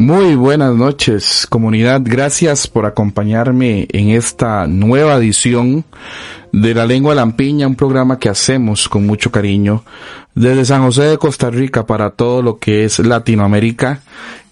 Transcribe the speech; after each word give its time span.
Muy 0.00 0.34
buenas 0.34 0.74
noches, 0.74 1.46
comunidad. 1.46 2.00
Gracias 2.02 2.66
por 2.66 2.86
acompañarme 2.86 3.86
en 3.90 4.08
esta 4.08 4.66
nueva 4.66 5.16
edición 5.16 5.84
de 6.52 6.72
La 6.72 6.86
Lengua 6.86 7.14
Lampiña, 7.14 7.66
un 7.66 7.74
programa 7.74 8.18
que 8.18 8.30
hacemos 8.30 8.88
con 8.88 9.04
mucho 9.04 9.30
cariño 9.30 9.84
desde 10.34 10.64
San 10.64 10.84
José 10.84 11.02
de 11.02 11.18
Costa 11.18 11.50
Rica 11.50 11.84
para 11.84 12.08
todo 12.12 12.40
lo 12.40 12.58
que 12.58 12.84
es 12.84 12.98
Latinoamérica 12.98 14.00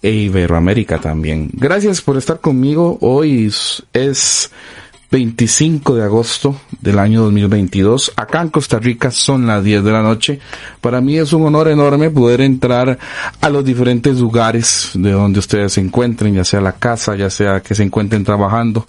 e 0.03 0.11
Iberoamérica 0.11 0.99
también. 0.99 1.49
Gracias 1.53 1.99
por 1.99 2.17
estar 2.17 2.39
conmigo. 2.39 2.99
Hoy 3.01 3.51
es 3.93 4.51
25 5.11 5.95
de 5.95 6.03
agosto 6.03 6.55
del 6.81 6.99
año 6.99 7.23
2022. 7.23 8.13
Acá 8.15 8.41
en 8.41 8.49
Costa 8.49 8.77
Rica 8.77 9.09
son 9.09 9.47
las 9.47 9.63
10 9.63 9.83
de 9.83 9.91
la 9.91 10.03
noche. 10.03 10.39
Para 10.81 11.01
mí 11.01 11.17
es 11.17 11.33
un 11.33 11.45
honor 11.45 11.67
enorme 11.69 12.11
poder 12.11 12.41
entrar 12.41 12.99
a 13.41 13.49
los 13.49 13.65
diferentes 13.65 14.19
lugares 14.19 14.91
de 14.93 15.11
donde 15.11 15.39
ustedes 15.39 15.73
se 15.73 15.81
encuentren, 15.81 16.35
ya 16.35 16.43
sea 16.43 16.61
la 16.61 16.73
casa, 16.73 17.15
ya 17.15 17.29
sea 17.29 17.61
que 17.61 17.73
se 17.73 17.83
encuentren 17.83 18.23
trabajando 18.23 18.85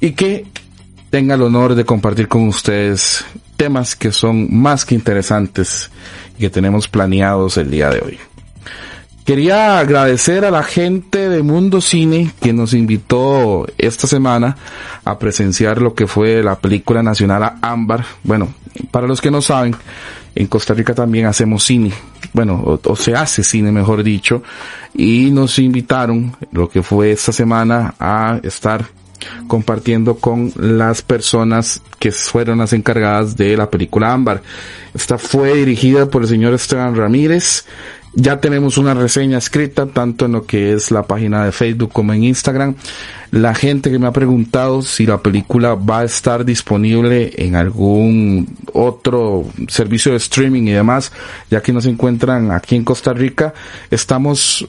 y 0.00 0.12
que 0.12 0.46
tenga 1.10 1.34
el 1.34 1.42
honor 1.42 1.74
de 1.74 1.84
compartir 1.84 2.28
con 2.28 2.48
ustedes 2.48 3.24
temas 3.56 3.94
que 3.94 4.12
son 4.12 4.48
más 4.50 4.86
que 4.86 4.94
interesantes 4.94 5.90
y 6.38 6.40
que 6.40 6.50
tenemos 6.50 6.88
planeados 6.88 7.58
el 7.58 7.70
día 7.70 7.90
de 7.90 8.00
hoy. 8.00 8.18
Quería 9.30 9.78
agradecer 9.78 10.44
a 10.44 10.50
la 10.50 10.64
gente 10.64 11.28
de 11.28 11.44
Mundo 11.44 11.80
Cine 11.80 12.32
que 12.42 12.52
nos 12.52 12.74
invitó 12.74 13.64
esta 13.78 14.08
semana 14.08 14.56
a 15.04 15.20
presenciar 15.20 15.80
lo 15.80 15.94
que 15.94 16.08
fue 16.08 16.42
la 16.42 16.58
película 16.58 17.00
nacional 17.04 17.52
Ámbar. 17.62 18.04
Bueno, 18.24 18.52
para 18.90 19.06
los 19.06 19.20
que 19.20 19.30
no 19.30 19.40
saben, 19.40 19.76
en 20.34 20.48
Costa 20.48 20.74
Rica 20.74 20.94
también 20.94 21.26
hacemos 21.26 21.62
cine. 21.62 21.92
Bueno, 22.32 22.80
o, 22.84 22.96
se 22.96 23.14
hace 23.14 23.44
cine, 23.44 23.70
mejor 23.70 24.02
dicho. 24.02 24.42
Y 24.94 25.30
nos 25.30 25.60
invitaron, 25.60 26.34
lo 26.50 26.68
que 26.68 26.82
fue 26.82 27.12
esta 27.12 27.30
semana, 27.30 27.94
a 28.00 28.40
estar 28.42 28.84
compartiendo 29.46 30.16
con 30.16 30.52
las 30.56 31.02
personas 31.02 31.82
que 32.00 32.10
fueron 32.10 32.58
las 32.58 32.72
encargadas 32.72 33.36
de 33.36 33.56
la 33.56 33.70
película 33.70 34.12
Ámbar. 34.12 34.42
Esta 34.92 35.18
fue 35.18 35.54
dirigida 35.54 36.06
por 36.06 36.22
el 36.22 36.28
señor 36.28 36.52
Esteban 36.52 36.96
Ramírez 36.96 37.64
ya 38.12 38.40
tenemos 38.40 38.76
una 38.76 38.94
reseña 38.94 39.38
escrita 39.38 39.86
tanto 39.86 40.26
en 40.26 40.32
lo 40.32 40.44
que 40.44 40.72
es 40.72 40.90
la 40.90 41.04
página 41.04 41.44
de 41.44 41.52
Facebook 41.52 41.92
como 41.92 42.12
en 42.12 42.24
Instagram. 42.24 42.74
La 43.30 43.54
gente 43.54 43.90
que 43.90 43.98
me 43.98 44.08
ha 44.08 44.12
preguntado 44.12 44.82
si 44.82 45.06
la 45.06 45.18
película 45.18 45.74
va 45.74 46.00
a 46.00 46.04
estar 46.04 46.44
disponible 46.44 47.32
en 47.36 47.54
algún 47.54 48.56
otro 48.72 49.44
servicio 49.68 50.12
de 50.12 50.18
streaming 50.18 50.64
y 50.64 50.72
demás, 50.72 51.12
ya 51.50 51.62
que 51.62 51.72
no 51.72 51.80
se 51.80 51.90
encuentran 51.90 52.50
aquí 52.50 52.74
en 52.74 52.84
Costa 52.84 53.12
Rica, 53.12 53.54
estamos 53.90 54.66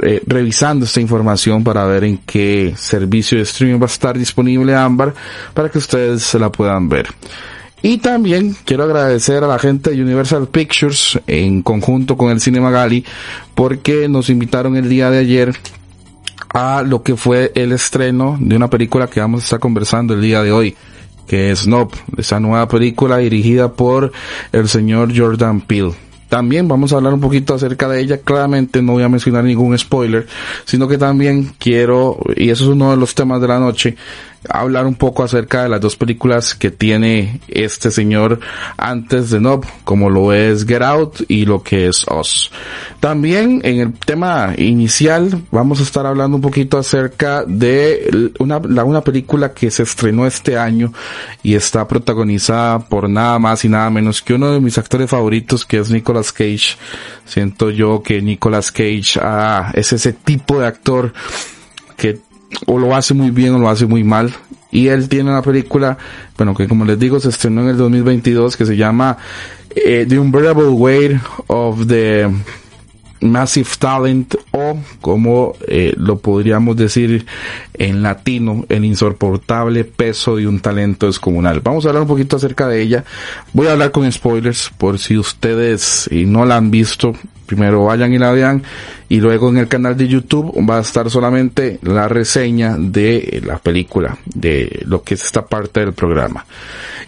eh, 0.00 0.22
revisando 0.24 0.84
esta 0.84 1.00
información 1.00 1.64
para 1.64 1.84
ver 1.86 2.04
en 2.04 2.18
qué 2.18 2.74
servicio 2.76 3.38
de 3.38 3.42
streaming 3.42 3.80
va 3.80 3.86
a 3.86 3.90
estar 3.90 4.16
disponible 4.16 4.76
Ámbar 4.76 5.12
para 5.52 5.68
que 5.68 5.78
ustedes 5.78 6.22
se 6.22 6.38
la 6.38 6.52
puedan 6.52 6.88
ver. 6.88 7.08
Y 7.82 7.98
también 7.98 8.56
quiero 8.64 8.84
agradecer 8.84 9.44
a 9.44 9.46
la 9.46 9.58
gente 9.58 9.90
de 9.90 10.02
Universal 10.02 10.48
Pictures 10.48 11.18
en 11.26 11.62
conjunto 11.62 12.16
con 12.16 12.30
el 12.30 12.40
Cinema 12.40 12.70
Gali 12.70 13.04
porque 13.54 14.08
nos 14.08 14.30
invitaron 14.30 14.76
el 14.76 14.88
día 14.88 15.10
de 15.10 15.18
ayer 15.18 15.54
a 16.52 16.82
lo 16.82 17.02
que 17.02 17.16
fue 17.16 17.52
el 17.54 17.72
estreno 17.72 18.36
de 18.40 18.56
una 18.56 18.68
película 18.68 19.06
que 19.06 19.20
vamos 19.20 19.42
a 19.42 19.44
estar 19.44 19.60
conversando 19.60 20.14
el 20.14 20.22
día 20.22 20.42
de 20.42 20.50
hoy, 20.50 20.76
que 21.26 21.52
es 21.52 21.60
Snob, 21.60 21.92
esa 22.16 22.40
nueva 22.40 22.66
película 22.66 23.18
dirigida 23.18 23.72
por 23.72 24.12
el 24.50 24.68
señor 24.68 25.16
Jordan 25.16 25.60
Peele. 25.60 25.92
También 26.28 26.68
vamos 26.68 26.92
a 26.92 26.96
hablar 26.96 27.14
un 27.14 27.20
poquito 27.20 27.54
acerca 27.54 27.88
de 27.88 28.00
ella. 28.02 28.18
Claramente 28.18 28.82
no 28.82 28.92
voy 28.92 29.02
a 29.02 29.08
mencionar 29.08 29.44
ningún 29.44 29.78
spoiler, 29.78 30.26
sino 30.66 30.86
que 30.86 30.98
también 30.98 31.52
quiero, 31.58 32.18
y 32.36 32.50
eso 32.50 32.64
es 32.64 32.70
uno 32.70 32.90
de 32.90 32.98
los 32.98 33.14
temas 33.14 33.40
de 33.40 33.48
la 33.48 33.58
noche, 33.58 33.96
hablar 34.48 34.86
un 34.86 34.94
poco 34.94 35.22
acerca 35.22 35.62
de 35.62 35.68
las 35.68 35.80
dos 35.80 35.96
películas 35.96 36.54
que 36.54 36.70
tiene 36.70 37.40
este 37.48 37.90
señor 37.90 38.40
antes 38.76 39.30
de 39.30 39.40
Nob, 39.40 39.64
como 39.84 40.10
lo 40.10 40.32
es 40.32 40.66
Get 40.66 40.82
Out 40.82 41.22
y 41.28 41.44
lo 41.44 41.62
que 41.62 41.88
es 41.88 42.06
Us. 42.08 42.50
También 43.00 43.60
en 43.64 43.80
el 43.80 43.92
tema 43.92 44.54
inicial 44.56 45.42
vamos 45.50 45.80
a 45.80 45.82
estar 45.82 46.06
hablando 46.06 46.36
un 46.36 46.42
poquito 46.42 46.78
acerca 46.78 47.44
de 47.44 48.32
una, 48.38 48.58
una 48.58 49.00
película 49.02 49.52
que 49.52 49.70
se 49.70 49.82
estrenó 49.82 50.26
este 50.26 50.58
año 50.58 50.92
y 51.42 51.54
está 51.54 51.86
protagonizada 51.86 52.78
por 52.78 53.08
nada 53.08 53.38
más 53.38 53.64
y 53.64 53.68
nada 53.68 53.90
menos 53.90 54.22
que 54.22 54.34
uno 54.34 54.52
de 54.52 54.60
mis 54.60 54.78
actores 54.78 55.10
favoritos 55.10 55.64
que 55.64 55.78
es 55.78 55.90
Nicolas 55.90 56.32
Cage. 56.32 56.76
Siento 57.24 57.70
yo 57.70 58.02
que 58.02 58.22
Nicolas 58.22 58.72
Cage 58.72 59.18
ah, 59.20 59.70
es 59.74 59.92
ese 59.92 60.12
tipo 60.12 60.58
de 60.60 60.66
actor 60.66 61.12
que 61.96 62.20
o 62.66 62.78
lo 62.78 62.94
hace 62.94 63.14
muy 63.14 63.30
bien 63.30 63.54
o 63.54 63.58
lo 63.58 63.68
hace 63.68 63.86
muy 63.86 64.04
mal. 64.04 64.34
Y 64.70 64.88
él 64.88 65.08
tiene 65.08 65.30
una 65.30 65.42
película, 65.42 65.96
bueno, 66.36 66.54
que 66.54 66.68
como 66.68 66.84
les 66.84 66.98
digo, 66.98 67.20
se 67.20 67.30
estrenó 67.30 67.62
en 67.62 67.68
el 67.68 67.76
2022 67.76 68.56
que 68.56 68.66
se 68.66 68.76
llama 68.76 69.16
eh, 69.74 70.06
The 70.08 70.18
Unbearable 70.18 70.68
Weight 70.68 71.20
of 71.46 71.86
the 71.86 72.28
Massive 73.20 73.68
Talent 73.78 74.34
o 74.52 74.78
como 75.00 75.54
eh, 75.66 75.94
lo 75.96 76.18
podríamos 76.18 76.76
decir 76.76 77.26
en 77.78 78.02
latino, 78.02 78.64
el 78.68 78.84
insoportable 78.84 79.84
peso 79.84 80.36
de 80.36 80.46
un 80.46 80.60
talento 80.60 81.06
descomunal. 81.06 81.60
Vamos 81.60 81.84
a 81.84 81.88
hablar 81.88 82.02
un 82.02 82.08
poquito 82.08 82.36
acerca 82.36 82.68
de 82.68 82.82
ella. 82.82 83.04
Voy 83.52 83.68
a 83.68 83.72
hablar 83.72 83.92
con 83.92 84.10
spoilers 84.10 84.70
por 84.76 84.98
si 84.98 85.16
ustedes 85.16 86.08
y 86.10 86.24
no 86.26 86.44
la 86.44 86.56
han 86.56 86.70
visto, 86.70 87.14
primero 87.46 87.84
vayan 87.84 88.12
y 88.12 88.18
la 88.18 88.30
vean 88.32 88.62
y 89.08 89.20
luego 89.20 89.48
en 89.48 89.56
el 89.56 89.68
canal 89.68 89.96
de 89.96 90.06
YouTube 90.06 90.52
va 90.68 90.78
a 90.78 90.82
estar 90.82 91.10
solamente 91.10 91.78
la 91.82 92.08
reseña 92.08 92.76
de 92.78 93.42
la 93.44 93.58
película, 93.58 94.18
de 94.26 94.82
lo 94.84 95.02
que 95.02 95.14
es 95.14 95.24
esta 95.24 95.46
parte 95.46 95.80
del 95.80 95.94
programa. 95.94 96.44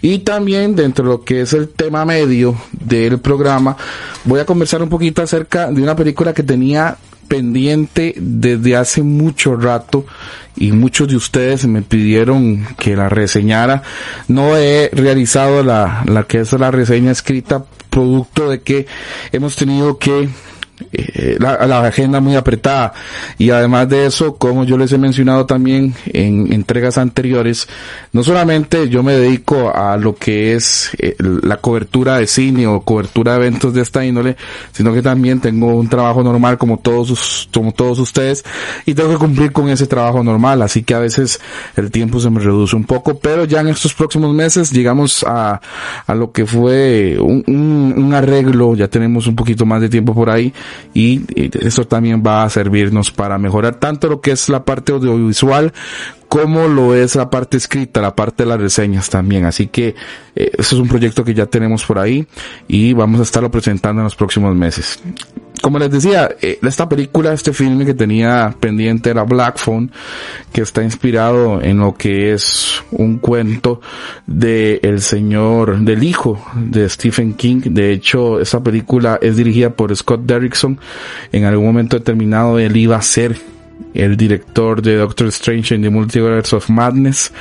Y 0.00 0.20
también 0.20 0.74
dentro 0.74 1.04
de 1.04 1.10
lo 1.10 1.22
que 1.22 1.42
es 1.42 1.52
el 1.52 1.68
tema 1.68 2.06
medio 2.06 2.56
del 2.72 3.18
programa, 3.18 3.76
voy 4.24 4.40
a 4.40 4.46
conversar 4.46 4.82
un 4.82 4.88
poquito 4.88 5.20
acerca 5.20 5.70
de 5.70 5.82
una 5.82 5.94
película 5.94 6.32
que 6.32 6.42
tenía 6.42 6.96
pendiente 7.30 8.12
desde 8.16 8.74
hace 8.74 9.04
mucho 9.04 9.54
rato 9.54 10.04
y 10.56 10.72
muchos 10.72 11.06
de 11.06 11.14
ustedes 11.14 11.64
me 11.64 11.80
pidieron 11.80 12.66
que 12.76 12.96
la 12.96 13.08
reseñara. 13.08 13.84
No 14.26 14.56
he 14.56 14.90
realizado 14.92 15.62
la, 15.62 16.02
la 16.06 16.24
que 16.24 16.40
es 16.40 16.52
la 16.52 16.72
reseña 16.72 17.12
escrita 17.12 17.64
producto 17.88 18.50
de 18.50 18.62
que 18.62 18.86
hemos 19.30 19.54
tenido 19.54 19.96
que 19.96 20.28
eh, 20.92 21.36
la, 21.38 21.66
la, 21.66 21.80
agenda 21.80 22.20
muy 22.20 22.36
apretada. 22.36 22.92
Y 23.38 23.50
además 23.50 23.88
de 23.88 24.06
eso 24.06 24.36
como 24.36 24.64
yo 24.64 24.76
les 24.76 24.92
he 24.92 24.98
mencionado 24.98 25.46
también 25.46 25.94
en 26.06 26.52
entregas 26.52 26.98
anteriores 26.98 27.68
no 28.12 28.22
solamente 28.22 28.88
yo 28.88 29.02
me 29.02 29.12
dedico 29.12 29.74
a 29.74 29.96
lo 29.96 30.14
que 30.14 30.54
es 30.54 30.90
eh, 30.98 31.16
la 31.18 31.56
cobertura 31.56 32.18
de 32.18 32.26
cine 32.26 32.66
o 32.66 32.80
cobertura 32.82 33.32
de 33.32 33.38
eventos 33.38 33.74
de 33.74 33.82
esta 33.82 34.04
índole 34.04 34.36
sino 34.72 34.92
que 34.92 35.02
también 35.02 35.40
tengo 35.40 35.74
un 35.74 35.88
trabajo 35.88 36.22
normal 36.22 36.58
como 36.58 36.78
todos 36.78 37.48
como 37.52 37.72
todos 37.72 37.98
ustedes 37.98 38.44
y 38.86 38.94
tengo 38.94 39.10
que 39.10 39.18
cumplir 39.18 39.52
con 39.52 39.68
ese 39.68 39.86
trabajo 39.86 40.22
normal. 40.22 40.62
Así 40.62 40.82
que 40.82 40.94
a 40.94 40.98
veces 40.98 41.40
el 41.76 41.90
tiempo 41.90 42.20
se 42.20 42.30
me 42.30 42.40
reduce 42.40 42.76
un 42.76 42.84
poco 42.84 43.18
pero 43.18 43.44
ya 43.44 43.60
en 43.60 43.68
estos 43.68 43.94
próximos 43.94 44.34
meses 44.34 44.70
llegamos 44.72 45.24
a, 45.26 45.60
a 46.06 46.14
lo 46.14 46.32
que 46.32 46.46
fue 46.46 47.16
un, 47.20 48.12
arreglo. 48.14 48.74
Ya 48.74 48.88
tenemos 48.88 49.26
un 49.26 49.36
poquito 49.36 49.64
más 49.66 49.80
de 49.80 49.88
tiempo 49.88 50.14
por 50.14 50.30
ahí 50.30 50.52
y 50.94 51.22
eso 51.64 51.86
también 51.86 52.22
va 52.26 52.44
a 52.44 52.50
servirnos 52.50 53.10
para 53.10 53.38
mejorar 53.38 53.76
tanto 53.76 54.08
lo 54.08 54.20
que 54.20 54.32
es 54.32 54.48
la 54.48 54.64
parte 54.64 54.92
audiovisual 54.92 55.72
como 56.30 56.68
lo 56.68 56.94
es 56.94 57.16
la 57.16 57.28
parte 57.28 57.56
escrita, 57.56 58.00
la 58.00 58.14
parte 58.14 58.44
de 58.44 58.48
las 58.50 58.60
reseñas 58.60 59.10
también. 59.10 59.46
Así 59.46 59.66
que 59.66 59.96
eh, 60.36 60.50
eso 60.56 60.76
es 60.76 60.80
un 60.80 60.86
proyecto 60.86 61.24
que 61.24 61.34
ya 61.34 61.46
tenemos 61.46 61.84
por 61.84 61.98
ahí 61.98 62.24
y 62.68 62.92
vamos 62.92 63.18
a 63.18 63.24
estarlo 63.24 63.50
presentando 63.50 64.00
en 64.00 64.04
los 64.04 64.14
próximos 64.14 64.54
meses. 64.54 65.00
Como 65.60 65.78
les 65.78 65.90
decía, 65.90 66.30
eh, 66.40 66.58
esta 66.62 66.88
película, 66.88 67.32
este 67.32 67.52
filme 67.52 67.84
que 67.84 67.92
tenía 67.92 68.54
pendiente 68.58 69.10
era 69.10 69.24
Black 69.24 69.58
Phone, 69.58 69.90
que 70.52 70.62
está 70.62 70.82
inspirado 70.82 71.60
en 71.60 71.78
lo 71.78 71.94
que 71.94 72.32
es 72.32 72.82
un 72.90 73.18
cuento 73.18 73.80
de 74.26 74.80
el 74.82 75.02
señor, 75.02 75.78
del 75.80 76.02
hijo 76.02 76.42
de 76.54 76.88
Stephen 76.88 77.34
King. 77.34 77.60
De 77.66 77.92
hecho, 77.92 78.40
esta 78.40 78.62
película 78.62 79.18
es 79.20 79.36
dirigida 79.36 79.70
por 79.70 79.94
Scott 79.94 80.22
Derrickson. 80.22 80.78
En 81.30 81.44
algún 81.44 81.66
momento 81.66 81.98
determinado 81.98 82.58
él 82.58 82.76
iba 82.76 82.96
a 82.96 83.02
ser 83.02 83.36
el 83.94 84.16
director 84.16 84.82
de 84.82 84.96
Doctor 84.96 85.28
Strange 85.28 85.74
in 85.74 85.82
the 85.82 85.90
Multiverse 85.90 86.54
of 86.54 86.68
Madness. 86.70 87.32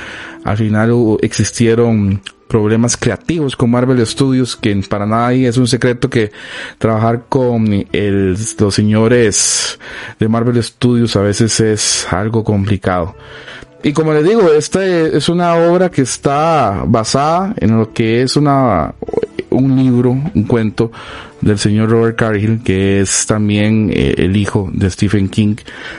Al 0.44 0.56
final 0.56 1.18
existieron 1.22 2.20
problemas 2.50 2.96
creativos 2.96 3.54
con 3.54 3.70
Marvel 3.70 4.04
Studios, 4.04 4.56
que 4.56 4.74
para 4.88 5.06
nadie 5.06 5.48
es 5.48 5.56
un 5.56 5.68
secreto 5.68 6.10
que 6.10 6.32
trabajar 6.78 7.26
con 7.28 7.86
los 7.92 8.74
señores 8.74 9.78
de 10.18 10.28
Marvel 10.28 10.62
Studios 10.62 11.14
a 11.14 11.20
veces 11.20 11.60
es 11.60 12.12
algo 12.12 12.42
complicado. 12.42 13.14
Y 13.82 13.92
como 13.92 14.12
les 14.12 14.24
digo, 14.24 14.52
esta 14.52 14.84
es 14.84 15.28
una 15.28 15.54
obra 15.54 15.90
que 15.90 16.02
está 16.02 16.82
basada 16.86 17.54
en 17.56 17.78
lo 17.78 17.92
que 17.94 18.22
es 18.22 18.36
una, 18.36 18.94
un 19.48 19.76
libro, 19.76 20.10
un 20.10 20.44
cuento 20.44 20.90
del 21.40 21.58
señor 21.58 21.90
Robert 21.90 22.18
Cargill, 22.18 22.62
que 22.62 23.00
es 23.00 23.26
también 23.26 23.90
eh, 23.92 24.14
el 24.18 24.36
hijo 24.36 24.70
de 24.72 24.90
Stephen 24.90 25.28
King. 25.28 25.56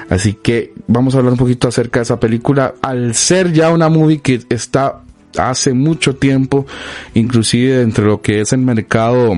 Así 0.09 0.33
que 0.33 0.73
vamos 0.87 1.15
a 1.15 1.19
hablar 1.19 1.33
un 1.33 1.39
poquito 1.39 1.67
acerca 1.67 1.99
de 1.99 2.03
esa 2.03 2.19
película. 2.19 2.75
Al 2.81 3.15
ser 3.15 3.51
ya 3.51 3.71
una 3.71 3.89
movie 3.89 4.21
que 4.21 4.41
está 4.49 5.01
hace 5.37 5.73
mucho 5.73 6.15
tiempo, 6.15 6.65
inclusive 7.13 7.81
entre 7.81 8.05
lo 8.05 8.21
que 8.21 8.41
es 8.41 8.53
el 8.53 8.59
mercado 8.59 9.33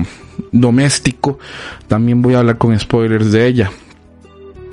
doméstico, 0.52 1.38
también 1.86 2.22
voy 2.22 2.34
a 2.34 2.40
hablar 2.40 2.58
con 2.58 2.78
spoilers 2.78 3.32
de 3.32 3.46
ella. 3.46 3.70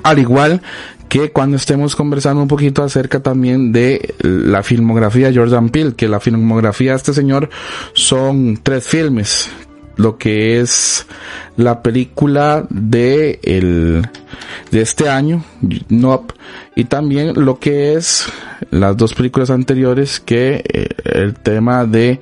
Al 0.02 0.18
igual 0.18 0.60
que 1.08 1.30
cuando 1.30 1.58
estemos 1.58 1.94
conversando 1.94 2.40
un 2.40 2.48
poquito 2.48 2.82
acerca 2.82 3.20
también 3.20 3.70
de 3.70 4.14
la 4.20 4.62
filmografía 4.62 5.30
de 5.30 5.36
Jordan 5.36 5.68
Peele, 5.68 5.94
que 5.94 6.08
la 6.08 6.20
filmografía 6.20 6.92
de 6.92 6.96
este 6.96 7.12
señor 7.12 7.50
son 7.92 8.58
tres 8.62 8.88
filmes, 8.88 9.50
lo 9.96 10.18
que 10.18 10.60
es 10.60 11.06
la 11.56 11.82
película 11.82 12.66
de 12.70 13.38
el 13.42 14.08
de 14.70 14.80
este 14.80 15.08
año 15.08 15.44
Nope 15.88 16.34
y 16.74 16.84
también 16.84 17.44
lo 17.44 17.58
que 17.58 17.94
es 17.94 18.26
las 18.70 18.96
dos 18.96 19.14
películas 19.14 19.50
anteriores 19.50 20.20
que 20.20 20.62
eh, 20.66 20.88
el 21.04 21.34
tema 21.34 21.84
de 21.84 22.20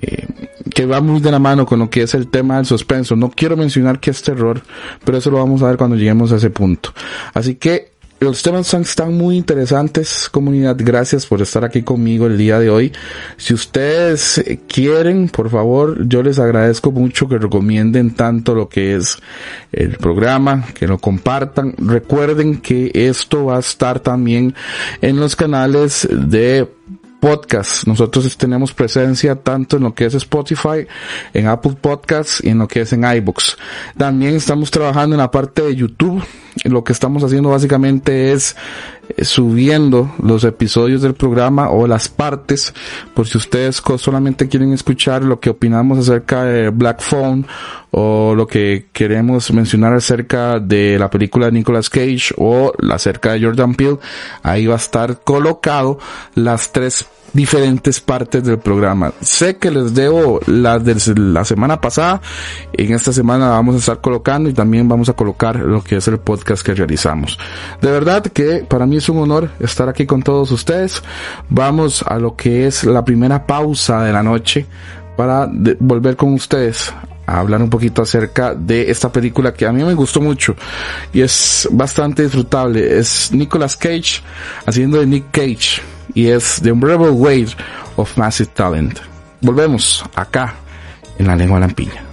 eh, 0.00 0.26
que 0.74 0.84
va 0.84 1.00
muy 1.00 1.20
de 1.20 1.30
la 1.30 1.38
mano 1.38 1.64
con 1.64 1.78
lo 1.78 1.88
que 1.88 2.02
es 2.02 2.14
el 2.14 2.28
tema 2.28 2.56
del 2.56 2.66
suspenso. 2.66 3.16
No 3.16 3.30
quiero 3.30 3.56
mencionar 3.56 3.98
que 3.98 4.10
es 4.10 4.22
terror, 4.22 4.60
pero 5.04 5.16
eso 5.16 5.30
lo 5.30 5.38
vamos 5.38 5.62
a 5.62 5.68
ver 5.68 5.78
cuando 5.78 5.96
lleguemos 5.96 6.32
a 6.32 6.36
ese 6.36 6.50
punto. 6.50 6.92
Así 7.32 7.54
que 7.54 7.92
los 8.18 8.42
temas 8.42 8.72
están 8.72 9.14
muy 9.14 9.36
interesantes, 9.36 10.28
comunidad. 10.30 10.76
Gracias 10.78 11.26
por 11.26 11.42
estar 11.42 11.64
aquí 11.64 11.82
conmigo 11.82 12.26
el 12.26 12.38
día 12.38 12.58
de 12.58 12.70
hoy. 12.70 12.92
Si 13.36 13.52
ustedes 13.52 14.42
quieren, 14.68 15.28
por 15.28 15.50
favor, 15.50 16.08
yo 16.08 16.22
les 16.22 16.38
agradezco 16.38 16.90
mucho 16.92 17.28
que 17.28 17.38
recomienden 17.38 18.14
tanto 18.14 18.54
lo 18.54 18.68
que 18.68 18.96
es 18.96 19.18
el 19.72 19.98
programa, 19.98 20.64
que 20.74 20.86
lo 20.86 20.98
compartan. 20.98 21.74
Recuerden 21.76 22.58
que 22.58 22.90
esto 22.94 23.46
va 23.46 23.56
a 23.56 23.60
estar 23.60 24.00
también 24.00 24.54
en 25.02 25.16
los 25.20 25.36
canales 25.36 26.08
de 26.10 26.68
podcast. 27.26 27.88
Nosotros 27.88 28.36
tenemos 28.36 28.72
presencia 28.72 29.34
tanto 29.34 29.78
en 29.78 29.82
lo 29.82 29.92
que 29.92 30.04
es 30.04 30.14
Spotify, 30.14 30.86
en 31.34 31.48
Apple 31.48 31.76
Podcasts 31.80 32.40
y 32.44 32.50
en 32.50 32.58
lo 32.58 32.68
que 32.68 32.82
es 32.82 32.92
en 32.92 33.02
iBooks. 33.02 33.58
También 33.98 34.36
estamos 34.36 34.70
trabajando 34.70 35.16
en 35.16 35.18
la 35.18 35.30
parte 35.32 35.62
de 35.62 35.74
YouTube. 35.74 36.22
Lo 36.62 36.84
que 36.84 36.92
estamos 36.92 37.24
haciendo 37.24 37.48
básicamente 37.48 38.32
es 38.32 38.54
eh, 39.08 39.24
subiendo 39.24 40.14
los 40.22 40.44
episodios 40.44 41.02
del 41.02 41.14
programa 41.14 41.70
o 41.70 41.88
las 41.88 42.08
partes 42.08 42.72
por 43.12 43.26
si 43.26 43.38
ustedes 43.38 43.82
solamente 43.98 44.48
quieren 44.48 44.72
escuchar 44.72 45.24
lo 45.24 45.40
que 45.40 45.50
opinamos 45.50 45.98
acerca 45.98 46.44
de 46.44 46.70
Black 46.70 47.00
Phone 47.02 47.44
o 47.98 48.34
lo 48.34 48.46
que 48.46 48.88
queremos 48.92 49.50
mencionar 49.52 49.94
acerca 49.94 50.60
de 50.60 50.98
la 50.98 51.08
película 51.08 51.46
de 51.46 51.52
Nicolas 51.52 51.88
Cage 51.88 52.34
o 52.36 52.70
acerca 52.92 53.32
de 53.32 53.42
Jordan 53.42 53.74
Peele 53.74 53.96
ahí 54.42 54.66
va 54.66 54.74
a 54.74 54.76
estar 54.76 55.20
colocado 55.20 55.98
las 56.34 56.72
tres 56.72 57.06
diferentes 57.32 58.00
partes 58.00 58.44
del 58.44 58.58
programa. 58.58 59.14
Sé 59.22 59.56
que 59.56 59.70
les 59.70 59.94
debo 59.94 60.40
las 60.46 60.84
de 60.84 61.14
la 61.16 61.46
semana 61.46 61.80
pasada. 61.80 62.20
En 62.74 62.92
esta 62.92 63.14
semana 63.14 63.48
vamos 63.48 63.76
a 63.76 63.78
estar 63.78 64.00
colocando 64.02 64.50
y 64.50 64.52
también 64.52 64.88
vamos 64.88 65.08
a 65.08 65.14
colocar 65.14 65.56
lo 65.56 65.82
que 65.82 65.96
es 65.96 66.06
el 66.06 66.18
podcast 66.18 66.64
que 66.64 66.74
realizamos. 66.74 67.38
De 67.80 67.90
verdad 67.90 68.22
que 68.24 68.66
para 68.68 68.84
mí 68.84 68.96
es 68.96 69.08
un 69.08 69.18
honor 69.20 69.50
estar 69.58 69.88
aquí 69.88 70.04
con 70.04 70.22
todos 70.22 70.50
ustedes. 70.50 71.02
Vamos 71.48 72.04
a 72.06 72.18
lo 72.18 72.36
que 72.36 72.66
es 72.66 72.84
la 72.84 73.02
primera 73.06 73.46
pausa 73.46 74.02
de 74.02 74.12
la 74.12 74.22
noche 74.22 74.66
para 75.16 75.48
volver 75.80 76.14
con 76.16 76.34
ustedes 76.34 76.92
a 77.26 77.40
hablar 77.40 77.60
un 77.62 77.70
poquito 77.70 78.02
acerca 78.02 78.54
de 78.54 78.90
esta 78.90 79.10
película 79.10 79.52
que 79.52 79.66
a 79.66 79.72
mí 79.72 79.82
me 79.82 79.94
gustó 79.94 80.20
mucho 80.20 80.54
y 81.12 81.20
es 81.20 81.68
bastante 81.72 82.22
disfrutable. 82.22 82.98
Es 82.98 83.32
Nicolas 83.32 83.76
Cage 83.76 84.22
haciendo 84.64 85.00
de 85.00 85.06
Nick 85.06 85.30
Cage 85.32 85.82
y 86.14 86.28
es 86.28 86.60
The 86.62 86.72
Unbreakable 86.72 87.10
Weight 87.10 87.50
of 87.96 88.16
Massive 88.16 88.50
Talent. 88.54 89.00
Volvemos 89.40 90.04
acá 90.14 90.54
en 91.18 91.26
la 91.26 91.36
lengua 91.36 91.60
lampiña. 91.60 92.05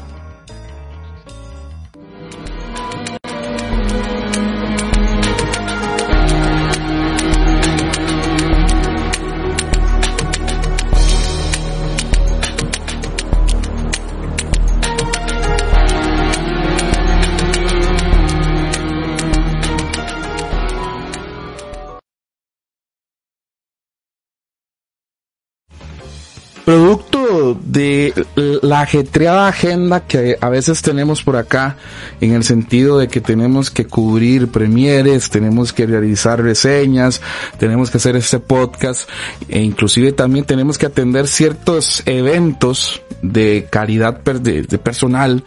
Producto 26.65 27.59
de 27.61 28.13
la 28.61 28.81
ajetreada 28.81 29.49
agenda 29.49 30.05
que 30.07 30.37
a 30.39 30.47
veces 30.47 30.81
tenemos 30.81 31.21
por 31.21 31.35
acá, 31.35 31.75
en 32.21 32.33
el 32.33 32.45
sentido 32.45 32.99
de 32.99 33.09
que 33.09 33.19
tenemos 33.19 33.69
que 33.69 33.85
cubrir 33.85 34.47
premieres, 34.47 35.29
tenemos 35.29 35.73
que 35.73 35.85
realizar 35.85 36.41
reseñas, 36.41 37.21
tenemos 37.59 37.89
que 37.89 37.97
hacer 37.97 38.15
este 38.15 38.39
podcast, 38.39 39.09
e 39.49 39.61
inclusive 39.61 40.13
también 40.13 40.45
tenemos 40.45 40.77
que 40.77 40.85
atender 40.85 41.27
ciertos 41.27 42.01
eventos 42.05 43.01
de 43.21 43.67
caridad 43.69 44.21
de, 44.21 44.63
personal 44.77 45.43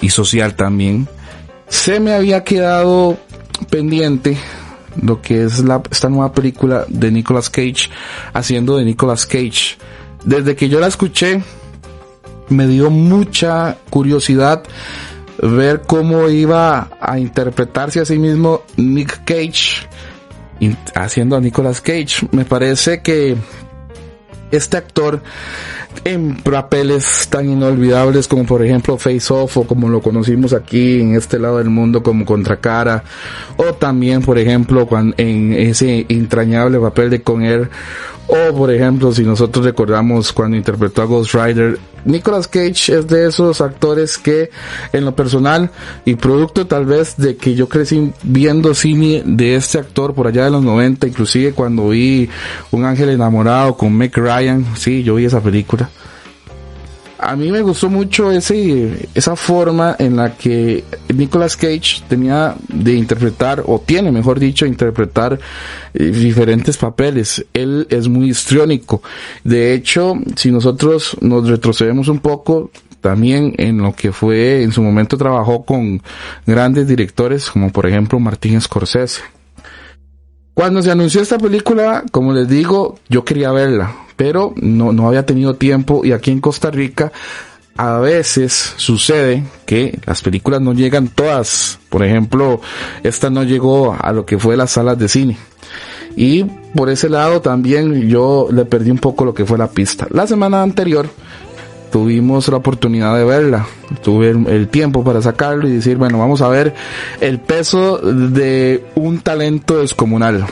y 0.00 0.08
social 0.08 0.56
también. 0.56 1.06
Se 1.68 2.00
me 2.00 2.14
había 2.14 2.42
quedado 2.42 3.16
pendiente 3.70 4.36
lo 5.00 5.22
que 5.22 5.44
es 5.44 5.60
la, 5.60 5.82
esta 5.88 6.08
nueva 6.08 6.32
película 6.32 6.84
de 6.88 7.12
Nicolas 7.12 7.48
Cage, 7.48 7.90
haciendo 8.32 8.76
de 8.76 8.84
Nicolas 8.84 9.24
Cage 9.24 9.76
desde 10.24 10.56
que 10.56 10.68
yo 10.68 10.80
la 10.80 10.86
escuché, 10.86 11.42
me 12.48 12.66
dio 12.66 12.90
mucha 12.90 13.78
curiosidad 13.90 14.62
ver 15.40 15.82
cómo 15.82 16.28
iba 16.28 16.90
a 17.00 17.18
interpretarse 17.18 18.00
a 18.00 18.04
sí 18.04 18.18
mismo 18.18 18.62
Nick 18.76 19.24
Cage 19.24 19.88
haciendo 20.94 21.36
a 21.36 21.40
Nicolas 21.40 21.80
Cage. 21.80 22.28
Me 22.30 22.44
parece 22.44 23.02
que 23.02 23.36
este 24.50 24.76
actor 24.76 25.22
en 26.04 26.36
papeles 26.36 27.28
tan 27.28 27.48
inolvidables 27.48 28.28
como 28.28 28.44
por 28.44 28.64
ejemplo 28.64 28.98
Face 28.98 29.32
Off 29.32 29.56
o 29.58 29.64
como 29.64 29.88
lo 29.88 30.00
conocimos 30.00 30.52
aquí 30.52 31.00
en 31.00 31.14
este 31.14 31.38
lado 31.38 31.58
del 31.58 31.70
mundo 31.70 32.02
como 32.02 32.24
Contracara 32.24 33.04
o 33.56 33.74
también 33.74 34.22
por 34.22 34.38
ejemplo 34.38 34.88
en 35.16 35.52
ese 35.52 36.06
entrañable 36.08 36.78
papel 36.78 37.10
de 37.10 37.22
Con 37.22 37.42
Air 37.42 37.70
o 38.34 38.54
por 38.56 38.72
ejemplo, 38.72 39.12
si 39.12 39.24
nosotros 39.24 39.64
recordamos 39.64 40.32
cuando 40.32 40.56
interpretó 40.56 41.02
a 41.02 41.04
Ghost 41.04 41.34
Rider, 41.34 41.78
Nicolas 42.04 42.48
Cage 42.48 42.96
es 42.96 43.06
de 43.06 43.26
esos 43.26 43.60
actores 43.60 44.16
que 44.16 44.50
en 44.92 45.04
lo 45.04 45.14
personal 45.14 45.70
y 46.04 46.14
producto 46.14 46.66
tal 46.66 46.86
vez 46.86 47.16
de 47.16 47.36
que 47.36 47.54
yo 47.54 47.68
crecí 47.68 48.12
viendo 48.22 48.74
cine 48.74 49.22
de 49.26 49.56
este 49.56 49.78
actor 49.78 50.14
por 50.14 50.28
allá 50.28 50.44
de 50.44 50.50
los 50.50 50.62
90, 50.62 51.06
inclusive 51.06 51.52
cuando 51.52 51.90
vi 51.90 52.28
Un 52.70 52.84
ángel 52.84 53.10
enamorado 53.10 53.76
con 53.76 53.92
Meg 53.92 54.16
Ryan, 54.16 54.64
sí, 54.76 55.02
yo 55.02 55.16
vi 55.16 55.26
esa 55.26 55.40
película 55.40 55.81
a 57.22 57.36
mí 57.36 57.52
me 57.52 57.62
gustó 57.62 57.88
mucho 57.88 58.32
ese, 58.32 59.08
esa 59.14 59.36
forma 59.36 59.94
en 59.98 60.16
la 60.16 60.36
que 60.36 60.82
Nicolas 61.14 61.56
Cage 61.56 62.02
tenía 62.08 62.56
de 62.68 62.94
interpretar, 62.94 63.62
o 63.66 63.78
tiene, 63.78 64.10
mejor 64.10 64.40
dicho, 64.40 64.66
interpretar 64.66 65.38
eh, 65.94 66.04
diferentes 66.04 66.76
papeles. 66.76 67.46
Él 67.54 67.86
es 67.90 68.08
muy 68.08 68.30
histriónico. 68.30 69.02
De 69.44 69.72
hecho, 69.72 70.14
si 70.34 70.50
nosotros 70.50 71.16
nos 71.20 71.48
retrocedemos 71.48 72.08
un 72.08 72.18
poco, 72.18 72.70
también 73.00 73.54
en 73.56 73.78
lo 73.78 73.94
que 73.94 74.10
fue, 74.10 74.64
en 74.64 74.72
su 74.72 74.82
momento 74.82 75.16
trabajó 75.16 75.64
con 75.64 76.02
grandes 76.44 76.88
directores, 76.88 77.50
como 77.50 77.70
por 77.70 77.86
ejemplo 77.86 78.18
Martín 78.18 78.60
Scorsese. 78.60 79.22
Cuando 80.54 80.82
se 80.82 80.90
anunció 80.90 81.22
esta 81.22 81.38
película, 81.38 82.04
como 82.10 82.32
les 82.32 82.48
digo, 82.48 82.98
yo 83.08 83.24
quería 83.24 83.52
verla 83.52 83.94
pero 84.16 84.54
no, 84.56 84.92
no 84.92 85.08
había 85.08 85.26
tenido 85.26 85.54
tiempo 85.54 86.04
y 86.04 86.12
aquí 86.12 86.30
en 86.30 86.40
Costa 86.40 86.70
Rica 86.70 87.12
a 87.76 87.98
veces 87.98 88.74
sucede 88.76 89.44
que 89.66 89.98
las 90.06 90.22
películas 90.22 90.60
no 90.60 90.74
llegan 90.74 91.08
todas. 91.08 91.78
Por 91.88 92.04
ejemplo, 92.04 92.60
esta 93.02 93.30
no 93.30 93.42
llegó 93.44 93.96
a 93.98 94.12
lo 94.12 94.26
que 94.26 94.38
fue 94.38 94.56
las 94.56 94.72
salas 94.72 94.98
de 94.98 95.08
cine. 95.08 95.36
Y 96.16 96.44
por 96.74 96.90
ese 96.90 97.08
lado 97.08 97.40
también 97.40 98.08
yo 98.08 98.48
le 98.52 98.64
perdí 98.64 98.90
un 98.90 98.98
poco 98.98 99.24
lo 99.24 99.34
que 99.34 99.46
fue 99.46 99.56
la 99.56 99.68
pista. 99.68 100.06
La 100.10 100.26
semana 100.26 100.62
anterior 100.62 101.08
tuvimos 101.90 102.48
la 102.48 102.56
oportunidad 102.58 103.16
de 103.16 103.24
verla. 103.24 103.66
Tuve 104.02 104.30
el, 104.30 104.68
tiempo 104.68 105.02
para 105.02 105.22
sacarlo 105.22 105.66
y 105.68 105.72
decir, 105.72 105.96
bueno, 105.96 106.18
vamos 106.18 106.42
a 106.42 106.48
ver 106.48 106.74
el 107.20 107.38
peso 107.38 107.98
de 107.98 108.84
un 108.94 109.20
talento 109.20 109.78
descomunal. 109.78 110.44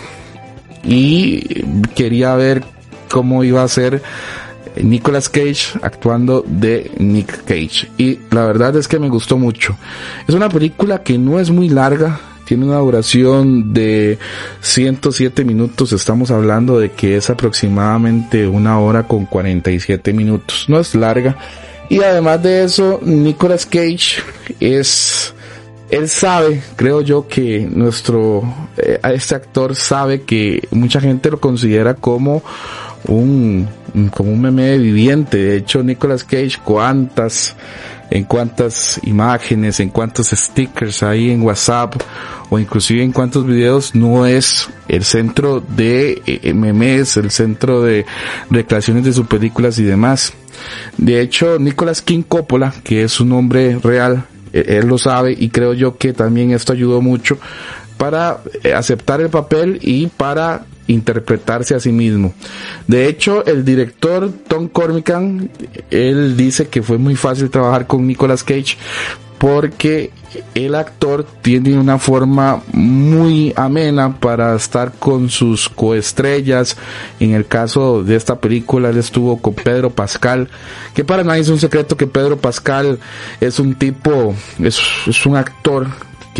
Y 0.83 1.63
quería 1.95 2.35
ver 2.37 2.65
cómo 3.11 3.45
iba 3.45 3.63
a 3.63 3.69
ser 3.69 4.03
Nicolas 4.77 5.29
Cage 5.29 5.79
actuando 5.83 6.45
de 6.47 6.91
Nick 6.99 7.45
Cage. 7.45 7.91
Y 7.99 8.21
la 8.31 8.47
verdad 8.47 8.77
es 8.77 8.89
que 8.89 8.99
me 8.99 9.09
gustó 9.09 9.37
mucho. 9.37 9.77
Es 10.27 10.35
una 10.35 10.49
película 10.49 11.03
que 11.03 11.19
no 11.19 11.41
es 11.41 11.51
muy 11.51 11.69
larga, 11.69 12.21
tiene 12.45 12.67
una 12.67 12.79
duración 12.79 13.73
de 13.73 14.19
107 14.61 15.45
minutos. 15.45 15.93
Estamos 15.93 16.31
hablando 16.31 16.79
de 16.79 16.91
que 16.93 17.17
es 17.17 17.31
aproximadamente 17.31 18.47
una 18.47 18.79
hora 18.81 19.05
con 19.05 19.27
47 19.27 20.13
minutos. 20.13 20.67
No 20.69 20.81
es 20.81 20.95
larga. 20.95 21.37
Y 21.89 22.03
además 22.03 22.43
de 22.43 22.65
eso, 22.65 23.01
Nicolas 23.03 23.67
Cage 23.67 24.23
es 24.61 25.35
él 25.91 26.09
sabe, 26.09 26.63
creo 26.77 27.01
yo, 27.01 27.27
que 27.27 27.69
nuestro, 27.69 28.43
eh, 28.77 29.01
este 29.13 29.35
actor 29.35 29.75
sabe 29.75 30.23
que 30.23 30.69
mucha 30.71 31.01
gente 31.01 31.31
lo 31.31 31.41
considera 31.41 31.95
como 31.95 32.45
un, 33.07 33.69
como 34.11 34.33
un 34.33 34.41
meme 34.41 34.79
viviente. 34.79 35.39
De 35.39 35.57
hecho, 35.57 35.83
Nicolas 35.83 36.25
Cage, 36.25 36.59
cuántas, 36.65 37.57
en 38.11 38.25
cuántas 38.25 39.01
imágenes, 39.05 39.81
en 39.81 39.91
cuántos 39.91 40.29
stickers 40.31 41.03
hay 41.03 41.31
en 41.31 41.43
WhatsApp 41.43 41.95
o 42.51 42.59
inclusive 42.59 43.03
en 43.03 43.13
cuántos 43.13 43.47
videos 43.47 43.95
no 43.95 44.27
es 44.27 44.69
el 44.89 45.05
centro 45.05 45.61
de 45.61 46.21
eh, 46.27 46.53
memes, 46.53 47.17
el 47.17 47.31
centro 47.31 47.83
de 47.83 48.05
recreaciones 48.51 49.05
de 49.05 49.13
sus 49.13 49.27
películas 49.27 49.79
y 49.79 49.85
demás. 49.85 50.33
De 50.97 51.21
hecho, 51.21 51.59
Nicolas 51.59 52.03
King 52.03 52.23
Coppola, 52.23 52.75
que 52.85 53.05
es 53.05 53.21
un 53.21 53.31
nombre 53.31 53.79
real, 53.79 54.25
eh, 54.53 54.79
él 54.81 54.89
lo 54.89 54.99
sabe 54.99 55.35
y 55.39 55.49
creo 55.49 55.75
yo 55.75 55.97
que 55.97 56.13
también 56.13 56.51
esto 56.51 56.73
ayudó 56.73 57.01
mucho 57.01 57.39
para 57.97 58.41
eh, 58.65 58.75
aceptar 58.75 59.21
el 59.21 59.29
papel 59.29 59.79
y 59.83 60.09
para 60.09 60.65
interpretarse 60.87 61.75
a 61.75 61.81
sí 61.81 61.93
mismo. 61.93 62.35
De 62.87 63.07
hecho, 63.07 63.45
el 63.47 63.65
director 63.65 64.31
Tom 64.49 64.69
Cormican, 64.69 65.51
él 65.91 66.37
dice 66.37 66.69
que 66.69 66.83
fue 66.83 66.99
muy 66.99 67.17
fácil 67.17 67.51
trabajar 67.51 67.87
con 67.87 68.07
Nicolas 68.07 68.43
Cage 68.43 68.77
porque 69.41 70.11
el 70.55 70.75
actor 70.75 71.25
tiene 71.41 71.79
una 71.79 71.99
forma 71.99 72.63
muy 72.75 73.55
amena 73.57 74.21
para 74.21 74.55
estar 74.55 74.93
con 74.93 75.31
sus 75.31 75.71
coestrellas. 75.71 76.77
En 77.21 77.33
el 77.33 77.47
caso 77.47 78.05
de 78.05 78.17
esta 78.17 78.39
película, 78.39 78.91
él 78.91 78.99
estuvo 78.99 79.39
con 79.39 79.55
Pedro 79.55 79.89
Pascal, 79.89 80.51
que 80.93 81.05
para 81.05 81.25
nadie 81.25 81.41
es 81.41 81.49
un 81.49 81.59
secreto 81.59 81.97
que 81.97 82.07
Pedro 82.07 82.37
Pascal 82.37 82.99
es 83.41 83.59
un 83.59 83.77
tipo, 83.77 84.35
es, 84.59 84.79
es 85.07 85.25
un 85.25 85.37
actor 85.37 85.87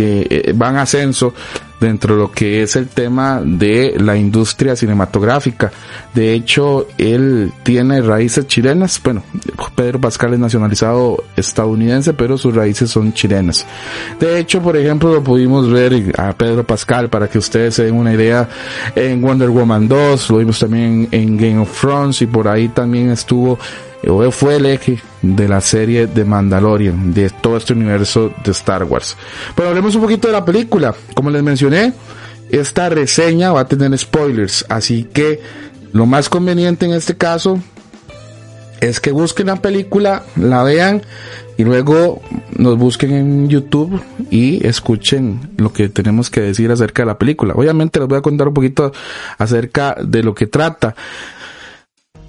que 0.01 0.27
eh, 0.31 0.53
va 0.55 0.71
en 0.71 0.77
ascenso 0.77 1.35
dentro 1.79 2.15
de 2.15 2.21
lo 2.23 2.33
que 2.33 2.63
es 2.63 2.75
el 2.77 2.89
tema 2.89 3.43
de 3.45 3.97
la 3.99 4.17
industria 4.17 4.75
cinematográfica. 4.77 5.71
De 6.15 6.33
hecho, 6.33 6.89
él 6.97 7.53
tiene 7.63 8.01
raíces 8.01 8.47
chilenas. 8.47 8.99
Bueno, 9.03 9.23
Pedro 9.75 10.01
Pascal 10.01 10.33
es 10.33 10.41
nacionalizado 10.41 11.23
estadounidense, 11.37 12.15
pero 12.15 12.39
sus 12.39 12.55
raíces 12.55 12.91
son 12.91 13.13
chilenas. 13.13 13.67
De 14.19 14.39
hecho, 14.39 14.63
por 14.63 14.77
ejemplo, 14.77 15.13
lo 15.13 15.23
pudimos 15.23 15.71
ver 15.71 16.15
a 16.19 16.33
Pedro 16.33 16.65
Pascal 16.65 17.11
para 17.11 17.29
que 17.29 17.37
ustedes 17.39 17.75
se 17.75 17.85
den 17.85 17.95
una 17.95 18.15
idea 18.15 18.49
en 18.95 19.21
Wonder 19.21 19.51
Woman 19.51 19.87
2, 19.87 20.31
lo 20.31 20.39
vimos 20.39 20.59
también 20.59 21.09
en 21.11 21.37
Game 21.37 21.59
of 21.59 21.79
Thrones 21.79 22.23
y 22.23 22.27
por 22.27 22.49
ahí 22.49 22.69
también 22.69 23.11
estuvo 23.11 23.59
o 24.07 24.31
fue 24.31 24.57
el 24.57 24.67
eje 24.67 25.01
de 25.23 25.49
la 25.49 25.61
serie 25.61 26.07
de 26.07 26.25
Mandalorian, 26.25 27.13
de 27.13 27.31
todo 27.31 27.57
este 27.57 27.73
universo 27.73 28.33
de 28.45 28.53
Star 28.53 28.85
Wars. 28.85 29.17
Pero 29.55 29.69
hablemos 29.69 29.95
un 29.95 30.03
poquito 30.03 30.29
de 30.29 30.33
la 30.33 30.45
película. 30.45 30.95
Como 31.15 31.31
les 31.31 31.43
mencioné, 31.43 31.93
esta 32.51 32.89
reseña 32.89 33.53
va 33.53 33.61
a 33.61 33.69
tener 33.69 33.97
spoilers, 33.99 34.65
así 34.69 35.05
que 35.05 35.41
lo 35.93 36.07
más 36.07 36.29
conveniente 36.29 36.87
en 36.87 36.93
este 36.93 37.17
caso 37.17 37.61
es 38.81 39.01
que 39.01 39.13
busquen 39.13 39.49
la 39.49 39.57
película, 39.57 40.23
la 40.37 40.63
vean 40.63 41.03
y 41.59 41.65
luego 41.65 42.23
nos 42.57 42.79
busquen 42.79 43.13
en 43.13 43.49
YouTube 43.49 44.03
y 44.31 44.67
escuchen 44.67 45.51
lo 45.59 45.73
que 45.73 45.91
tenemos 45.91 46.31
que 46.31 46.41
decir 46.41 46.71
acerca 46.71 47.03
de 47.03 47.07
la 47.07 47.19
película. 47.19 47.53
Obviamente 47.55 47.99
les 47.99 48.09
voy 48.09 48.19
a 48.19 48.23
contar 48.23 48.49
un 48.49 48.55
poquito 48.55 48.93
acerca 49.37 49.97
de 50.03 50.23
lo 50.23 50.35
que 50.35 50.47
trata. 50.47 50.95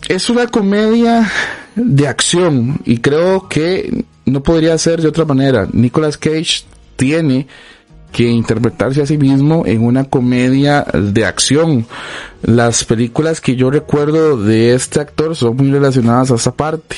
Es 0.09 0.29
una 0.29 0.47
comedia 0.47 1.31
de 1.75 2.07
acción 2.07 2.79
y 2.85 2.97
creo 2.97 3.47
que 3.47 4.05
no 4.25 4.43
podría 4.43 4.77
ser 4.77 5.01
de 5.01 5.07
otra 5.07 5.25
manera. 5.25 5.67
Nicolas 5.71 6.17
Cage 6.17 6.63
tiene 6.95 7.47
que 8.11 8.27
interpretarse 8.27 9.01
a 9.01 9.05
sí 9.05 9.17
mismo 9.17 9.65
en 9.65 9.83
una 9.83 10.03
comedia 10.03 10.85
de 10.93 11.25
acción. 11.25 11.87
Las 12.41 12.83
películas 12.83 13.39
que 13.39 13.55
yo 13.55 13.71
recuerdo 13.71 14.37
de 14.37 14.73
este 14.73 14.99
actor 14.99 15.35
son 15.35 15.55
muy 15.55 15.71
relacionadas 15.71 16.31
a 16.31 16.35
esta 16.35 16.51
parte. 16.51 16.97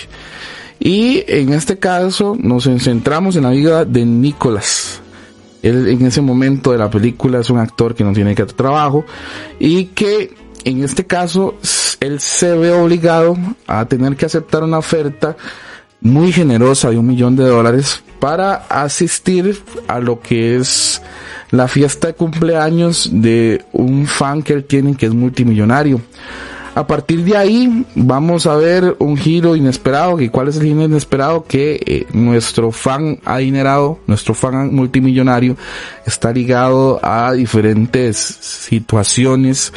Y 0.79 1.23
en 1.27 1.53
este 1.53 1.77
caso 1.77 2.35
nos 2.39 2.63
centramos 2.63 3.35
en 3.35 3.43
la 3.43 3.51
vida 3.51 3.85
de 3.85 4.05
Nicolas. 4.05 5.01
Él 5.61 5.87
en 5.87 6.05
ese 6.05 6.19
momento 6.19 6.71
de 6.71 6.79
la 6.79 6.89
película 6.89 7.39
es 7.39 7.49
un 7.49 7.59
actor 7.59 7.95
que 7.95 8.03
no 8.03 8.11
tiene 8.11 8.35
que 8.35 8.41
hacer 8.41 8.55
trabajo 8.55 9.05
y 9.59 9.85
que 9.85 10.35
en 10.65 10.83
este 10.83 11.05
caso, 11.05 11.55
él 12.03 12.19
se 12.19 12.53
ve 12.55 12.71
obligado 12.71 13.37
a 13.65 13.85
tener 13.85 14.17
que 14.17 14.25
aceptar 14.25 14.63
una 14.63 14.77
oferta 14.77 15.37
muy 16.01 16.33
generosa 16.33 16.89
de 16.89 16.97
un 16.97 17.07
millón 17.07 17.37
de 17.37 17.45
dólares 17.45 18.03
para 18.19 18.55
asistir 18.69 19.63
a 19.87 19.99
lo 19.99 20.19
que 20.19 20.57
es 20.57 21.01
la 21.51 21.69
fiesta 21.69 22.07
de 22.07 22.13
cumpleaños 22.13 23.09
de 23.11 23.63
un 23.71 24.05
fan 24.05 24.43
que 24.43 24.51
él 24.51 24.65
tiene 24.65 24.95
que 24.95 25.05
es 25.05 25.13
multimillonario. 25.13 26.01
A 26.75 26.87
partir 26.87 27.23
de 27.23 27.37
ahí 27.37 27.85
vamos 27.93 28.47
a 28.47 28.55
ver 28.55 28.95
un 28.97 29.15
giro 29.15 29.55
inesperado. 29.55 30.19
¿Y 30.19 30.29
cuál 30.29 30.47
es 30.47 30.57
el 30.57 30.63
giro 30.63 30.83
inesperado? 30.83 31.45
Que 31.47 31.79
eh, 31.85 32.07
nuestro 32.13 32.71
fan 32.71 33.19
adinerado, 33.25 33.99
nuestro 34.07 34.33
fan 34.33 34.73
multimillonario, 34.73 35.55
está 36.05 36.31
ligado 36.31 36.99
a 37.03 37.33
diferentes 37.33 38.17
situaciones 38.17 39.71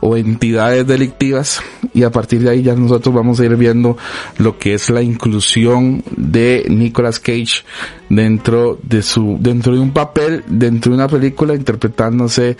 o 0.00 0.16
entidades 0.16 0.86
delictivas 0.86 1.62
y 1.92 2.02
a 2.02 2.10
partir 2.10 2.40
de 2.40 2.50
ahí 2.50 2.62
ya 2.62 2.74
nosotros 2.74 3.14
vamos 3.14 3.38
a 3.38 3.44
ir 3.44 3.54
viendo 3.56 3.96
lo 4.38 4.58
que 4.58 4.74
es 4.74 4.88
la 4.90 5.02
inclusión 5.02 6.02
de 6.16 6.64
Nicolas 6.68 7.20
Cage 7.20 7.64
dentro 8.08 8.78
de 8.82 9.02
su 9.02 9.36
dentro 9.38 9.74
de 9.74 9.80
un 9.80 9.92
papel 9.92 10.42
dentro 10.46 10.92
de 10.92 10.96
una 10.96 11.08
película 11.08 11.54
interpretándose 11.54 12.56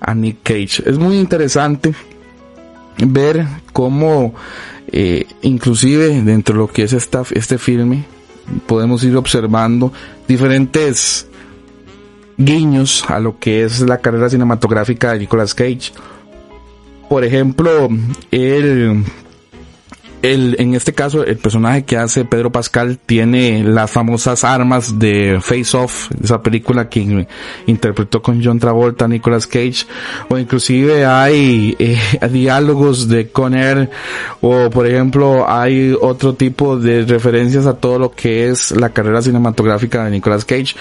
a 0.00 0.14
Nick 0.14 0.38
Cage 0.42 0.82
es 0.86 0.98
muy 0.98 1.18
interesante 1.18 1.94
ver 2.98 3.46
cómo 3.72 4.34
eh, 4.90 5.26
inclusive 5.42 6.22
dentro 6.22 6.54
de 6.54 6.58
lo 6.60 6.68
que 6.68 6.84
es 6.84 6.92
esta, 6.92 7.22
este 7.30 7.58
filme 7.58 8.04
podemos 8.66 9.04
ir 9.04 9.16
observando 9.16 9.92
diferentes 10.26 11.26
guiños 12.36 13.04
a 13.08 13.20
lo 13.20 13.38
que 13.38 13.64
es 13.64 13.80
la 13.80 13.98
carrera 13.98 14.30
cinematográfica 14.30 15.12
de 15.12 15.20
Nicolas 15.20 15.54
Cage. 15.54 15.92
Por 17.08 17.24
ejemplo, 17.24 17.88
él 18.30 19.04
en 20.22 20.74
este 20.74 20.92
caso, 20.92 21.24
el 21.24 21.36
personaje 21.36 21.84
que 21.84 21.96
hace 21.96 22.24
Pedro 22.24 22.50
Pascal 22.50 22.98
tiene 22.98 23.62
las 23.62 23.90
famosas 23.90 24.42
armas 24.42 24.98
de 24.98 25.38
Face 25.40 25.76
Off, 25.76 26.10
esa 26.22 26.42
película 26.42 26.88
que 26.88 27.26
interpretó 27.66 28.20
con 28.20 28.42
John 28.44 28.58
Travolta, 28.58 29.06
Nicolas 29.06 29.46
Cage, 29.46 29.86
o 30.28 30.36
inclusive 30.36 31.06
hay 31.06 31.76
eh, 31.78 31.98
diálogos 32.32 33.08
de 33.08 33.30
Conner, 33.30 33.90
o 34.40 34.70
por 34.70 34.86
ejemplo 34.86 35.48
hay 35.48 35.96
otro 36.00 36.34
tipo 36.34 36.76
de 36.76 37.04
referencias 37.04 37.66
a 37.66 37.74
todo 37.74 37.98
lo 37.98 38.10
que 38.10 38.48
es 38.48 38.72
la 38.72 38.90
carrera 38.90 39.22
cinematográfica 39.22 40.04
de 40.04 40.10
Nicolas 40.10 40.44
Cage, 40.44 40.74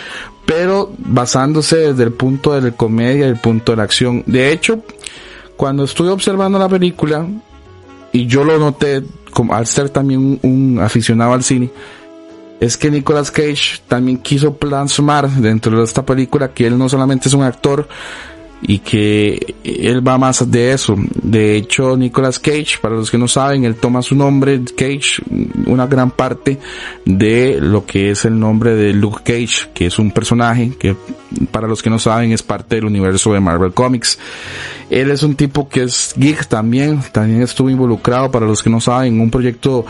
pero 0.47 0.91
basándose 0.97 1.77
desde 1.77 2.03
el 2.03 2.13
punto 2.13 2.53
de 2.53 2.61
la 2.61 2.71
comedia 2.71 3.27
y 3.27 3.29
el 3.29 3.39
punto 3.39 3.73
de 3.73 3.77
la 3.77 3.83
acción. 3.83 4.23
De 4.25 4.51
hecho, 4.51 4.83
cuando 5.55 5.83
estuve 5.83 6.09
observando 6.09 6.57
la 6.57 6.69
película, 6.69 7.27
y 8.11 8.25
yo 8.25 8.43
lo 8.43 8.57
noté 8.57 9.03
como 9.37 9.53
al 9.53 9.67
ser 9.67 9.89
también 9.89 10.39
un, 10.41 10.79
aficionado 10.81 11.33
al 11.33 11.43
cine, 11.43 11.69
es 12.59 12.75
que 12.75 12.89
Nicolas 12.89 13.29
Cage 13.29 13.81
también 13.87 14.17
quiso 14.17 14.55
plasmar 14.55 15.29
dentro 15.29 15.77
de 15.77 15.83
esta 15.83 16.03
película 16.03 16.55
que 16.55 16.65
él 16.65 16.75
no 16.75 16.89
solamente 16.89 17.27
es 17.27 17.35
un 17.35 17.43
actor, 17.43 17.87
y 18.61 18.79
que 18.79 19.55
él 19.63 20.05
va 20.05 20.17
más 20.17 20.49
de 20.49 20.71
eso. 20.71 20.95
De 21.21 21.55
hecho, 21.55 21.95
Nicolas 21.95 22.39
Cage, 22.39 22.77
para 22.81 22.95
los 22.95 23.11
que 23.11 23.17
no 23.17 23.27
saben, 23.27 23.63
él 23.65 23.75
toma 23.75 24.01
su 24.01 24.15
nombre, 24.15 24.59
Cage, 24.75 25.21
una 25.65 25.87
gran 25.87 26.11
parte 26.11 26.57
de 27.05 27.59
lo 27.61 27.85
que 27.85 28.11
es 28.11 28.25
el 28.25 28.39
nombre 28.39 28.75
de 28.75 28.93
Luke 28.93 29.21
Cage, 29.23 29.69
que 29.73 29.87
es 29.87 29.99
un 29.99 30.11
personaje 30.11 30.71
que, 30.79 30.95
para 31.51 31.67
los 31.67 31.83
que 31.83 31.89
no 31.89 31.99
saben, 31.99 32.31
es 32.31 32.43
parte 32.43 32.75
del 32.75 32.85
universo 32.85 33.33
de 33.33 33.39
Marvel 33.39 33.73
Comics. 33.73 34.17
Él 34.89 35.11
es 35.11 35.23
un 35.23 35.35
tipo 35.35 35.69
que 35.69 35.83
es 35.83 36.13
geek 36.17 36.47
también, 36.47 37.01
también 37.11 37.41
estuvo 37.41 37.69
involucrado, 37.69 38.31
para 38.31 38.45
los 38.45 38.63
que 38.63 38.69
no 38.69 38.81
saben, 38.81 39.15
en 39.15 39.21
un 39.21 39.29
proyecto 39.29 39.85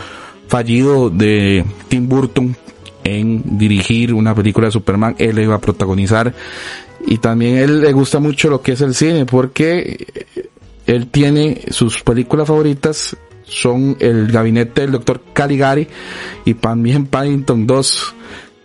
fallido 0.48 1.10
de 1.10 1.64
Tim 1.88 2.08
Burton 2.08 2.56
en 3.04 3.58
dirigir 3.58 4.12
una 4.12 4.34
película 4.34 4.66
de 4.66 4.72
Superman, 4.72 5.14
él 5.18 5.38
iba 5.38 5.54
a 5.54 5.60
protagonizar 5.60 6.34
y 7.08 7.18
también 7.18 7.56
él 7.56 7.80
le 7.80 7.92
gusta 7.92 8.18
mucho 8.18 8.50
lo 8.50 8.60
que 8.60 8.72
es 8.72 8.80
el 8.82 8.94
cine 8.94 9.24
porque 9.24 10.06
él 10.86 11.08
tiene 11.08 11.62
sus 11.70 12.02
películas 12.02 12.46
favoritas 12.46 13.16
son 13.48 13.96
el 14.00 14.30
gabinete 14.30 14.82
del 14.82 14.92
doctor 14.92 15.22
Caligari 15.32 15.88
y 16.44 16.54
también 16.54 17.06
Paddington 17.06 17.66
2. 17.66 18.14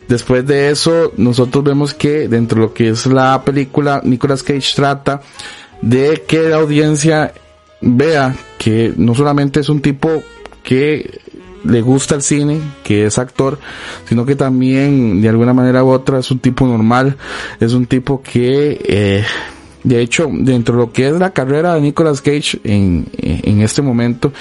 Después 0.10 0.46
de 0.46 0.70
eso, 0.70 1.14
nosotros 1.16 1.64
vemos 1.64 1.94
que 1.94 2.28
dentro 2.28 2.60
de 2.60 2.68
lo 2.68 2.74
que 2.74 2.90
es 2.90 3.06
la 3.06 3.42
película, 3.46 4.02
Nicolas 4.04 4.44
Cage 4.44 4.76
trata 4.76 5.22
de 5.82 6.24
que 6.28 6.50
la 6.50 6.58
audiencia 6.58 7.34
vea 7.80 8.36
que 8.58 8.94
no 8.98 9.16
solamente 9.16 9.62
es 9.62 9.70
un 9.70 9.82
tipo 9.82 10.22
que 10.64 11.22
le 11.64 11.82
gusta 11.82 12.16
el 12.16 12.22
cine, 12.22 12.60
que 12.84 13.06
es 13.06 13.18
actor, 13.18 13.60
sino 14.08 14.26
que 14.26 14.36
también 14.36 15.22
de 15.22 15.30
alguna 15.30 15.54
manera 15.54 15.84
u 15.84 15.90
otra 15.90 16.20
es 16.20 16.30
un 16.32 16.40
tipo 16.40 16.66
normal, 16.66 17.18
es 17.60 17.74
un 17.74 17.86
tipo 17.86 18.22
que 18.22 18.80
eh, 18.84 19.24
de 19.84 20.02
hecho, 20.02 20.30
dentro 20.32 20.76
de 20.76 20.82
lo 20.82 20.92
que 20.94 21.08
es 21.08 21.14
la 21.14 21.32
carrera 21.32 21.76
de 21.76 21.82
Nicolas 21.82 22.22
Cage 22.22 22.60
en, 22.64 23.06
en 23.18 23.62
este 23.62 23.82
momento, 23.82 24.32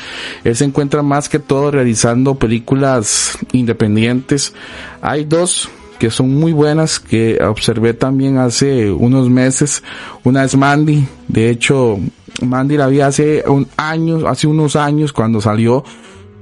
él 0.44 0.54
se 0.54 0.64
encuentra 0.64 1.02
más 1.02 1.28
que 1.28 1.40
todo 1.40 1.72
realizando 1.72 2.36
películas 2.36 3.38
independientes. 3.50 4.54
Hay 5.00 5.24
dos 5.24 5.68
que 5.98 6.10
son 6.10 6.34
muy 6.34 6.52
buenas 6.52 7.00
que 7.00 7.42
observé 7.42 7.94
también 7.94 8.38
hace 8.38 8.90
unos 8.90 9.30
meses. 9.30 9.82
Una 10.22 10.44
es 10.44 10.56
Mandy. 10.56 11.06
De 11.26 11.50
hecho, 11.50 11.98
Mandy 12.40 12.76
la 12.76 12.86
vi 12.86 13.00
hace 13.00 13.44
un 13.46 13.68
año, 13.76 14.26
hace 14.28 14.46
unos 14.46 14.76
años 14.76 15.12
cuando 15.12 15.40
salió, 15.40 15.84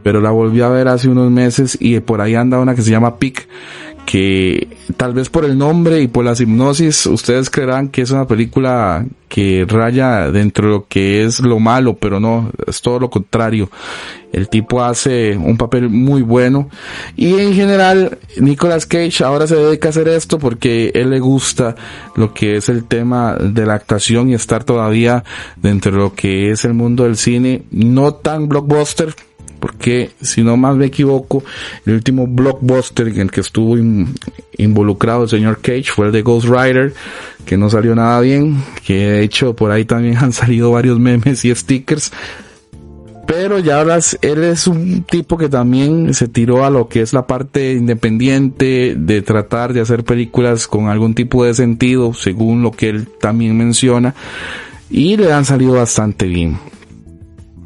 pero 0.02 0.20
la 0.20 0.30
volví 0.30 0.60
a 0.60 0.68
ver 0.68 0.88
hace 0.88 1.08
unos 1.08 1.30
meses 1.30 1.76
y 1.80 1.98
por 2.00 2.20
ahí 2.20 2.34
anda 2.34 2.58
una 2.58 2.74
que 2.74 2.82
se 2.82 2.90
llama 2.90 3.18
Pick 3.18 3.46
que 4.10 4.66
tal 4.96 5.14
vez 5.14 5.28
por 5.28 5.44
el 5.44 5.56
nombre 5.56 6.00
y 6.00 6.08
por 6.08 6.24
las 6.24 6.40
hipnosis 6.40 7.06
ustedes 7.06 7.48
creerán 7.48 7.88
que 7.88 8.02
es 8.02 8.10
una 8.10 8.26
película 8.26 9.06
que 9.28 9.64
raya 9.68 10.32
dentro 10.32 10.66
de 10.66 10.72
lo 10.72 10.86
que 10.88 11.22
es 11.22 11.38
lo 11.38 11.60
malo, 11.60 11.96
pero 11.96 12.18
no, 12.18 12.50
es 12.66 12.80
todo 12.80 12.98
lo 12.98 13.08
contrario. 13.08 13.70
El 14.32 14.48
tipo 14.48 14.82
hace 14.82 15.36
un 15.36 15.56
papel 15.56 15.88
muy 15.88 16.22
bueno 16.22 16.68
y 17.16 17.38
en 17.38 17.54
general 17.54 18.18
Nicolas 18.40 18.86
Cage 18.86 19.22
ahora 19.22 19.46
se 19.46 19.54
dedica 19.54 19.88
a 19.88 19.90
hacer 19.90 20.08
esto 20.08 20.40
porque 20.40 20.90
él 20.94 21.10
le 21.10 21.20
gusta 21.20 21.76
lo 22.16 22.34
que 22.34 22.56
es 22.56 22.68
el 22.68 22.84
tema 22.84 23.36
de 23.36 23.64
la 23.64 23.74
actuación 23.74 24.28
y 24.28 24.34
estar 24.34 24.64
todavía 24.64 25.22
dentro 25.56 25.92
de 25.92 25.98
lo 25.98 26.14
que 26.14 26.50
es 26.50 26.64
el 26.64 26.74
mundo 26.74 27.04
del 27.04 27.16
cine, 27.16 27.62
no 27.70 28.14
tan 28.14 28.48
blockbuster, 28.48 29.14
porque 29.60 30.10
si 30.20 30.42
no 30.42 30.56
más 30.56 30.76
me 30.76 30.86
equivoco, 30.86 31.44
el 31.86 31.94
último 31.94 32.26
blockbuster 32.26 33.08
en 33.08 33.20
el 33.20 33.30
que 33.30 33.40
estuvo 33.40 33.76
involucrado 34.56 35.24
el 35.24 35.28
señor 35.28 35.60
Cage 35.60 35.92
fue 35.94 36.06
el 36.06 36.12
de 36.12 36.22
Ghost 36.22 36.48
Rider, 36.48 36.94
que 37.44 37.56
no 37.56 37.70
salió 37.70 37.94
nada 37.94 38.20
bien, 38.20 38.62
que 38.84 39.10
de 39.10 39.22
hecho 39.22 39.54
por 39.54 39.70
ahí 39.70 39.84
también 39.84 40.16
han 40.20 40.32
salido 40.32 40.72
varios 40.72 40.98
memes 40.98 41.44
y 41.44 41.54
stickers. 41.54 42.10
Pero 43.26 43.60
ya 43.60 43.78
ahora 43.78 43.98
él 44.22 44.42
es 44.42 44.66
un 44.66 45.04
tipo 45.04 45.38
que 45.38 45.48
también 45.48 46.14
se 46.14 46.26
tiró 46.26 46.64
a 46.64 46.70
lo 46.70 46.88
que 46.88 47.00
es 47.00 47.12
la 47.12 47.28
parte 47.28 47.74
independiente 47.74 48.96
de 48.98 49.22
tratar 49.22 49.72
de 49.72 49.80
hacer 49.80 50.02
películas 50.02 50.66
con 50.66 50.88
algún 50.88 51.14
tipo 51.14 51.44
de 51.44 51.54
sentido, 51.54 52.12
según 52.12 52.62
lo 52.62 52.72
que 52.72 52.88
él 52.88 53.08
también 53.20 53.56
menciona, 53.56 54.16
y 54.90 55.16
le 55.16 55.32
han 55.32 55.44
salido 55.44 55.74
bastante 55.74 56.26
bien. 56.26 56.58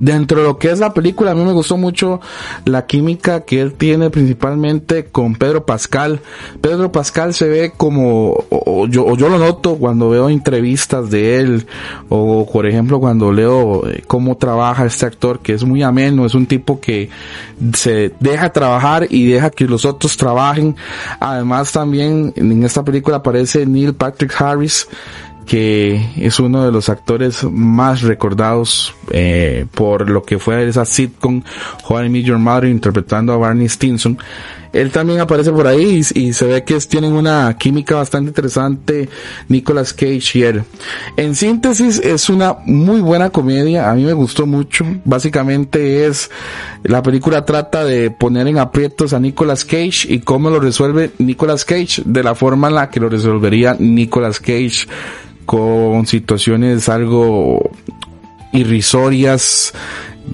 Dentro 0.00 0.40
de 0.40 0.44
lo 0.44 0.58
que 0.58 0.70
es 0.70 0.80
la 0.80 0.92
película, 0.92 1.30
a 1.30 1.34
mí 1.34 1.44
me 1.44 1.52
gustó 1.52 1.76
mucho 1.76 2.20
la 2.64 2.86
química 2.86 3.42
que 3.42 3.60
él 3.60 3.74
tiene 3.74 4.10
principalmente 4.10 5.04
con 5.04 5.36
Pedro 5.36 5.64
Pascal. 5.64 6.20
Pedro 6.60 6.90
Pascal 6.90 7.32
se 7.32 7.48
ve 7.48 7.72
como, 7.76 8.44
o 8.50 8.86
yo, 8.88 9.16
yo 9.16 9.28
lo 9.28 9.38
noto 9.38 9.76
cuando 9.76 10.10
veo 10.10 10.28
entrevistas 10.28 11.10
de 11.10 11.38
él, 11.38 11.66
o 12.08 12.44
por 12.50 12.66
ejemplo 12.66 12.98
cuando 12.98 13.32
leo 13.32 13.88
eh, 13.88 14.02
cómo 14.06 14.36
trabaja 14.36 14.84
este 14.84 15.06
actor, 15.06 15.38
que 15.40 15.52
es 15.52 15.64
muy 15.64 15.82
ameno, 15.82 16.26
es 16.26 16.34
un 16.34 16.46
tipo 16.46 16.80
que 16.80 17.08
se 17.74 18.12
deja 18.18 18.52
trabajar 18.52 19.06
y 19.08 19.26
deja 19.26 19.50
que 19.50 19.66
los 19.66 19.84
otros 19.84 20.16
trabajen. 20.16 20.74
Además 21.20 21.72
también 21.72 22.32
en 22.36 22.64
esta 22.64 22.84
película 22.84 23.18
aparece 23.18 23.64
Neil 23.64 23.94
Patrick 23.94 24.34
Harris, 24.40 24.88
que 25.46 26.10
es 26.16 26.40
uno 26.40 26.64
de 26.64 26.72
los 26.72 26.88
actores 26.88 27.44
más 27.44 28.02
recordados 28.02 28.94
eh, 29.10 29.66
por 29.74 30.08
lo 30.08 30.22
que 30.22 30.38
fue 30.38 30.66
esa 30.68 30.84
sitcom 30.84 31.42
How 31.88 32.04
I 32.04 32.08
Met 32.08 32.24
Your 32.24 32.38
Mother 32.38 32.68
interpretando 32.70 33.32
a 33.32 33.36
Barney 33.36 33.68
Stinson. 33.68 34.18
Él 34.74 34.90
también 34.90 35.20
aparece 35.20 35.52
por 35.52 35.68
ahí 35.68 36.02
y, 36.14 36.32
se 36.32 36.46
ve 36.46 36.64
que 36.64 36.76
tienen 36.80 37.12
una 37.12 37.56
química 37.56 37.94
bastante 37.94 38.30
interesante 38.30 39.08
Nicolas 39.48 39.92
Cage 39.92 40.32
y 40.34 40.42
él. 40.42 40.64
En 41.16 41.36
síntesis 41.36 42.00
es 42.00 42.28
una 42.28 42.56
muy 42.66 43.00
buena 43.00 43.30
comedia, 43.30 43.88
a 43.88 43.94
mí 43.94 44.02
me 44.02 44.12
gustó 44.12 44.46
mucho. 44.46 44.84
Básicamente 45.04 46.06
es, 46.06 46.28
la 46.82 47.04
película 47.04 47.44
trata 47.44 47.84
de 47.84 48.10
poner 48.10 48.48
en 48.48 48.58
aprietos 48.58 49.12
a 49.12 49.20
Nicolas 49.20 49.64
Cage 49.64 50.12
y 50.12 50.18
cómo 50.18 50.50
lo 50.50 50.58
resuelve 50.58 51.12
Nicolas 51.18 51.64
Cage 51.64 52.02
de 52.04 52.24
la 52.24 52.34
forma 52.34 52.66
en 52.66 52.74
la 52.74 52.90
que 52.90 52.98
lo 52.98 53.08
resolvería 53.08 53.76
Nicolas 53.78 54.40
Cage 54.40 54.88
con 55.44 56.06
situaciones 56.06 56.88
algo 56.88 57.70
irrisorias, 58.52 59.74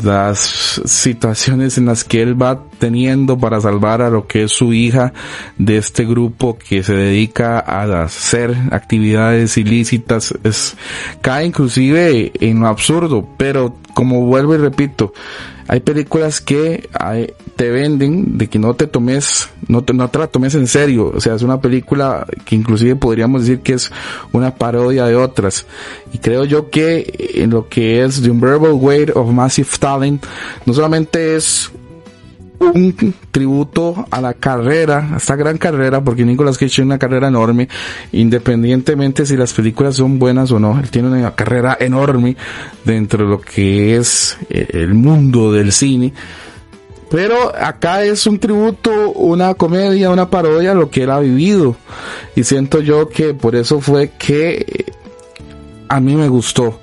las 0.03 0.38
situaciones 0.85 1.77
en 1.77 1.87
las 1.87 2.05
que 2.05 2.23
él 2.23 2.40
va 2.40 2.62
teniendo 2.79 3.38
para 3.38 3.61
salvar 3.61 4.03
a 4.03 4.11
lo 4.11 4.27
que 4.27 4.44
es 4.44 4.53
su 4.53 4.73
hija 4.73 5.12
de 5.59 5.79
este 5.79 6.05
grupo 6.05 6.57
que 6.59 6.83
se 6.83 6.94
dedica 6.94 7.59
a 7.59 8.03
hacer 8.03 8.55
actividades 8.70 9.57
ilícitas 9.57 10.33
es 10.44 10.77
cae 11.20 11.44
inclusive 11.44 12.33
en 12.40 12.61
lo 12.61 12.68
absurdo 12.68 13.29
pero 13.37 13.75
como 13.92 14.25
vuelvo 14.27 14.55
y 14.55 14.59
repito 14.59 15.12
hay 15.70 15.78
películas 15.78 16.40
que 16.40 16.90
te 17.54 17.70
venden 17.70 18.37
de 18.38 18.48
que 18.48 18.59
no 18.59 18.74
te 18.74 18.88
tomes, 18.88 19.48
no 19.68 19.85
te, 19.85 19.92
no 19.92 20.11
te 20.11 20.18
la 20.18 20.26
tomes 20.26 20.56
en 20.56 20.66
serio. 20.66 21.12
O 21.14 21.20
sea, 21.20 21.37
es 21.37 21.42
una 21.42 21.61
película 21.61 22.26
que 22.44 22.56
inclusive 22.56 22.96
podríamos 22.96 23.42
decir 23.42 23.61
que 23.61 23.74
es 23.74 23.92
una 24.33 24.52
parodia 24.56 25.06
de 25.06 25.14
otras. 25.14 25.66
Y 26.12 26.18
creo 26.18 26.44
yo 26.44 26.70
que 26.70 27.30
en 27.37 27.50
lo 27.50 27.68
que 27.68 28.02
es 28.02 28.20
The 28.20 28.33
Unbearable 28.33 28.72
Weight 28.72 29.11
of 29.14 29.30
Massive 29.30 29.68
Talent, 29.78 30.26
no 30.66 30.74
solamente 30.74 31.37
es 31.37 31.70
un 32.61 33.14
tributo 33.31 34.07
a 34.11 34.20
la 34.20 34.35
carrera, 34.35 35.14
a 35.14 35.16
esta 35.16 35.35
gran 35.35 35.57
carrera, 35.59 36.03
porque 36.05 36.25
Nicolas 36.25 36.59
Cage 36.59 36.77
tiene 36.77 36.88
una 36.88 36.99
carrera 36.99 37.29
enorme, 37.29 37.68
independientemente 38.12 39.25
si 39.25 39.37
las 39.37 39.53
películas 39.53 39.96
son 39.96 40.18
buenas 40.18 40.53
o 40.53 40.61
no, 40.61 40.79
él 40.79 40.90
tiene 40.90 41.09
una 41.09 41.35
carrera 41.35 41.77
enorme 41.81 42.37
dentro 42.85 43.25
de 43.25 43.31
lo 43.31 43.40
que 43.40 43.96
es 43.96 44.37
eh, 44.51 44.68
el 44.73 44.94
mundo 44.94 45.53
del 45.53 45.73
cine. 45.73 46.12
Pero 47.11 47.53
acá 47.57 48.05
es 48.05 48.25
un 48.29 48.38
tributo, 48.38 49.11
una 49.11 49.55
comedia, 49.55 50.11
una 50.11 50.31
parodia 50.31 50.70
a 50.70 50.75
lo 50.75 50.90
que 50.90 51.03
él 51.03 51.11
ha 51.11 51.18
vivido. 51.18 51.75
Y 52.37 52.44
siento 52.44 52.81
yo 52.81 53.09
que 53.09 53.35
por 53.35 53.57
eso 53.57 53.81
fue 53.81 54.12
que 54.16 54.85
a 55.88 55.99
mí 55.99 56.14
me 56.14 56.29
gustó 56.29 56.81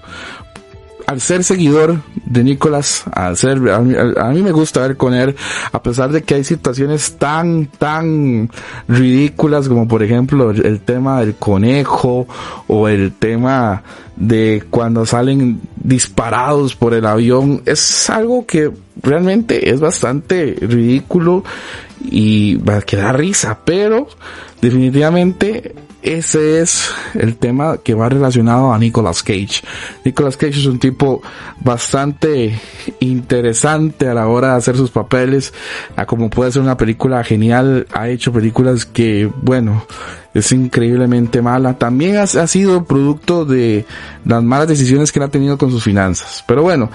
al 1.08 1.22
ser 1.22 1.46
seguidor 1.46 2.02
de 2.26 2.44
Nicolás, 2.44 3.06
al 3.14 3.38
ser, 3.38 3.62
a 3.70 3.80
mí, 3.80 4.42
me 4.42 4.52
gusta 4.52 4.82
ver 4.82 4.98
con 4.98 5.14
él, 5.14 5.38
a 5.72 5.82
pesar 5.82 6.12
de 6.12 6.22
que 6.22 6.36
hay 6.36 6.44
situaciones 6.44 7.16
tan, 7.18 7.68
tan 7.68 8.50
ridículas 8.90 9.70
como 9.70 9.88
por 9.88 10.04
ejemplo 10.04 10.52
el, 10.52 10.82
tema 10.82 11.22
del 11.22 11.36
conejo 11.36 12.28
o 12.68 12.90
el 12.90 13.14
tema 13.14 13.84
de 14.18 14.66
cuando 14.70 15.06
salen 15.06 15.62
disparados 15.78 16.76
por 16.76 16.94
el 16.94 17.06
avión, 17.06 17.62
es 17.66 18.10
algo 18.10 18.46
que 18.46 18.70
realmente 19.02 19.70
es 19.70 19.80
bastante 19.80 20.58
ridículo 20.60 21.46
y 22.04 22.56
va 22.56 22.78
a 22.78 22.82
quedar 22.82 23.18
risa, 23.18 23.60
pero 23.64 24.10
definitivamente 24.62 25.74
ese 26.08 26.62
es 26.62 26.90
el 27.16 27.36
tema 27.36 27.78
que 27.78 27.94
va 27.94 28.08
relacionado 28.08 28.74
a 28.74 28.80
Nicolas 28.80 29.24
Cage. 29.24 29.62
Nicolas 30.06 30.38
Cage 30.38 30.60
es 30.60 30.66
un 30.66 30.80
tipo 30.80 31.22
bastante 31.60 32.58
interesante 33.02 34.08
a 34.08 34.14
la 34.14 34.28
hora 34.28 34.52
de 34.52 34.58
hacer 34.58 34.78
sus 34.78 34.90
papeles, 34.90 35.54
a 35.96 36.06
como 36.06 36.30
puede 36.30 36.52
ser 36.52 36.62
una 36.62 36.78
película 36.78 37.24
genial, 37.24 37.88
ha 37.92 38.08
hecho 38.08 38.32
películas 38.32 38.86
que, 38.86 39.30
bueno, 39.42 39.86
es 40.34 40.52
increíblemente 40.52 41.42
mala. 41.42 41.78
También 41.78 42.18
ha, 42.18 42.24
ha 42.24 42.48
sido 42.48 42.86
producto 42.86 43.44
de 43.44 43.86
las 44.24 44.42
malas 44.44 44.70
decisiones 44.70 45.12
que 45.12 45.20
él 45.20 45.26
ha 45.26 45.30
tenido 45.30 45.58
con 45.58 45.72
sus 45.72 45.84
finanzas. 45.84 46.44
Pero 46.48 46.64
bueno, 46.64 46.90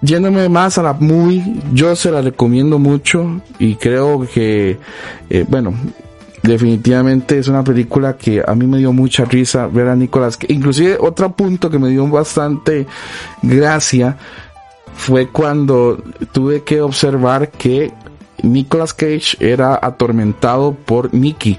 yéndome 0.00 0.48
más 0.48 0.78
a 0.78 0.82
la 0.82 0.92
movie, 0.92 1.42
yo 1.72 1.96
se 1.96 2.10
la 2.10 2.22
recomiendo 2.22 2.78
mucho 2.78 3.40
y 3.58 3.74
creo 3.76 4.26
que, 4.32 4.78
eh, 5.28 5.44
bueno, 5.48 5.74
definitivamente 6.48 7.38
es 7.38 7.48
una 7.48 7.62
película 7.62 8.16
que 8.16 8.42
a 8.44 8.54
mí 8.54 8.66
me 8.66 8.78
dio 8.78 8.92
mucha 8.92 9.24
risa 9.24 9.66
ver 9.66 9.88
a 9.88 9.94
Nicolas 9.94 10.38
inclusive 10.48 10.96
otro 10.98 11.30
punto 11.32 11.68
que 11.70 11.78
me 11.78 11.90
dio 11.90 12.06
bastante 12.06 12.86
gracia 13.42 14.16
fue 14.94 15.28
cuando 15.28 16.02
tuve 16.32 16.64
que 16.64 16.80
observar 16.80 17.50
que 17.50 17.92
Nicolas 18.42 18.92
Cage 18.92 19.36
era 19.38 19.78
atormentado 19.80 20.74
por 20.74 21.14
Nicky. 21.14 21.58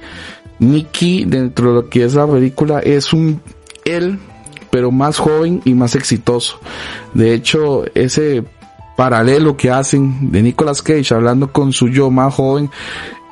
Nicky 0.60 1.24
dentro 1.26 1.70
de 1.70 1.74
lo 1.76 1.90
que 1.90 2.04
es 2.04 2.16
la 2.16 2.28
película 2.28 2.80
es 2.80 3.14
un 3.14 3.42
él 3.86 4.20
pero 4.72 4.92
más 4.92 5.18
joven 5.18 5.62
y 5.66 5.74
más 5.74 5.96
exitoso. 5.96 6.60
De 7.14 7.34
hecho 7.34 7.86
ese 7.96 8.44
paralelo 8.98 9.56
que 9.56 9.72
hacen 9.72 10.32
de 10.32 10.44
Nicolas 10.44 10.82
Cage 10.82 11.14
hablando 11.14 11.54
con 11.54 11.72
su 11.72 11.88
yo 11.88 12.12
más 12.12 12.34
joven 12.34 12.70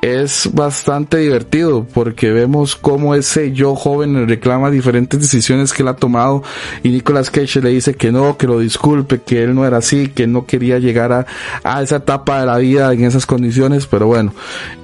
es 0.00 0.50
bastante 0.52 1.18
divertido 1.18 1.86
porque 1.92 2.30
vemos 2.30 2.76
cómo 2.76 3.14
ese 3.14 3.52
yo 3.52 3.74
joven 3.74 4.28
reclama 4.28 4.70
diferentes 4.70 5.20
decisiones 5.20 5.72
que 5.72 5.82
él 5.82 5.88
ha 5.88 5.96
tomado 5.96 6.42
y 6.82 6.90
Nicolas 6.90 7.30
Cage 7.30 7.60
le 7.60 7.70
dice 7.70 7.94
que 7.94 8.12
no, 8.12 8.36
que 8.36 8.46
lo 8.46 8.60
disculpe, 8.60 9.20
que 9.20 9.42
él 9.42 9.54
no 9.54 9.66
era 9.66 9.78
así, 9.78 10.08
que 10.08 10.26
no 10.26 10.46
quería 10.46 10.78
llegar 10.78 11.12
a, 11.12 11.26
a 11.64 11.82
esa 11.82 11.96
etapa 11.96 12.40
de 12.40 12.46
la 12.46 12.58
vida 12.58 12.92
en 12.92 13.04
esas 13.04 13.26
condiciones, 13.26 13.86
pero 13.86 14.06
bueno, 14.06 14.32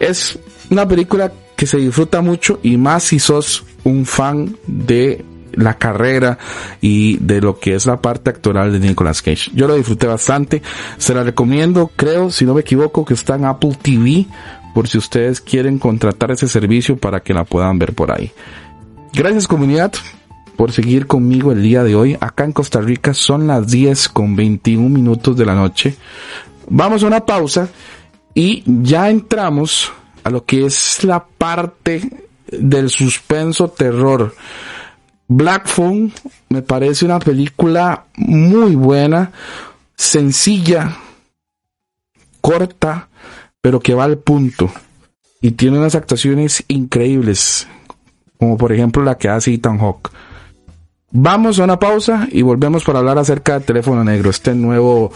es 0.01 0.39
una 0.71 0.89
película 0.89 1.33
que 1.57 1.67
se 1.67 1.79
disfruta 1.79 2.21
mucho 2.21 2.59
y 2.63 2.77
más 2.77 3.05
si 3.05 3.19
sos 3.19 3.65
un 3.85 4.07
fan 4.07 4.57
de 4.67 5.25
la 5.53 5.79
carrera 5.79 6.39
y 6.81 7.19
de 7.19 7.41
lo 7.41 7.59
que 7.61 7.77
es 7.77 7.87
la 7.87 8.01
parte 8.01 8.31
actoral 8.31 8.73
de 8.73 8.81
Nicolas 8.81 9.23
Cage. 9.23 9.53
Yo 9.55 9.69
lo 9.69 9.77
disfruté 9.77 10.09
bastante, 10.09 10.63
se 10.99 11.15
la 11.15 11.23
recomiendo, 11.23 11.93
creo, 11.95 12.31
si 12.31 12.45
no 12.45 12.55
me 12.55 12.63
equivoco, 12.63 13.05
que 13.05 13.15
está 13.15 13.37
en 13.37 13.45
Apple 13.45 13.79
TV 13.81 14.27
por 14.75 14.89
si 14.89 14.99
ustedes 14.99 15.41
quieren 15.41 15.79
contratar 15.79 16.33
ese 16.33 16.49
servicio 16.49 16.97
para 16.97 17.21
que 17.21 17.33
la 17.33 17.45
puedan 17.45 17.79
ver 17.79 17.95
por 17.95 18.13
ahí. 18.13 18.33
Gracias 19.13 19.47
comunidad 19.47 19.93
por 20.57 20.73
seguir 20.73 21.07
conmigo 21.07 21.53
el 21.53 21.63
día 21.63 21.85
de 21.85 21.95
hoy. 21.95 22.17
Acá 22.21 22.45
en 22.45 22.53
Costa 22.53 22.81
Rica 22.81 23.15
son 23.15 23.47
las 23.47 23.69
10 23.69 24.09
con 24.09 24.37
21 24.37 24.89
minutos 24.89 25.37
de 25.37 25.47
la 25.47 25.55
noche. 25.55 25.97
Vamos 26.69 27.03
a 27.03 27.07
una 27.07 27.25
pausa 27.25 27.69
y 28.35 28.65
ya 28.67 29.09
entramos 29.09 29.93
a 30.25 30.31
lo 30.31 30.45
que 30.45 30.67
es 30.67 31.05
la 31.05 31.25
parte 31.25 32.11
del 32.51 32.91
suspenso 32.91 33.69
terror. 33.69 34.35
Black 35.29 35.69
Phone 35.69 36.13
me 36.49 36.63
parece 36.63 37.05
una 37.05 37.19
película 37.19 38.07
muy 38.17 38.75
buena, 38.75 39.33
sencilla, 39.97 40.97
corta, 42.41 43.09
pero 43.65 43.81
que 43.81 43.95
va 43.95 44.05
al 44.05 44.19
punto. 44.19 44.71
Y 45.41 45.53
tiene 45.53 45.79
unas 45.79 45.95
actuaciones 45.95 46.63
increíbles, 46.69 47.67
como 48.39 48.59
por 48.59 48.75
ejemplo 48.75 49.03
la 49.03 49.17
que 49.17 49.31
hace 49.31 49.55
Ethan 49.55 49.79
Hawke. 49.79 50.11
Vamos 51.13 51.59
a 51.59 51.65
una 51.65 51.79
pausa 51.79 52.29
y 52.31 52.43
volvemos 52.43 52.85
para 52.85 52.99
hablar 52.99 53.17
acerca 53.17 53.59
de 53.59 53.65
Teléfono 53.65 54.05
Negro, 54.05 54.29
este 54.29 54.55
nuevo 54.55 55.13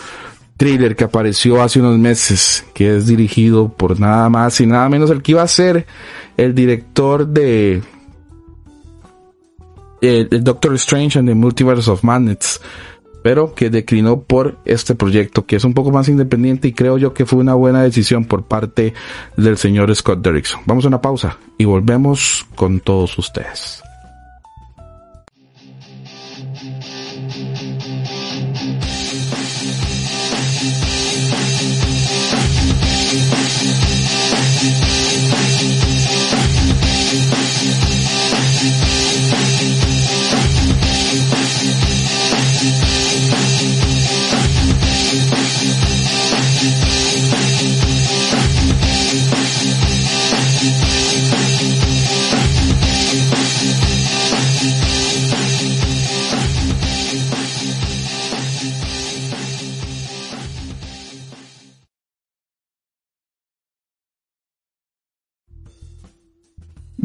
thriller 0.56 0.96
que 0.96 1.04
apareció 1.04 1.60
hace 1.60 1.80
unos 1.80 1.98
meses, 1.98 2.64
que 2.72 2.96
es 2.96 3.06
dirigido 3.06 3.68
por 3.68 4.00
nada 4.00 4.30
más 4.30 4.58
y 4.62 4.66
nada 4.66 4.88
menos 4.88 5.10
el 5.10 5.20
que 5.20 5.32
iba 5.32 5.42
a 5.42 5.48
ser 5.48 5.86
el 6.38 6.54
director 6.54 7.26
de 7.26 7.82
el, 10.00 10.42
Doctor 10.42 10.74
Strange 10.76 11.18
and 11.18 11.28
the 11.28 11.34
Multiverse 11.34 11.90
of 11.90 12.02
Madness, 12.02 12.62
pero 13.22 13.54
que 13.54 13.70
declinó 13.70 14.20
por 14.20 14.58
este 14.64 14.94
proyecto, 14.94 15.46
que 15.46 15.56
es 15.56 15.64
un 15.64 15.74
poco 15.74 15.90
más 15.90 16.08
independiente 16.08 16.68
y 16.68 16.72
creo 16.72 16.98
yo 16.98 17.14
que 17.14 17.26
fue 17.26 17.38
una 17.38 17.54
buena 17.54 17.82
decisión 17.82 18.24
por 18.24 18.44
parte 18.44 18.94
del 19.36 19.56
señor 19.56 19.94
Scott 19.94 20.20
Derrickson. 20.20 20.60
Vamos 20.66 20.84
a 20.84 20.88
una 20.88 21.00
pausa 21.00 21.38
y 21.56 21.64
volvemos 21.64 22.46
con 22.54 22.80
todos 22.80 23.18
ustedes. 23.18 23.82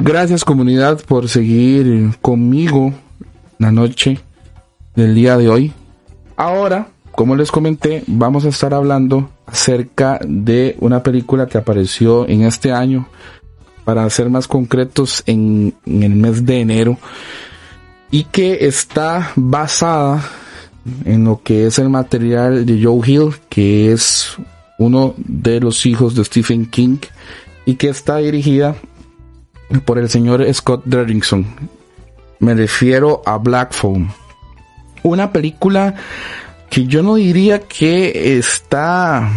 Gracias 0.05 0.43
comunidad 0.43 0.99
por 0.99 1.29
seguir 1.29 2.09
conmigo 2.21 2.93
la 3.57 3.71
noche 3.71 4.19
del 4.97 5.15
día 5.15 5.37
de 5.37 5.47
hoy. 5.47 5.71
Ahora, 6.35 6.89
como 7.13 7.37
les 7.37 7.49
comenté, 7.49 8.03
vamos 8.07 8.43
a 8.43 8.49
estar 8.49 8.73
hablando 8.73 9.29
acerca 9.45 10.19
de 10.27 10.75
una 10.81 11.01
película 11.03 11.47
que 11.47 11.57
apareció 11.57 12.27
en 12.27 12.41
este 12.41 12.73
año, 12.73 13.07
para 13.85 14.09
ser 14.09 14.29
más 14.29 14.45
concretos 14.45 15.23
en, 15.25 15.73
en 15.85 16.03
el 16.03 16.15
mes 16.15 16.45
de 16.45 16.59
enero, 16.59 16.97
y 18.11 18.25
que 18.25 18.67
está 18.67 19.31
basada 19.37 20.21
en 21.05 21.23
lo 21.23 21.39
que 21.41 21.67
es 21.67 21.79
el 21.79 21.87
material 21.87 22.65
de 22.65 22.83
Joe 22.83 23.09
Hill, 23.09 23.35
que 23.47 23.93
es 23.93 24.35
uno 24.77 25.13
de 25.15 25.61
los 25.61 25.85
hijos 25.85 26.13
de 26.13 26.25
Stephen 26.25 26.65
King, 26.65 26.97
y 27.65 27.75
que 27.75 27.87
está 27.87 28.17
dirigida 28.17 28.75
por 29.81 29.97
el 29.97 30.09
señor 30.09 30.45
Scott 30.53 30.83
Derrickson. 30.85 31.45
Me 32.39 32.53
refiero 32.53 33.21
a 33.25 33.37
Black 33.37 33.73
Phone. 33.73 34.09
Una 35.03 35.31
película 35.31 35.95
que 36.69 36.85
yo 36.85 37.03
no 37.03 37.15
diría 37.15 37.59
que 37.59 38.37
está 38.37 39.29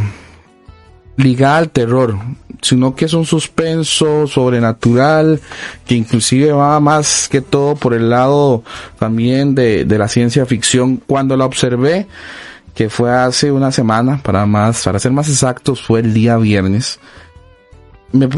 ligada 1.16 1.58
al 1.58 1.70
terror, 1.70 2.16
sino 2.62 2.94
que 2.94 3.06
es 3.06 3.14
un 3.14 3.26
suspenso 3.26 4.26
sobrenatural, 4.26 5.40
que 5.86 5.94
inclusive 5.94 6.52
va 6.52 6.78
más 6.80 7.28
que 7.28 7.40
todo 7.40 7.74
por 7.74 7.94
el 7.94 8.10
lado 8.10 8.62
también 8.98 9.54
de, 9.54 9.84
de 9.84 9.98
la 9.98 10.08
ciencia 10.08 10.46
ficción. 10.46 11.02
Cuando 11.06 11.36
la 11.36 11.46
observé, 11.46 12.06
que 12.74 12.90
fue 12.90 13.10
hace 13.10 13.50
una 13.50 13.72
semana, 13.72 14.20
para 14.22 14.46
más, 14.46 14.84
para 14.84 14.98
ser 14.98 15.12
más 15.12 15.28
exactos, 15.28 15.82
fue 15.82 16.00
el 16.00 16.12
día 16.12 16.36
viernes, 16.36 16.98
me 18.12 18.28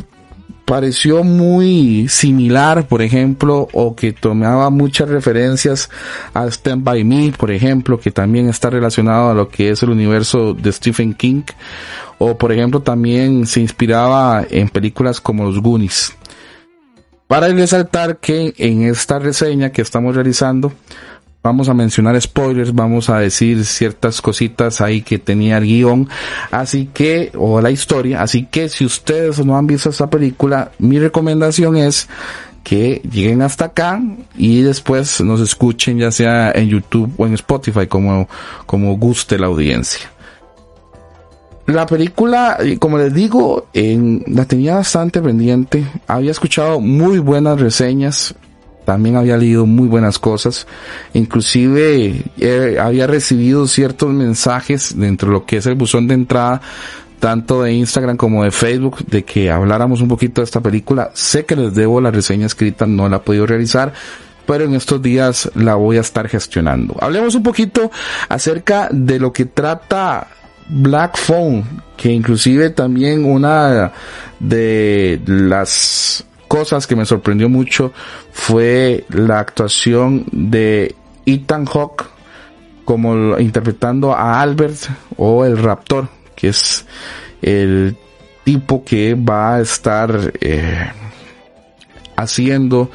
pareció 0.69 1.25
muy 1.25 2.09
similar, 2.09 2.87
por 2.87 3.01
ejemplo, 3.01 3.69
o 3.73 3.97
que 3.97 4.13
tomaba 4.13 4.69
muchas 4.69 5.09
referencias 5.09 5.89
a 6.35 6.47
Stand 6.47 6.85
By 6.85 7.05
Me, 7.05 7.33
por 7.33 7.51
ejemplo, 7.51 7.99
que 7.99 8.11
también 8.11 8.51
está 8.51 8.69
relacionado 8.69 9.31
a 9.31 9.35
lo 9.35 9.49
que 9.49 9.71
es 9.71 9.83
el 9.83 9.89
universo 9.89 10.53
de 10.53 10.71
Stephen 10.71 11.15
King, 11.15 11.45
o 12.19 12.37
por 12.37 12.53
ejemplo 12.53 12.81
también 12.81 13.47
se 13.47 13.61
inspiraba 13.61 14.45
en 14.51 14.69
películas 14.69 15.23
como 15.23 15.45
Los 15.45 15.63
Goonies. 15.63 16.15
Para 17.27 17.49
resaltar 17.49 18.19
que 18.19 18.53
en 18.59 18.83
esta 18.83 19.19
reseña 19.19 19.73
que 19.73 19.81
estamos 19.81 20.15
realizando, 20.15 20.73
vamos 21.43 21.69
a 21.69 21.75
mencionar 21.75 22.21
spoilers, 22.21 22.75
vamos 22.75 23.09
a 23.11 23.19
decir 23.19 23.65
ciertas 23.65 24.21
cositas 24.21 24.81
ahí 24.81 25.03
que 25.03 25.19
tenía 25.19 25.59
el 25.59 25.65
guion, 25.65 26.09
así 26.51 26.91
que, 26.93 27.33
o 27.37 27.61
la 27.61 27.71
historia, 27.71 28.23
así 28.23 28.47
que 28.47 28.69
si 28.69 28.85
ustedes 28.85 29.45
no 29.45 29.57
han 29.57 29.67
visto 29.67 29.91
esta 29.91 30.11
película, 30.11 30.73
mi 30.79 30.99
recomendación 30.99 31.77
es 31.77 32.09
que 32.65 33.01
lleguen 33.11 33.41
hasta 33.41 33.67
acá 33.67 34.03
y 34.37 34.61
después 34.61 35.23
nos 35.23 35.41
escuchen 35.41 35.99
ya 35.99 36.11
sea 36.11 36.51
en 36.51 36.69
YouTube 36.69 37.13
o 37.17 37.27
en 37.27 37.35
Spotify 37.35 37.87
como, 37.87 38.29
como 38.67 38.97
guste 38.99 39.39
la 39.39 39.47
audiencia. 39.47 40.11
La 41.65 41.87
película, 41.87 42.59
como 42.79 42.97
les 42.97 43.13
digo, 43.13 43.69
en, 43.75 44.25
la 44.27 44.47
tenía 44.47 44.77
bastante 44.77 45.21
pendiente. 45.21 45.87
Había 46.07 46.31
escuchado 46.31 46.81
muy 46.81 47.19
buenas 47.19 47.61
reseñas 47.61 48.35
también 48.89 49.17
había 49.17 49.37
leído 49.37 49.67
muy 49.67 49.87
buenas 49.87 50.19
cosas, 50.19 50.67
inclusive 51.13 52.23
eh, 52.39 52.79
había 52.81 53.07
recibido 53.07 53.67
ciertos 53.67 54.15
mensajes 54.15 54.99
dentro 54.99 55.29
de 55.29 55.35
lo 55.35 55.45
que 55.45 55.59
es 55.59 55.67
el 55.67 55.75
buzón 55.75 56.09
de 56.09 56.15
entrada, 56.15 56.63
tanto 57.21 57.63
de 57.63 57.75
Instagram 57.75 58.17
como 58.17 58.45
de 58.45 58.51
Facebook, 58.51 59.05
de 59.05 59.27
que 59.27 59.51
habláramos 59.51 60.01
un 60.01 60.09
poquito 60.09 60.41
de 60.41 60.47
esta 60.47 60.63
película. 60.63 61.11
Sé 61.13 61.45
que 61.45 61.55
les 61.55 61.75
debo 61.75 62.01
la 62.01 62.11
reseña 62.11 62.47
escrita, 62.47 62.87
no 62.87 63.11
la 63.11 63.19
he 63.19 63.21
podido 63.21 63.45
realizar, 63.47 63.93
pero 64.47 64.65
en 64.65 64.73
estos 64.73 65.03
días 65.03 65.51
la 65.55 65.75
voy 65.75 65.99
a 65.99 66.01
estar 66.01 66.27
gestionando. 66.27 66.97
Hablemos 66.99 67.35
un 67.35 67.43
poquito 67.43 67.91
acerca 68.31 68.89
de 68.91 69.21
lo 69.21 69.35
que 69.35 69.45
trata 69.45 70.29
Black 70.67 71.19
Phone, 71.19 71.63
que 71.95 72.11
inclusive 72.11 72.71
también 72.71 73.27
una 73.27 73.93
de 74.41 75.21
las 75.27 76.25
cosas 76.49 76.87
que 76.87 76.97
me 76.97 77.05
sorprendió 77.05 77.49
mucho 77.49 77.93
fue 78.33 79.05
la 79.11 79.39
actuación 79.39 80.25
de 80.33 80.95
Ethan 81.27 81.67
Hawke 81.67 82.07
como 82.85 83.39
interpretando 83.39 84.15
a 84.15 84.41
Albert 84.41 84.89
o 85.19 85.45
el 85.45 85.59
Raptor, 85.59 86.09
que 86.35 86.49
es 86.49 86.87
el 87.43 87.97
tipo 88.45 88.83
que 88.83 89.15
va 89.15 89.57
a 89.57 89.61
estar 89.61 90.33
eh, 90.41 90.91
haciendo 92.17 92.91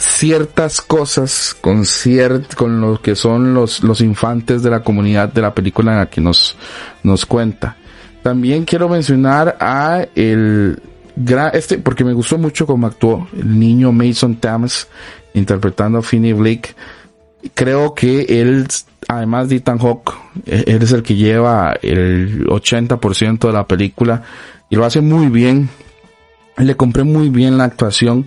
ciertas 0.00 0.80
cosas 0.80 1.54
con 1.60 1.86
ciert, 1.86 2.54
con 2.54 2.80
lo 2.80 3.00
que 3.00 3.14
son 3.14 3.54
los, 3.54 3.84
los 3.84 4.00
infantes 4.00 4.62
de 4.62 4.70
la 4.70 4.82
comunidad 4.82 5.28
de 5.32 5.42
la 5.42 5.54
película 5.54 5.92
en 5.92 5.98
la 5.98 6.10
que 6.10 6.20
nos, 6.20 6.56
nos 7.04 7.24
cuenta. 7.26 7.76
También 8.22 8.64
quiero 8.64 8.88
mencionar 8.88 9.56
a 9.60 10.06
el 10.14 10.82
este, 11.52 11.78
porque 11.78 12.04
me 12.04 12.12
gustó 12.12 12.38
mucho 12.38 12.66
cómo 12.66 12.86
actuó 12.86 13.28
el 13.36 13.58
niño 13.58 13.92
Mason 13.92 14.36
Thames 14.36 14.88
interpretando 15.34 15.98
a 15.98 16.02
Finney 16.02 16.32
Blake. 16.32 16.74
Creo 17.54 17.94
que 17.94 18.40
él, 18.40 18.66
además 19.08 19.48
de 19.48 19.56
Ethan 19.56 19.78
Hawke, 19.78 20.12
e, 20.46 20.64
él 20.66 20.82
es 20.82 20.92
el 20.92 21.02
que 21.02 21.16
lleva 21.16 21.74
el 21.82 22.46
80% 22.46 23.46
de 23.46 23.52
la 23.52 23.66
película 23.66 24.22
y 24.70 24.76
lo 24.76 24.84
hace 24.84 25.00
muy 25.00 25.28
bien. 25.28 25.68
Le 26.58 26.76
compré 26.76 27.04
muy 27.04 27.28
bien 27.30 27.58
la 27.58 27.64
actuación. 27.64 28.26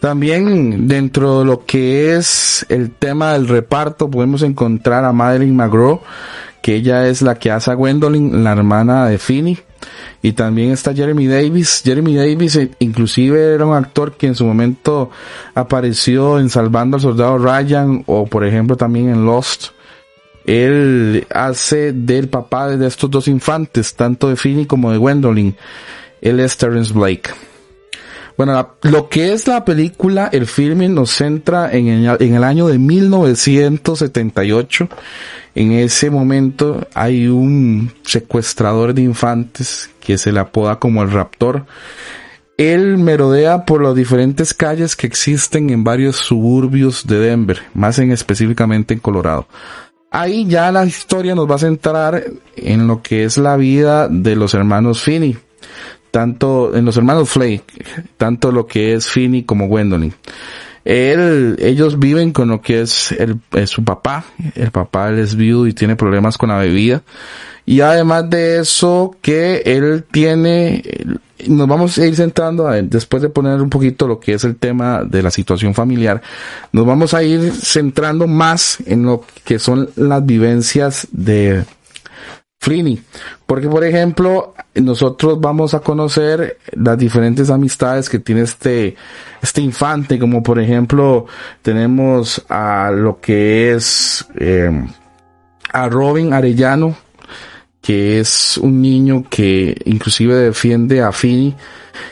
También 0.00 0.86
dentro 0.86 1.40
de 1.40 1.44
lo 1.44 1.64
que 1.66 2.16
es 2.16 2.64
el 2.68 2.92
tema 2.92 3.32
del 3.32 3.48
reparto 3.48 4.08
podemos 4.08 4.42
encontrar 4.42 5.04
a 5.04 5.12
Madeline 5.12 5.56
McGraw, 5.56 6.00
que 6.62 6.76
ella 6.76 7.08
es 7.08 7.20
la 7.20 7.34
que 7.34 7.50
hace 7.50 7.72
a 7.72 7.74
Gwendolyn, 7.74 8.44
la 8.44 8.52
hermana 8.52 9.06
de 9.06 9.18
Finney. 9.18 9.58
Y 10.22 10.32
también 10.32 10.72
está 10.72 10.94
Jeremy 10.94 11.26
Davis. 11.26 11.82
Jeremy 11.84 12.16
Davis 12.16 12.56
eh, 12.56 12.70
inclusive 12.80 13.54
era 13.54 13.66
un 13.66 13.74
actor 13.74 14.16
que 14.16 14.26
en 14.26 14.34
su 14.34 14.44
momento 14.44 15.10
apareció 15.54 16.38
en 16.38 16.50
Salvando 16.50 16.96
al 16.96 17.02
Soldado 17.02 17.38
Ryan 17.38 18.02
o 18.06 18.26
por 18.26 18.44
ejemplo 18.44 18.76
también 18.76 19.08
en 19.08 19.24
Lost. 19.24 19.68
Él 20.44 21.26
hace 21.30 21.92
del 21.92 22.28
papá 22.28 22.68
de 22.68 22.86
estos 22.86 23.10
dos 23.10 23.28
infantes, 23.28 23.94
tanto 23.94 24.30
de 24.30 24.36
Finney 24.36 24.64
como 24.64 24.90
de 24.90 24.96
Gwendolyn. 24.96 25.54
Él 26.22 26.40
es 26.40 26.56
Terence 26.56 26.92
Blake. 26.92 27.30
Bueno, 28.38 28.74
lo 28.82 29.08
que 29.08 29.32
es 29.32 29.48
la 29.48 29.64
película, 29.64 30.28
el 30.32 30.46
filming 30.46 30.94
nos 30.94 31.10
centra 31.10 31.72
en 31.72 31.88
el, 31.88 32.16
en 32.20 32.36
el 32.36 32.44
año 32.44 32.68
de 32.68 32.78
1978. 32.78 34.88
En 35.56 35.72
ese 35.72 36.08
momento 36.08 36.86
hay 36.94 37.26
un 37.26 37.90
secuestrador 38.04 38.94
de 38.94 39.02
infantes 39.02 39.90
que 39.98 40.16
se 40.18 40.30
le 40.30 40.38
apoda 40.38 40.78
como 40.78 41.02
el 41.02 41.10
raptor. 41.10 41.66
Él 42.56 42.98
merodea 42.98 43.64
por 43.64 43.82
las 43.82 43.96
diferentes 43.96 44.54
calles 44.54 44.94
que 44.94 45.08
existen 45.08 45.70
en 45.70 45.82
varios 45.82 46.14
suburbios 46.14 47.08
de 47.08 47.18
Denver, 47.18 47.62
más 47.74 47.98
en 47.98 48.12
específicamente 48.12 48.94
en 48.94 49.00
Colorado. 49.00 49.48
Ahí 50.12 50.46
ya 50.46 50.70
la 50.70 50.86
historia 50.86 51.34
nos 51.34 51.50
va 51.50 51.56
a 51.56 51.58
centrar 51.58 52.22
en 52.54 52.86
lo 52.86 53.02
que 53.02 53.24
es 53.24 53.36
la 53.36 53.56
vida 53.56 54.06
de 54.08 54.36
los 54.36 54.54
hermanos 54.54 55.02
Finney 55.02 55.36
tanto 56.10 56.74
en 56.74 56.84
los 56.84 56.96
hermanos 56.96 57.30
Flake, 57.30 57.64
tanto 58.16 58.52
lo 58.52 58.66
que 58.66 58.94
es 58.94 59.06
Finney 59.06 59.42
como 59.44 59.68
Gwendolyn. 59.68 60.14
Él, 60.84 61.56
ellos 61.60 61.98
viven 61.98 62.32
con 62.32 62.48
lo 62.48 62.62
que 62.62 62.80
es, 62.80 63.12
el, 63.12 63.38
su 63.66 63.84
papá. 63.84 64.24
El 64.54 64.70
papá 64.70 65.10
es 65.12 65.36
viudo 65.36 65.66
y 65.66 65.74
tiene 65.74 65.96
problemas 65.96 66.38
con 66.38 66.48
la 66.48 66.56
bebida. 66.56 67.02
Y 67.66 67.82
además 67.82 68.30
de 68.30 68.60
eso, 68.60 69.14
que 69.20 69.60
él 69.66 70.04
tiene, 70.10 70.82
nos 71.46 71.68
vamos 71.68 71.98
a 71.98 72.06
ir 72.06 72.16
centrando, 72.16 72.70
después 72.84 73.22
de 73.22 73.28
poner 73.28 73.60
un 73.60 73.68
poquito 73.68 74.08
lo 74.08 74.18
que 74.18 74.32
es 74.32 74.44
el 74.44 74.56
tema 74.56 75.04
de 75.04 75.22
la 75.22 75.30
situación 75.30 75.74
familiar, 75.74 76.22
nos 76.72 76.86
vamos 76.86 77.12
a 77.12 77.22
ir 77.22 77.52
centrando 77.52 78.26
más 78.26 78.78
en 78.86 79.02
lo 79.02 79.22
que 79.44 79.58
son 79.58 79.90
las 79.96 80.24
vivencias 80.24 81.08
de, 81.10 81.64
Frini. 82.58 83.00
Porque, 83.46 83.68
por 83.68 83.84
ejemplo, 83.84 84.54
nosotros 84.74 85.40
vamos 85.40 85.74
a 85.74 85.80
conocer 85.80 86.58
las 86.72 86.98
diferentes 86.98 87.50
amistades 87.50 88.08
que 88.08 88.18
tiene 88.18 88.42
este, 88.42 88.96
este 89.40 89.60
infante, 89.60 90.18
como 90.18 90.42
por 90.42 90.58
ejemplo, 90.58 91.26
tenemos 91.62 92.44
a 92.48 92.90
lo 92.92 93.20
que 93.20 93.72
es, 93.72 94.26
eh, 94.36 94.70
a 95.72 95.88
Robin 95.88 96.32
Arellano, 96.32 96.96
que 97.80 98.20
es 98.20 98.58
un 98.58 98.82
niño 98.82 99.24
que 99.30 99.80
inclusive 99.86 100.34
defiende 100.34 101.00
a 101.00 101.12
Fini 101.12 101.54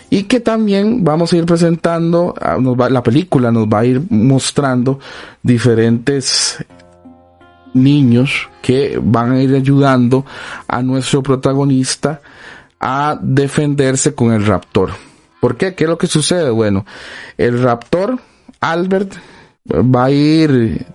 y 0.09 0.23
que 0.23 0.41
también 0.41 1.05
vamos 1.05 1.33
a 1.33 1.37
ir 1.37 1.45
presentando, 1.45 2.35
nos 2.61 2.81
va, 2.81 2.89
la 2.89 3.03
película 3.03 3.51
nos 3.51 3.67
va 3.67 3.81
a 3.81 3.85
ir 3.85 4.01
mostrando 4.09 5.01
diferentes 5.43 6.65
niños 7.77 8.49
que 8.63 8.99
van 9.03 9.33
a 9.33 9.43
ir 9.43 9.55
ayudando 9.55 10.25
a 10.67 10.83
nuestro 10.83 11.23
protagonista 11.23 12.21
a 12.81 13.19
defenderse 13.21 14.15
con 14.15 14.33
el 14.33 14.45
raptor. 14.45 14.91
¿Por 15.41 15.57
qué? 15.57 15.75
¿Qué 15.75 15.85
es 15.85 15.91
lo 15.91 15.99
que 15.99 16.07
sucede? 16.07 16.51
Bueno, 16.51 16.85
el 17.39 17.63
raptor, 17.63 18.19
Albert, 18.61 19.15
va 19.71 20.07
a 20.07 20.11
ir, 20.11 20.87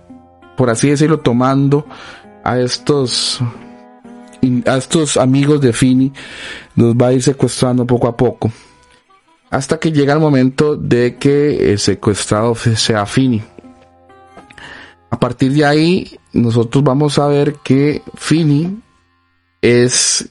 por 0.56 0.70
así 0.70 0.90
decirlo, 0.90 1.20
tomando 1.20 1.86
a 2.44 2.58
estos 2.58 3.40
a 4.66 4.76
estos 4.76 5.16
amigos 5.16 5.60
de 5.60 5.72
Fini, 5.72 6.12
los 6.74 6.94
va 6.94 7.08
a 7.08 7.12
ir 7.12 7.22
secuestrando 7.22 7.86
poco 7.86 8.08
a 8.08 8.16
poco. 8.16 8.50
Hasta 9.50 9.78
que 9.78 9.92
llega 9.92 10.14
el 10.14 10.18
momento 10.18 10.76
de 10.76 11.16
que 11.16 11.72
el 11.72 11.78
secuestrado 11.78 12.54
sea 12.54 13.06
Fini. 13.06 13.42
A 15.12 15.20
partir 15.20 15.52
de 15.52 15.66
ahí, 15.66 16.18
nosotros 16.32 16.82
vamos 16.82 17.18
a 17.18 17.26
ver 17.26 17.56
que 17.62 18.00
Fini 18.14 18.80
es 19.60 20.30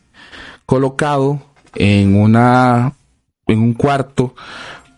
colocado 0.65 1.39
en 1.75 2.15
una 2.15 2.91
en 3.45 3.59
un 3.59 3.73
cuarto 3.75 4.33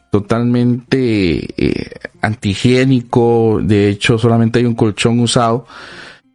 totalmente 0.09 1.49
eh, 1.57 1.91
antihigiénico, 2.21 3.59
de 3.61 3.89
hecho 3.89 4.17
solamente 4.17 4.59
hay 4.59 4.65
un 4.65 4.75
colchón 4.75 5.19
usado 5.19 5.67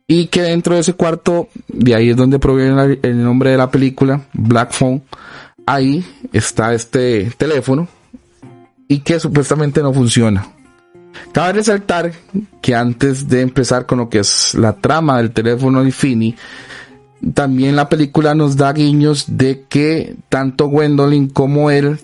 y 0.07 0.27
que 0.27 0.43
dentro 0.43 0.75
de 0.75 0.81
ese 0.81 0.93
cuarto, 0.93 1.49
de 1.69 1.95
ahí 1.95 2.11
es 2.11 2.17
donde 2.17 2.39
proviene 2.39 2.99
el 3.03 3.25
nombre 3.25 3.53
de 3.53 3.57
la 3.57 3.71
película, 3.71 4.29
Black 4.35 4.73
Phone, 4.73 5.03
ahí 5.65 6.05
está 6.35 6.75
este 6.75 7.33
teléfono 7.39 7.89
y 8.89 8.99
que 8.99 9.19
supuestamente 9.19 9.81
no 9.81 9.95
funciona. 9.95 10.58
Cabe 11.33 11.55
resaltar 11.55 12.13
que 12.61 12.75
antes 12.75 13.29
de 13.29 13.43
empezar 13.43 13.87
con 13.87 13.99
lo 13.99 14.09
que 14.09 14.21
es 14.21 14.55
la 14.55 14.75
trama 14.75 15.19
del 15.19 15.31
teléfono 15.31 15.85
de 15.85 15.93
Fini, 15.93 16.35
también 17.35 17.77
la 17.77 17.89
película 17.89 18.35
nos 18.35 18.57
da 18.57 18.73
guiños 18.73 19.25
de 19.37 19.65
que 19.69 20.17
tanto 20.29 20.67
Gwendolyn 20.69 21.29
como 21.29 21.71
él, 21.71 21.99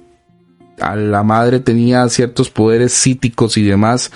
a 0.80 0.96
la 0.96 1.22
madre 1.22 1.60
tenía 1.60 2.08
ciertos 2.08 2.50
poderes 2.50 2.92
psíquicos 2.92 3.56
y 3.56 3.62
demás 3.62 4.10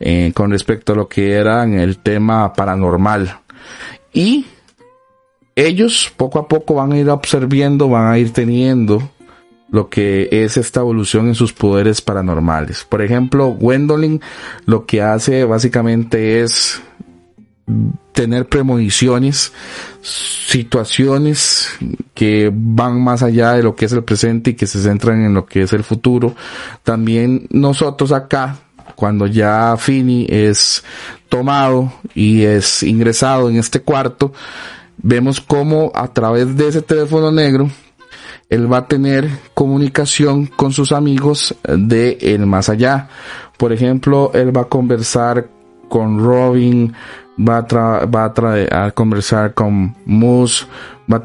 eh, 0.00 0.32
con 0.34 0.50
respecto 0.50 0.92
a 0.92 0.96
lo 0.96 1.08
que 1.08 1.32
era 1.32 1.64
el 1.64 1.98
tema 1.98 2.52
paranormal. 2.54 3.40
Y 4.12 4.46
ellos 5.54 6.10
poco 6.16 6.38
a 6.38 6.48
poco 6.48 6.74
van 6.74 6.92
a 6.92 6.98
ir 6.98 7.10
observando, 7.10 7.88
van 7.88 8.12
a 8.12 8.18
ir 8.18 8.32
teniendo 8.32 9.10
lo 9.70 9.88
que 9.88 10.28
es 10.30 10.56
esta 10.56 10.80
evolución 10.80 11.28
en 11.28 11.34
sus 11.34 11.52
poderes 11.52 12.00
paranormales. 12.00 12.84
Por 12.84 13.02
ejemplo, 13.02 13.48
Gwendolyn 13.48 14.20
lo 14.64 14.86
que 14.86 15.02
hace 15.02 15.44
básicamente 15.44 16.40
es 16.40 16.80
tener 18.12 18.48
premoniciones, 18.48 19.52
situaciones 20.02 21.68
que 22.14 22.50
van 22.52 23.02
más 23.02 23.22
allá 23.22 23.52
de 23.52 23.62
lo 23.62 23.76
que 23.76 23.84
es 23.84 23.92
el 23.92 24.04
presente 24.04 24.50
y 24.50 24.54
que 24.54 24.66
se 24.66 24.82
centran 24.82 25.24
en 25.24 25.34
lo 25.34 25.46
que 25.46 25.62
es 25.62 25.72
el 25.72 25.84
futuro. 25.84 26.34
También 26.82 27.46
nosotros 27.50 28.10
acá, 28.12 28.56
cuando 28.96 29.26
ya 29.26 29.76
Fini 29.78 30.26
es 30.28 30.82
tomado 31.28 31.92
y 32.14 32.42
es 32.42 32.82
ingresado 32.82 33.50
en 33.50 33.56
este 33.56 33.80
cuarto, 33.82 34.32
vemos 34.96 35.40
cómo 35.40 35.92
a 35.94 36.08
través 36.12 36.56
de 36.56 36.68
ese 36.68 36.82
teléfono 36.82 37.30
negro 37.30 37.70
él 38.48 38.72
va 38.72 38.78
a 38.78 38.88
tener 38.88 39.28
comunicación 39.54 40.46
con 40.46 40.72
sus 40.72 40.92
amigos 40.92 41.54
de 41.64 42.18
el 42.20 42.46
más 42.46 42.68
allá. 42.68 43.08
Por 43.56 43.72
ejemplo, 43.72 44.30
él 44.34 44.56
va 44.56 44.62
a 44.62 44.68
conversar 44.68 45.48
con 45.88 46.18
Robin, 46.18 46.92
va 47.38 47.58
a, 47.58 48.06
va 48.06 48.32
a, 48.86 48.90
conversar 48.92 49.54
con 49.54 49.94
Moose, 50.06 50.66
va 51.10 51.22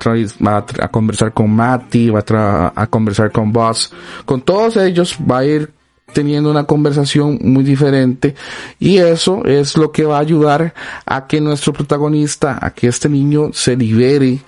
a, 0.51 0.65
a, 0.83 0.87
conversar 0.89 1.33
con 1.33 1.49
Matty, 1.49 2.09
va 2.09 2.23
a, 2.27 2.73
a 2.75 2.87
conversar 2.87 3.31
con 3.31 3.51
Boss. 3.51 3.93
Con 4.25 4.41
todos 4.41 4.77
ellos 4.77 5.17
va 5.19 5.39
a 5.39 5.45
ir 5.45 5.71
teniendo 6.11 6.51
una 6.51 6.65
conversación 6.65 7.39
muy 7.41 7.63
diferente 7.63 8.35
y 8.79 8.97
eso 8.97 9.43
es 9.45 9.75
lo 9.77 9.91
que 9.91 10.05
va 10.05 10.17
a 10.17 10.21
ayudar 10.21 10.73
a 11.05 11.25
que 11.25 11.41
nuestro 11.41 11.73
protagonista, 11.73 12.59
a 12.61 12.69
que 12.71 12.87
este 12.87 13.09
niño 13.09 13.49
se 13.51 13.75
libere 13.75 14.39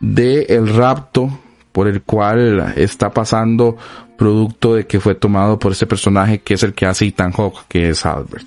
del 0.00 0.46
el 0.48 0.74
rapto 0.74 1.30
por 1.72 1.88
el 1.88 2.02
cual 2.02 2.74
está 2.76 3.10
pasando 3.10 3.76
producto 4.16 4.74
de 4.74 4.86
que 4.86 5.00
fue 5.00 5.14
tomado 5.14 5.58
por 5.58 5.72
ese 5.72 5.86
personaje 5.86 6.40
que 6.40 6.54
es 6.54 6.62
el 6.62 6.74
que 6.74 6.86
hace 6.86 7.06
Ethan 7.06 7.32
Hawke, 7.32 7.64
que 7.68 7.88
es 7.88 8.06
Albert. 8.06 8.46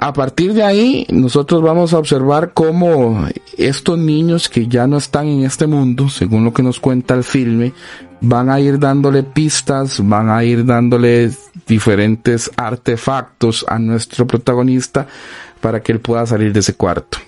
a 0.00 0.12
partir 0.12 0.52
de 0.52 0.62
ahí, 0.62 1.06
nosotros 1.10 1.60
vamos 1.60 1.92
a 1.92 1.98
observar 1.98 2.52
cómo 2.54 3.26
estos 3.56 3.98
niños 3.98 4.48
que 4.48 4.66
ya 4.68 4.86
no 4.86 4.96
están 4.96 5.26
en 5.26 5.44
este 5.44 5.66
mundo, 5.66 6.08
según 6.08 6.44
lo 6.44 6.52
que 6.52 6.62
nos 6.62 6.80
cuenta 6.80 7.14
el 7.14 7.24
filme, 7.24 7.72
van 8.20 8.50
a 8.50 8.60
ir 8.60 8.78
dándole 8.78 9.22
pistas, 9.22 10.00
van 10.06 10.30
a 10.30 10.42
ir 10.44 10.64
dándole 10.64 11.30
diferentes 11.66 12.50
artefactos 12.56 13.64
a 13.68 13.78
nuestro 13.78 14.26
protagonista 14.26 15.06
para 15.60 15.82
que 15.82 15.92
él 15.92 16.00
pueda 16.00 16.26
salir 16.26 16.52
de 16.52 16.60
ese 16.60 16.74
cuarto 16.74 17.18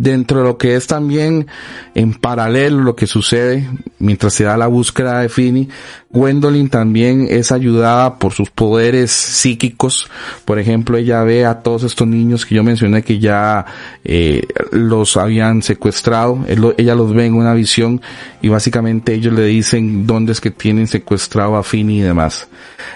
dentro 0.00 0.38
de 0.38 0.44
lo 0.44 0.56
que 0.56 0.76
es 0.76 0.86
también 0.86 1.46
en 1.94 2.14
paralelo 2.14 2.80
lo 2.80 2.96
que 2.96 3.06
sucede 3.06 3.68
mientras 3.98 4.32
se 4.32 4.44
da 4.44 4.56
la 4.56 4.66
búsqueda 4.66 5.20
de 5.20 5.28
Fini, 5.28 5.68
Gwendolyn 6.08 6.70
también 6.70 7.26
es 7.28 7.52
ayudada 7.52 8.18
por 8.18 8.32
sus 8.32 8.50
poderes 8.50 9.10
psíquicos. 9.10 10.08
Por 10.46 10.58
ejemplo, 10.58 10.96
ella 10.96 11.22
ve 11.22 11.44
a 11.44 11.60
todos 11.60 11.82
estos 11.82 12.08
niños 12.08 12.46
que 12.46 12.54
yo 12.54 12.64
mencioné 12.64 13.02
que 13.02 13.18
ya 13.18 13.66
eh, 14.02 14.46
los 14.72 15.16
habían 15.18 15.62
secuestrado. 15.62 16.44
ella 16.48 16.94
los 16.94 17.14
ve 17.14 17.26
en 17.26 17.34
una 17.34 17.52
visión 17.52 18.00
y 18.40 18.48
básicamente 18.48 19.14
ellos 19.14 19.34
le 19.34 19.44
dicen 19.44 20.06
dónde 20.06 20.32
es 20.32 20.40
que 20.40 20.50
tienen 20.50 20.86
secuestrado 20.86 21.56
a 21.56 21.62
Fini 21.62 21.98
y 21.98 22.02
demás. 22.02 22.48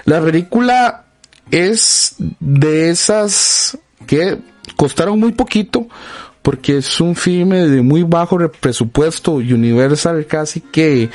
La 0.06 0.22
película 0.22 1.04
es 1.50 2.16
de 2.40 2.88
esas 2.88 3.78
que 4.06 4.38
costaron 4.76 5.20
muy 5.20 5.32
poquito 5.32 5.86
porque 6.44 6.76
es 6.76 7.00
un 7.00 7.16
filme 7.16 7.66
de 7.66 7.80
muy 7.80 8.02
bajo 8.02 8.38
presupuesto, 8.50 9.33
Universal 9.33 10.26
casi 10.26 10.61
que, 10.61 11.09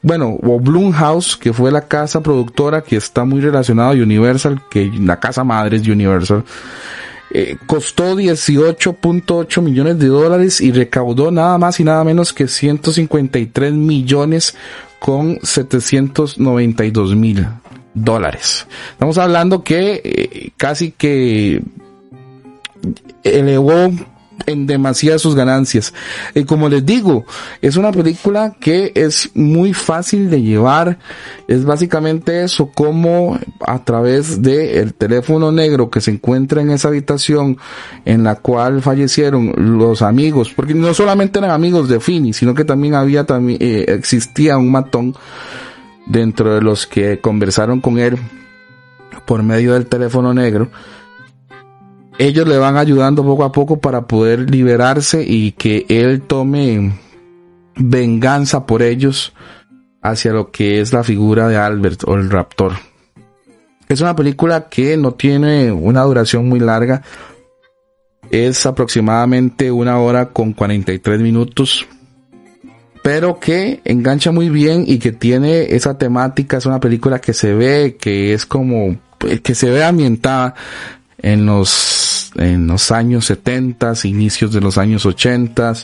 bueno, 0.00 0.38
o 0.40 0.60
Blumhouse, 0.60 1.36
que 1.36 1.52
fue 1.52 1.72
la 1.72 1.88
casa 1.88 2.20
productora 2.20 2.82
que 2.82 2.94
está 2.94 3.24
muy 3.24 3.40
relacionada 3.40 3.90
a 3.90 3.94
Universal, 3.94 4.62
que 4.70 4.88
la 5.00 5.18
casa 5.18 5.42
madre 5.42 5.78
es 5.78 5.88
Universal, 5.88 6.44
eh, 7.32 7.56
costó 7.66 8.16
18.8 8.16 9.60
millones 9.60 9.98
de 9.98 10.06
dólares 10.06 10.60
y 10.60 10.70
recaudó 10.70 11.32
nada 11.32 11.58
más 11.58 11.80
y 11.80 11.84
nada 11.84 12.04
menos 12.04 12.32
que 12.32 12.46
153 12.46 13.72
millones 13.72 14.54
con 15.00 15.40
792 15.42 17.16
mil 17.16 17.44
dólares. 17.92 18.68
Estamos 18.92 19.18
hablando 19.18 19.64
que 19.64 20.00
eh, 20.04 20.50
casi 20.56 20.92
que 20.92 21.60
elevó 23.24 23.90
en 24.44 24.66
demasiadas 24.66 25.22
sus 25.22 25.34
ganancias. 25.34 25.94
Y 26.34 26.44
como 26.44 26.68
les 26.68 26.84
digo, 26.84 27.24
es 27.62 27.76
una 27.76 27.92
película 27.92 28.54
que 28.60 28.92
es 28.94 29.30
muy 29.34 29.72
fácil 29.72 30.30
de 30.30 30.42
llevar. 30.42 30.98
Es 31.48 31.64
básicamente 31.64 32.44
eso, 32.44 32.70
como 32.74 33.38
a 33.60 33.84
través 33.84 34.42
del 34.42 34.76
el 34.76 34.94
teléfono 34.94 35.52
negro 35.52 35.90
que 35.90 36.00
se 36.00 36.10
encuentra 36.10 36.60
en 36.60 36.70
esa 36.70 36.88
habitación 36.88 37.56
en 38.04 38.24
la 38.24 38.36
cual 38.36 38.82
fallecieron 38.82 39.52
los 39.56 40.02
amigos, 40.02 40.52
porque 40.54 40.74
no 40.74 40.92
solamente 40.94 41.38
eran 41.38 41.50
amigos 41.50 41.88
de 41.88 42.00
Fini, 42.00 42.32
sino 42.32 42.54
que 42.54 42.64
también 42.64 42.94
había 42.94 43.24
también 43.24 43.58
eh, 43.60 43.84
existía 43.88 44.58
un 44.58 44.70
matón 44.70 45.14
dentro 46.06 46.54
de 46.54 46.60
los 46.60 46.86
que 46.86 47.20
conversaron 47.20 47.80
con 47.80 47.98
él 47.98 48.16
por 49.24 49.42
medio 49.42 49.74
del 49.74 49.86
teléfono 49.86 50.32
negro 50.32 50.70
ellos 52.18 52.48
le 52.48 52.58
van 52.58 52.76
ayudando 52.76 53.24
poco 53.24 53.44
a 53.44 53.52
poco 53.52 53.78
para 53.78 54.06
poder 54.06 54.50
liberarse 54.50 55.24
y 55.26 55.52
que 55.52 55.84
él 55.88 56.22
tome 56.22 56.98
venganza 57.76 58.66
por 58.66 58.82
ellos 58.82 59.34
hacia 60.02 60.32
lo 60.32 60.50
que 60.50 60.80
es 60.80 60.92
la 60.92 61.04
figura 61.04 61.48
de 61.48 61.56
Albert 61.56 62.04
o 62.06 62.14
el 62.14 62.30
raptor. 62.30 62.74
Es 63.88 64.00
una 64.00 64.16
película 64.16 64.68
que 64.68 64.96
no 64.96 65.12
tiene 65.12 65.70
una 65.70 66.02
duración 66.02 66.48
muy 66.48 66.58
larga. 66.58 67.02
Es 68.30 68.66
aproximadamente 68.66 69.70
una 69.70 69.98
hora 70.00 70.30
con 70.30 70.52
43 70.52 71.20
minutos. 71.20 71.86
Pero 73.02 73.38
que 73.38 73.80
engancha 73.84 74.32
muy 74.32 74.48
bien 74.48 74.84
y 74.86 74.98
que 74.98 75.12
tiene 75.12 75.76
esa 75.76 75.96
temática. 75.96 76.56
Es 76.56 76.66
una 76.66 76.80
película 76.80 77.20
que 77.20 77.32
se 77.32 77.54
ve, 77.54 77.96
que 78.00 78.32
es 78.32 78.44
como, 78.44 78.96
que 79.44 79.54
se 79.54 79.70
ve 79.70 79.84
ambientada 79.84 80.54
en 81.18 81.46
los, 81.46 82.32
en 82.36 82.66
los 82.66 82.90
años 82.90 83.26
70, 83.26 83.94
inicios 84.04 84.52
de 84.52 84.60
los 84.60 84.78
años 84.78 85.06
80, 85.06 85.74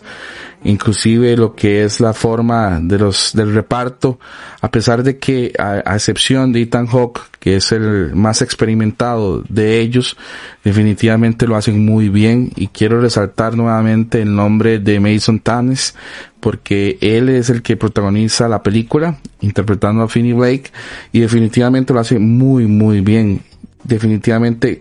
inclusive 0.64 1.36
lo 1.36 1.54
que 1.54 1.84
es 1.84 2.00
la 2.00 2.12
forma 2.12 2.78
de 2.80 2.98
los, 2.98 3.32
del 3.34 3.54
reparto, 3.54 4.18
a 4.60 4.70
pesar 4.70 5.02
de 5.02 5.18
que, 5.18 5.52
a, 5.58 5.94
excepción 5.94 6.52
de 6.52 6.62
Ethan 6.62 6.86
Hawke, 6.86 7.20
que 7.38 7.56
es 7.56 7.72
el 7.72 8.14
más 8.14 8.42
experimentado 8.42 9.42
de 9.48 9.80
ellos, 9.80 10.16
definitivamente 10.62 11.46
lo 11.46 11.56
hacen 11.56 11.84
muy 11.84 12.08
bien. 12.08 12.52
Y 12.54 12.68
quiero 12.68 13.00
resaltar 13.00 13.56
nuevamente 13.56 14.22
el 14.22 14.34
nombre 14.34 14.78
de 14.78 15.00
Mason 15.00 15.40
Tanes, 15.40 15.94
porque 16.40 16.98
él 17.00 17.28
es 17.28 17.50
el 17.50 17.62
que 17.62 17.76
protagoniza 17.76 18.48
la 18.48 18.62
película, 18.62 19.18
interpretando 19.40 20.02
a 20.02 20.08
Finney 20.08 20.32
Blake, 20.32 20.70
y 21.10 21.20
definitivamente 21.20 21.92
lo 21.92 22.00
hace 22.00 22.18
muy, 22.18 22.66
muy 22.66 23.00
bien. 23.00 23.40
Definitivamente 23.84 24.80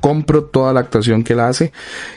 compro 0.00 0.44
toda 0.44 0.72
la 0.72 0.80
actuación 0.80 1.22
que 1.22 1.34
él 1.34 1.40
hace. 1.40 1.72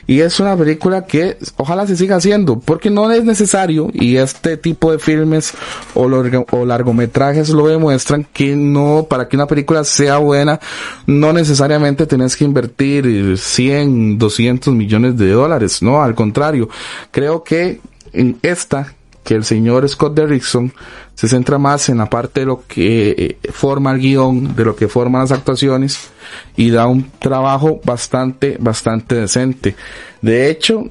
Y 0.08 0.22
es 0.22 0.40
una 0.40 0.56
película 0.58 1.06
que 1.06 1.38
ojalá 1.58 1.86
se 1.86 1.96
siga 1.96 2.16
haciendo, 2.16 2.60
porque 2.60 2.90
no 2.90 3.12
es 3.12 3.24
necesario, 3.24 3.90
y 3.94 4.18
este 4.18 4.58
tipo 4.58 4.92
de 4.92 5.00
filmes 5.00 5.54
o, 5.94 6.04
o 6.04 6.66
largometrajes 6.66 7.50
lo 7.50 7.68
demuestran, 7.68 8.26
que 8.32 8.56
no, 8.56 9.08
para 9.10 9.28
que 9.28 9.36
una 9.36 9.48
película 9.48 9.84
sea 9.84 10.18
buena, 10.18 10.60
no 11.06 11.34
necesariamente 11.34 12.06
tenés 12.06 12.36
que 12.36 12.46
invertir 12.46 13.38
100, 13.38 14.18
200 14.18 14.74
millones 14.74 15.18
de 15.18 15.30
dólares, 15.32 15.82
no, 15.82 16.02
al 16.02 16.16
contrario, 16.16 16.70
creo 17.12 17.44
que 17.44 17.80
en 18.14 18.38
esta 18.42 18.94
que 19.24 19.36
el 19.36 19.44
señor 19.44 19.88
Scott 19.88 20.14
Derrickson 20.14 20.74
se 21.16 21.28
centra 21.28 21.58
más 21.58 21.90
en 21.90 21.98
la 21.98 22.10
parte 22.10 22.42
de 22.42 22.46
lo 22.46 22.64
que 22.68 23.10
eh, 23.18 23.52
forma 23.52 23.92
el 23.92 24.00
guion, 24.00 24.56
de 24.56 24.66
lo 24.66 24.76
que 24.76 24.88
forman 24.88 25.22
las 25.22 25.32
actuaciones 25.32 26.12
y 26.56 26.70
da 26.70 26.88
un 26.88 27.12
trabajo 27.20 27.80
bastante, 27.84 28.58
bastante 28.60 29.16
decente. 29.16 29.76
De 30.22 30.50
hecho, 30.50 30.84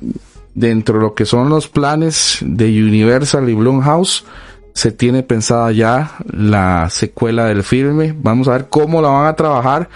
dentro 0.55 0.99
de 0.99 1.05
lo 1.05 1.15
que 1.15 1.27
son 1.27 1.49
los 1.49 1.69
planes 1.69 2.39
de 2.41 2.67
Universal 2.67 3.49
y 3.49 3.55
Blumhouse, 3.55 4.25
se 4.75 4.91
tiene 4.91 5.23
pensada 5.23 5.71
ya 5.73 6.17
la 6.31 6.89
secuela 6.91 7.47
del 7.47 7.63
filme. 7.63 8.15
Vamos 8.17 8.49
a 8.49 8.53
ver 8.53 8.69
cómo 8.69 9.03
la 9.03 9.09
van 9.09 9.27
a 9.27 9.37
trabajar, 9.37 9.89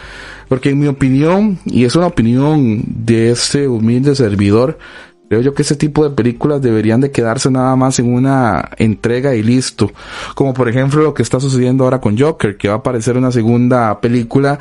porque 0.48 0.70
en 0.70 0.78
mi 0.78 0.86
opinión, 0.86 1.58
y 1.64 1.84
es 1.84 1.96
una 1.96 2.06
opinión 2.06 2.82
de 2.84 3.30
este 3.30 3.68
humilde 3.68 4.14
servidor, 4.14 4.78
Creo 5.28 5.40
yo 5.40 5.54
que 5.54 5.62
ese 5.62 5.74
tipo 5.74 6.08
de 6.08 6.14
películas 6.14 6.62
deberían 6.62 7.00
de 7.00 7.10
quedarse 7.10 7.50
nada 7.50 7.74
más 7.74 7.98
en 7.98 8.12
una 8.12 8.70
entrega 8.76 9.34
y 9.34 9.42
listo. 9.42 9.90
Como 10.34 10.54
por 10.54 10.68
ejemplo 10.68 11.02
lo 11.02 11.14
que 11.14 11.22
está 11.22 11.40
sucediendo 11.40 11.84
ahora 11.84 12.00
con 12.00 12.16
Joker, 12.16 12.56
que 12.56 12.68
va 12.68 12.74
a 12.74 12.78
aparecer 12.78 13.16
una 13.16 13.32
segunda 13.32 14.00
película 14.00 14.58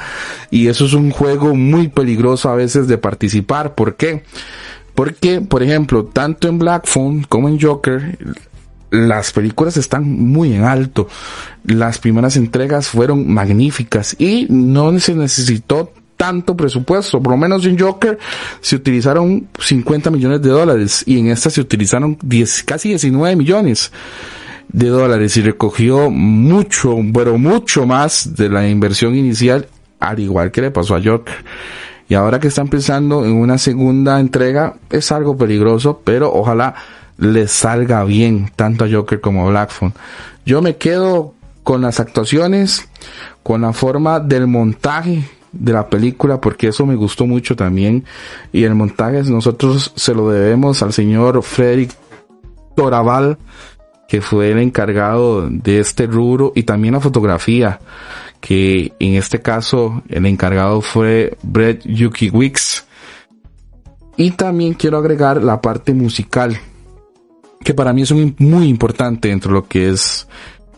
y 0.50 0.68
eso 0.68 0.86
es 0.86 0.94
un 0.94 1.12
juego 1.12 1.54
muy 1.54 1.90
peligroso 1.90 2.50
a 2.50 2.56
veces 2.56 2.88
de 2.88 2.98
participar. 2.98 3.76
¿Por 3.76 3.96
qué? 3.96 4.24
Porque, 4.96 5.42
por 5.42 5.62
ejemplo, 5.62 6.06
tanto 6.06 6.48
en 6.48 6.58
Black 6.58 6.88
Phone 6.88 7.26
como 7.28 7.50
en 7.50 7.60
Joker, 7.60 8.18
las 8.90 9.34
películas 9.34 9.78
están 9.78 10.10
muy 10.10 10.54
en 10.54 10.64
alto. 10.64 11.08
Las 11.64 12.00
primeras 12.00 12.38
entregas 12.38 12.88
fueron 12.88 13.32
magníficas 13.32 14.16
y 14.18 14.48
no 14.50 14.98
se 15.00 15.14
necesitó 15.14 15.92
tanto 16.26 16.58
presupuesto. 16.58 17.22
Por 17.22 17.34
lo 17.34 17.38
menos 17.38 17.64
en 17.68 17.78
Joker 17.78 18.18
se 18.60 18.76
utilizaron 18.76 19.48
50 19.60 20.10
millones 20.10 20.42
de 20.42 20.50
dólares 20.50 21.04
y 21.06 21.20
en 21.20 21.28
esta 21.28 21.52
se 21.52 21.62
utilizaron 21.62 22.18
10, 22.20 22.64
casi 22.64 22.90
19 22.90 23.36
millones 23.36 23.92
de 24.70 24.88
dólares 24.88 25.38
y 25.38 25.44
recogió 25.44 26.10
mucho, 26.10 26.98
pero 27.14 27.38
mucho 27.38 27.86
más 27.86 28.36
de 28.36 28.50
la 28.50 28.68
inversión 28.68 29.14
inicial, 29.14 29.68
al 30.00 30.20
igual 30.20 30.50
que 30.50 30.62
le 30.62 30.72
pasó 30.72 30.96
a 30.96 31.02
Joker. 31.04 31.36
Y 32.10 32.16
ahora 32.16 32.40
que 32.40 32.48
están 32.48 32.70
pensando 32.70 33.24
en 33.24 33.34
una 33.34 33.60
segunda 33.60 34.20
entrega, 34.20 34.78
es 34.90 35.12
algo 35.12 35.38
peligroso, 35.38 36.02
pero 36.04 36.34
ojalá 36.34 36.74
les 37.20 37.52
salga 37.52 38.04
bien 38.04 38.50
tanto 38.56 38.86
a 38.86 38.90
Joker 38.92 39.22
como 39.22 39.46
a 39.46 39.52
Black 39.52 39.70
Phone. 39.70 39.94
Yo 40.44 40.64
me 40.64 40.78
quedo 40.78 41.36
con 41.62 41.84
las 41.84 42.00
actuaciones, 42.00 42.88
con 43.44 43.62
la 43.62 43.74
forma 43.74 44.20
del 44.20 44.48
montaje 44.48 45.24
de 45.56 45.74
la 45.74 45.90
película 45.90 46.40
porque 46.40 46.68
eso 46.68 46.86
me 46.86 46.96
gustó 46.96 47.26
mucho 47.26 47.56
también. 47.56 48.06
Y 48.52 48.64
el 48.64 48.76
montaje 48.76 49.24
nosotros 49.24 49.92
se 49.96 50.14
lo 50.14 50.30
debemos 50.30 50.82
al 50.84 50.94
señor 50.94 51.42
Frederick 51.44 51.92
Toraval 52.76 53.38
que 54.08 54.22
fue 54.22 54.52
el 54.52 54.60
encargado 54.60 55.50
de 55.50 55.80
este 55.80 56.06
rubro 56.06 56.52
y 56.56 56.64
también 56.64 56.94
la 56.94 57.00
fotografía 57.00 57.80
que 58.40 58.94
en 59.00 59.16
este 59.16 59.42
caso 59.42 60.04
el 60.10 60.26
encargado 60.26 60.82
fue 60.82 61.36
Brett 61.42 61.82
Yuki 61.86 62.30
Wicks 62.30 62.86
y 64.18 64.32
también 64.32 64.76
quiero 64.76 64.98
agregar 64.98 65.42
la 65.42 65.60
parte 65.60 65.94
musical 65.94 66.58
que 67.64 67.74
para 67.74 67.94
mí 67.94 68.04
es 68.04 68.12
muy 68.12 68.68
importante 68.68 69.30
dentro 69.30 69.50
de 69.50 69.56
lo 69.56 69.68
que 69.68 69.90
es 69.90 70.28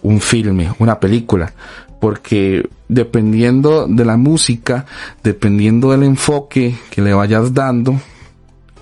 un 0.02 0.22
filme, 0.22 0.72
una 0.80 1.00
película 1.00 1.54
porque 2.00 2.70
dependiendo 2.88 3.88
de 3.88 4.06
la 4.06 4.18
música, 4.18 4.86
dependiendo 5.24 5.92
del 5.92 6.04
enfoque 6.04 6.76
que 6.90 7.02
le 7.02 7.14
vayas 7.14 7.54
dando, 7.54 8.00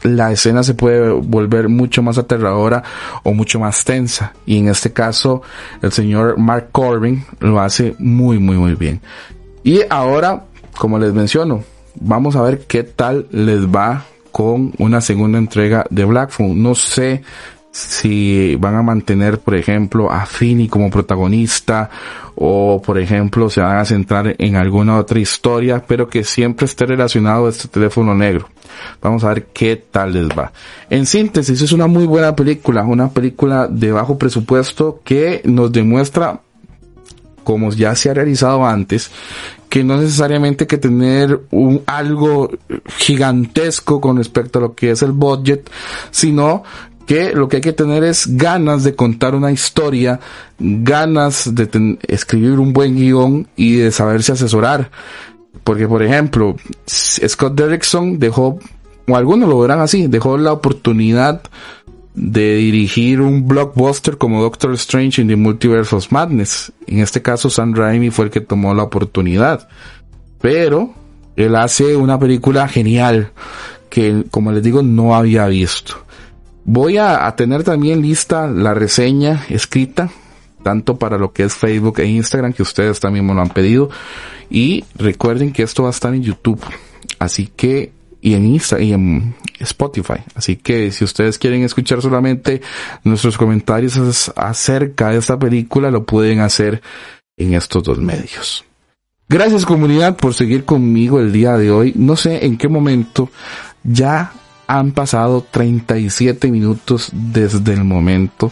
la 0.03 0.32
escena 0.32 0.63
se 0.63 0.76
puede 0.76 1.09
volver 1.11 1.68
mucho 1.70 2.03
más 2.03 2.18
aterradora 2.18 2.84
o 3.24 3.34
mucho 3.34 3.59
más 3.59 3.84
tensa. 3.84 4.34
Y 4.45 4.59
en 4.59 4.68
este 4.68 4.93
caso, 4.93 5.41
el 5.82 5.91
señor 5.91 6.38
Mark 6.38 6.70
Corbin 6.72 7.24
lo 7.39 7.59
hace 7.59 7.95
muy, 7.97 8.38
muy, 8.38 8.57
muy 8.57 8.76
bien. 8.76 9.01
Y 9.63 9.82
ahora, 9.89 10.43
como 10.78 10.99
les 10.99 11.13
menciono, 11.13 11.63
vamos 11.95 12.36
a 12.36 12.41
ver 12.43 12.66
qué 12.68 12.84
tal 12.84 13.28
les 13.32 13.68
va 13.68 14.05
con 14.32 14.74
una 14.78 15.01
segunda 15.01 15.38
entrega 15.38 15.86
de 15.89 16.05
Black. 16.05 16.39
No 16.39 16.76
sé 16.76 17.24
si 17.76 18.55
van 18.55 18.76
a 18.76 18.82
mantener, 18.82 19.39
por 19.39 19.53
ejemplo, 19.53 20.09
a 20.09 20.26
Finny 20.26 20.69
como 20.69 20.89
protagonista 20.89 21.89
o, 22.36 22.82
por 22.82 22.97
ejemplo, 22.97 23.49
se 23.49 23.59
van 23.59 23.76
a 23.76 23.84
centrar 23.84 24.34
en 24.38 24.55
alguna 24.55 24.97
otra 24.97 25.19
historia, 25.19 25.84
pero 25.86 26.07
que 26.07 26.23
siempre 26.23 26.67
esté 26.67 26.86
relacionado 26.86 27.47
a 27.47 27.49
este 27.49 27.67
teléfono 27.67 28.15
negro. 28.15 28.47
Vamos 29.01 29.26
a 29.26 29.34
ver 29.34 29.47
qué 29.47 29.76
tal 29.76 30.13
les 30.13 30.30
va. 30.30 30.53
En 30.89 31.05
síntesis, 31.05 31.61
es 31.61 31.73
una 31.73 31.88
muy 31.88 32.05
buena 32.05 32.34
película, 32.34 32.86
una 32.86 33.09
película 33.09 33.67
de 33.67 33.91
bajo 33.91 34.17
presupuesto 34.17 35.01
que 35.03 35.41
nos 35.43 35.69
demuestra 35.73 36.39
como 37.43 37.71
ya 37.71 37.93
se 37.93 38.09
ha 38.09 38.13
realizado 38.13 38.65
antes, 38.65 39.11
que 39.67 39.84
no 39.84 39.97
necesariamente 39.97 40.65
que 40.65 40.78
tener 40.78 41.41
un 41.51 41.84
algo 41.86 42.49
gigantesco 42.97 43.99
con 43.99 44.15
respecto 44.15 44.59
a 44.59 44.61
lo 44.61 44.76
que 44.76 44.91
es 44.91 45.01
el 45.01 45.11
budget, 45.11 45.69
sino 46.09 46.63
que 47.06 47.34
lo 47.34 47.47
que 47.47 47.58
hay 47.58 47.62
que 47.62 47.74
tener 47.74 48.03
es 48.03 48.36
ganas 48.36 48.84
de 48.84 48.95
contar 48.95 49.36
una 49.36 49.51
historia, 49.51 50.20
ganas 50.60 51.53
de 51.53 51.97
escribir 52.08 52.60
un 52.60 52.74
buen 52.74 52.95
guion 52.95 53.47
y 53.56 53.76
de 53.76 53.91
saberse 53.91 54.32
asesorar. 54.32 54.89
Porque, 55.64 55.88
por 55.88 56.03
ejemplo, 56.03 56.56
Scott 56.88 57.56
Derrickson 57.56 58.20
dejó, 58.20 58.60
o 59.08 59.16
algunos 59.16 59.49
lo 59.49 59.60
verán 59.60 59.80
así, 59.80 60.08
dejó 60.08 60.38
la 60.38 60.53
oportunidad 60.53 61.41
de 62.16 62.56
dirigir 62.56 63.20
un 63.20 63.47
blockbuster 63.47 64.18
como 64.18 64.41
Doctor 64.41 64.74
Strange 64.74 65.22
in 65.22 65.28
the 65.28 65.36
Multiverse 65.36 65.95
of 65.95 66.12
Madness. 66.12 66.72
En 66.88 66.99
este 66.99 67.22
caso, 67.22 67.49
Sam 67.49 67.74
Raimi 67.74 68.10
fue 68.10 68.26
el 68.26 68.32
que 68.32 68.41
tomó 68.41 68.74
la 68.74 68.84
oportunidad. 68.84 69.68
Pero 70.39 70.93
él 71.36 71.56
hace 71.56 71.95
una 71.95 72.18
película 72.18 72.68
genial 72.68 73.32
que, 73.89 74.24
como 74.32 74.51
les 74.51 74.64
digo, 74.64 74.82
no 74.82 75.16
había 75.16 75.47
visto. 75.47 76.05
Voy 76.66 76.97
a, 76.97 77.34
tener 77.36 77.63
también 77.63 78.01
lista 78.01 78.47
la 78.47 78.74
reseña 78.74 79.45
escrita, 79.49 80.09
tanto 80.63 80.97
para 80.97 81.20
lo 81.20 81.32
que 81.32 81.43
es 81.43 81.53
Facebook 81.53 81.99
e 81.99 82.07
Instagram, 82.07 82.53
que 82.53 82.63
ustedes 82.63 82.99
también 82.99 83.26
me 83.26 83.36
lo 83.36 83.41
han 83.41 83.49
pedido. 83.49 83.89
Y 84.49 84.84
recuerden 84.95 85.53
que 85.53 85.61
esto 85.61 85.84
va 85.84 85.89
a 85.89 85.91
estar 85.91 86.13
en 86.13 86.24
YouTube. 86.24 86.59
Así 87.20 87.51
que 87.55 87.91
y 88.20 88.34
en 88.34 88.45
Insta 88.45 88.82
y 88.82 88.91
en 88.91 89.36
Spotify. 89.59 90.24
Así 90.34 90.55
que 90.55 90.91
si 90.91 91.03
ustedes 91.03 91.38
quieren 91.38 91.61
escuchar 91.61 92.01
solamente 92.01 92.59
nuestros 93.03 93.38
comentarios 93.38 94.32
acerca 94.36 95.11
de 95.11 95.20
esta 95.20 95.38
película, 95.38 95.91
lo 95.91 96.05
pueden 96.05 96.39
hacer 96.39 96.82
en 97.38 97.53
estos 97.53 97.84
dos 97.84 97.99
medios. 97.99 98.66
Gracias 99.30 99.63
comunidad 99.63 100.18
por 100.18 100.34
seguir 100.34 100.66
conmigo 100.66 101.20
el 101.20 101.32
día 101.32 101.55
de 101.57 101.70
hoy. 101.70 101.93
No 101.95 102.16
sé 102.16 102.47
en 102.47 102.57
qué 102.57 102.68
momento 102.68 103.30
ya 103.84 104.34
han 104.68 104.91
pasado 104.91 105.45
37 105.49 106.49
minutos 106.51 107.09
desde 107.13 107.74
el 107.74 107.84
momento 107.84 108.51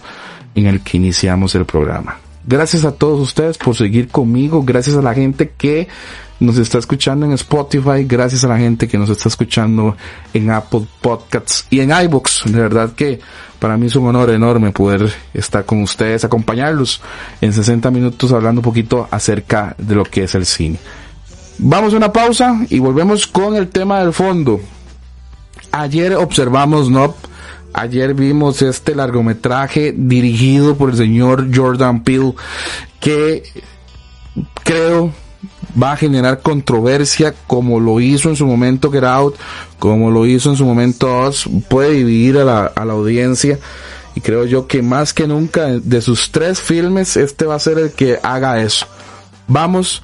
en 0.56 0.68
el 0.68 0.82
que 0.82 0.98
iniciamos 0.98 1.56
el 1.56 1.66
programa. 1.66 2.18
Gracias 2.46 2.84
a 2.84 2.92
todos 2.92 3.22
ustedes 3.22 3.58
por 3.58 3.76
seguir 3.76 4.10
conmigo. 4.10 4.64
Gracias 4.64 4.96
a 4.98 5.02
la 5.02 5.14
gente 5.14 5.52
que 5.58 5.88
nos 6.40 6.58
está 6.58 6.78
escuchando 6.78 7.26
en 7.26 7.32
Spotify, 7.34 8.04
gracias 8.06 8.44
a 8.44 8.50
la 8.50 8.58
gente 8.58 8.88
que 8.88 8.98
nos 8.98 9.10
está 9.10 9.30
escuchando 9.30 9.96
en 10.34 10.52
Apple 10.52 10.86
Podcasts 11.02 11.66
y 11.70 11.80
en 11.80 11.92
iBooks. 11.92 12.44
De 12.46 12.60
verdad 12.60 12.92
que 12.94 13.20
para 13.60 13.78
mí 13.78 13.88
es 13.88 13.96
un 13.96 14.08
honor 14.08 14.30
enorme 14.32 14.72
poder 14.72 15.12
estar 15.34 15.66
con 15.66 15.82
ustedes, 15.82 16.26
acompañarlos 16.26 17.02
en 17.40 17.54
60 17.54 17.90
minutos 17.92 18.34
hablando 18.34 18.60
un 18.60 18.66
poquito 18.66 19.08
acerca 19.10 19.74
de 19.78 19.96
lo 19.96 20.04
que 20.04 20.24
es 20.24 20.36
el 20.36 20.46
cine. 20.46 20.80
Vamos 21.60 21.94
a 21.94 21.98
una 21.98 22.12
pausa 22.12 22.66
y 22.70 22.80
volvemos 22.80 23.26
con 23.28 23.56
el 23.56 23.70
tema 23.70 24.00
del 24.00 24.12
fondo. 24.12 24.60
Ayer 25.76 26.14
observamos, 26.14 26.92
¿no? 26.92 27.16
Ayer 27.74 28.14
vimos 28.14 28.62
este 28.62 28.94
largometraje 28.94 29.92
dirigido 29.92 30.78
por 30.78 30.92
el 30.92 30.98
señor 30.98 31.48
Jordan 31.52 32.04
Peele 32.04 32.36
que 33.00 33.42
creo 34.64 35.12
va 35.82 35.94
a 35.94 35.98
generar 35.98 36.44
controversia 36.44 37.34
como 37.48 37.80
lo 37.80 38.00
hizo 38.00 38.30
en 38.30 38.36
su 38.36 38.46
momento 38.46 38.92
Get 38.92 39.04
Out, 39.04 39.36
como 39.80 40.12
lo 40.12 40.28
hizo 40.28 40.52
en 40.52 40.58
su 40.58 40.66
momento 40.66 41.22
Oz, 41.22 41.50
puede 41.70 41.94
dividir 41.94 42.38
a 42.38 42.44
la, 42.44 42.66
a 42.68 42.86
la 42.86 42.94
audiencia 42.94 43.58
y 44.14 44.22
creo 44.22 44.46
yo 44.46 44.68
que 44.68 44.84
más 44.84 45.12
que 45.12 45.26
nunca 45.26 45.70
de 45.70 46.02
sus 46.04 46.30
tres 46.30 46.62
filmes 46.62 47.18
este 47.18 47.46
va 47.46 47.56
a 47.56 47.60
ser 47.60 47.80
el 47.80 47.94
que 47.94 48.20
haga 48.22 48.62
eso. 48.62 48.86
Vamos 49.48 50.04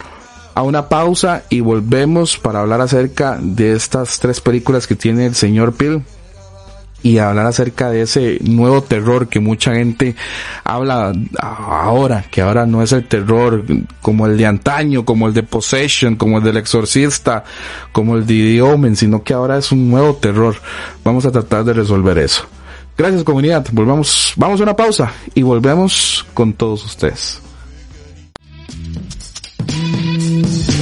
a 0.55 0.63
una 0.63 0.89
pausa 0.89 1.43
y 1.49 1.61
volvemos 1.61 2.37
para 2.37 2.61
hablar 2.61 2.81
acerca 2.81 3.37
de 3.41 3.73
estas 3.73 4.19
tres 4.19 4.41
películas 4.41 4.87
que 4.87 4.95
tiene 4.95 5.25
el 5.25 5.35
señor 5.35 5.73
Peel 5.73 6.03
y 7.01 7.17
hablar 7.17 7.45
acerca 7.45 7.89
de 7.89 8.01
ese 8.01 8.39
nuevo 8.41 8.81
terror 8.81 9.29
que 9.29 9.39
mucha 9.39 9.73
gente 9.73 10.15
habla 10.63 11.13
ahora, 11.39 12.25
que 12.29 12.41
ahora 12.41 12.65
no 12.65 12.83
es 12.83 12.91
el 12.91 13.07
terror 13.07 13.63
como 14.01 14.25
el 14.25 14.37
de 14.37 14.45
antaño, 14.45 15.05
como 15.05 15.27
el 15.27 15.33
de 15.33 15.43
Possession, 15.43 16.15
como 16.15 16.39
el 16.39 16.43
del 16.43 16.57
exorcista, 16.57 17.43
como 17.91 18.17
el 18.17 18.25
de 18.25 18.33
The 18.33 18.61
Omen, 18.61 18.95
sino 18.95 19.23
que 19.23 19.33
ahora 19.33 19.57
es 19.57 19.71
un 19.71 19.89
nuevo 19.89 20.15
terror. 20.15 20.55
Vamos 21.03 21.25
a 21.25 21.31
tratar 21.31 21.63
de 21.63 21.73
resolver 21.73 22.17
eso. 22.17 22.45
Gracias 22.97 23.23
comunidad, 23.23 23.65
volvamos, 23.71 24.33
vamos 24.35 24.59
a 24.59 24.63
una 24.63 24.75
pausa 24.75 25.13
y 25.33 25.41
volvemos 25.41 26.25
con 26.33 26.51
todos 26.51 26.83
ustedes. 26.83 27.41
Thank 29.99 30.73
you. 30.73 30.78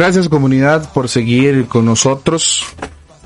Gracias 0.00 0.30
comunidad 0.30 0.90
por 0.94 1.10
seguir 1.10 1.66
con 1.66 1.84
nosotros 1.84 2.64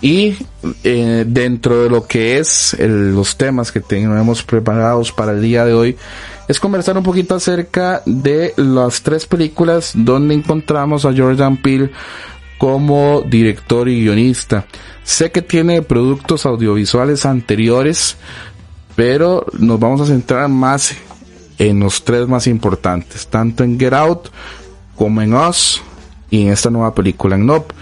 y 0.01 0.35
eh, 0.83 1.25
dentro 1.25 1.85
de 1.85 1.89
lo 1.89 2.05
que 2.05 2.39
es 2.39 2.77
los 2.81 3.37
temas 3.37 3.71
que 3.71 3.79
tenemos 3.79 4.43
preparados 4.43 5.13
para 5.13 5.31
el 5.31 5.41
día 5.41 5.65
de 5.65 5.73
hoy 5.73 5.97
es 6.49 6.59
conversar 6.59 6.99
un 6.99 7.05
poquito 7.05 7.37
acerca 7.37 8.03
de 8.07 8.55
las 8.57 9.03
tres 9.03 9.25
películas 9.25 9.93
donde 9.95 10.35
encontramos 10.35 11.05
a 11.05 11.15
Jordan 11.17 11.59
Peele 11.59 11.93
como 12.59 13.23
director 13.23 13.89
y 13.89 14.01
guionista. 14.01 14.67
Sé 15.05 15.31
que 15.31 15.43
tiene 15.43 15.81
productos 15.81 16.45
audiovisuales 16.45 17.25
anteriores, 17.25 18.17
pero 18.97 19.47
nos 19.61 19.79
vamos 19.79 20.01
a 20.01 20.07
centrar 20.07 20.49
más 20.49 20.93
en 21.57 21.79
los 21.79 22.03
tres 22.03 22.27
más 22.27 22.49
importantes, 22.49 23.29
tanto 23.29 23.63
en 23.63 23.79
Get 23.79 23.93
Out 23.93 24.31
como 24.97 25.23
en 25.23 25.35
Us 25.35 25.81
y 26.35 26.43
en 26.43 26.49
esta 26.53 26.69
nueva 26.69 26.93
película 26.93 27.37
en 27.37 27.47
Nope. 27.47 27.73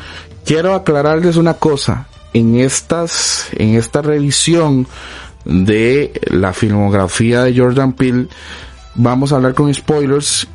Quiero 0.44 0.74
aclararles 0.74 1.36
una 1.36 1.54
cosa, 1.54 2.06
en 2.34 2.56
estas, 2.56 3.48
en 3.52 3.76
esta 3.76 4.02
revisión 4.02 4.86
de 5.46 6.12
la 6.26 6.52
filmografía 6.52 7.44
de 7.44 7.56
Jordan 7.56 7.94
Peele, 7.94 8.28
vamos 8.94 9.32
a 9.32 9.36
hablar 9.36 9.54
con 9.54 9.72
spoilers 9.72 10.46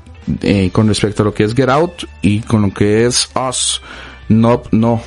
eh, 0.44 0.70
con 0.72 0.88
respecto 0.88 1.24
a 1.24 1.26
lo 1.26 1.34
que 1.34 1.44
es 1.44 1.56
Get 1.56 1.70
Out 1.70 2.04
y 2.22 2.42
con 2.42 2.62
lo 2.62 2.72
que 2.72 3.08
es 3.08 3.32
Us. 3.50 3.82
No, 4.30 4.62
no, 4.72 5.02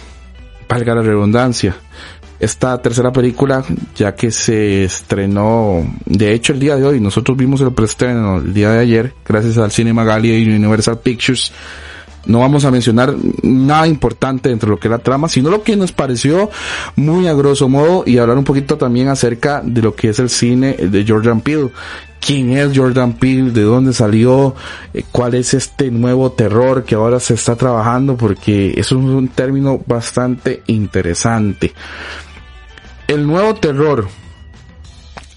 valga 0.69 0.97
la 0.97 1.03
redundancia. 1.03 1.77
Esta 2.41 2.83
tercera 2.83 3.13
película, 3.13 3.63
ya 3.95 4.17
que 4.17 4.33
se 4.33 4.83
estrenó, 4.83 5.87
de 6.07 6.33
hecho 6.33 6.55
el 6.55 6.59
día 6.59 6.75
de 6.75 6.85
hoy, 6.85 6.99
nosotros 6.99 7.37
vimos 7.37 7.61
el 7.61 7.73
preestreno 7.73 8.39
el 8.39 8.53
día 8.53 8.71
de 8.71 8.81
ayer, 8.81 9.15
gracias 9.25 9.59
al 9.59 9.71
Cinema 9.71 10.03
Gallia 10.03 10.37
y 10.37 10.49
Universal 10.49 10.99
Pictures, 10.99 11.53
no 12.27 12.41
vamos 12.41 12.65
a 12.65 12.71
mencionar 12.71 13.15
nada 13.43 13.87
importante 13.87 14.49
dentro 14.49 14.69
de 14.69 14.77
lo 14.77 14.81
que 14.81 14.89
es 14.89 14.93
la 14.93 14.99
trama, 14.99 15.29
sino 15.29 15.51
lo 15.51 15.63
que 15.63 15.77
nos 15.77 15.93
pareció 15.93 16.51
muy 16.97 17.27
a 17.27 17.35
grosso 17.35 17.69
modo 17.69 18.05
y 18.07 18.19
hablar 18.19 18.39
un 18.39 18.45
poquito 18.45 18.77
también 18.77 19.09
acerca 19.09 19.63
de 19.65 19.83
lo 19.83 19.95
que 19.95 20.11
es 20.11 20.19
el 20.19 20.29
cine 20.29 20.75
de 20.75 21.05
Jordan 21.07 21.41
Peele. 21.41 21.71
¿Quién 22.21 22.51
es 22.51 22.77
Jordan 22.77 23.15
Peele? 23.15 23.51
¿De 23.51 23.63
dónde 23.63 23.95
salió? 23.95 24.55
Eh, 24.93 25.05
¿Cuál 25.11 25.35
es 25.35 25.55
este 25.55 25.91
nuevo 25.91 26.33
terror 26.33 26.85
que 26.85 26.95
ahora 26.95 27.19
se 27.19 27.35
está 27.35 27.57
trabajando? 27.57 28.17
Porque 28.17 28.75
es 28.77 28.93
un 28.93 29.29
término 29.29 29.81
bastante 29.87 30.63
interesante. 30.67 31.73
El 33.09 33.27
nuevo 33.27 33.55
terror 33.55 34.07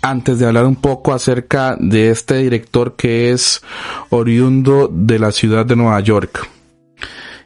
antes 0.03 0.37
de 0.37 0.45
hablar 0.45 0.65
un 0.65 0.75
poco 0.75 1.13
acerca 1.13 1.77
de 1.79 2.09
este 2.09 2.35
director 2.35 2.95
que 2.95 3.31
es 3.31 3.63
oriundo 4.09 4.89
de 4.91 5.17
la 5.17 5.31
ciudad 5.31 5.65
de 5.65 5.77
Nueva 5.77 5.99
York. 6.01 6.47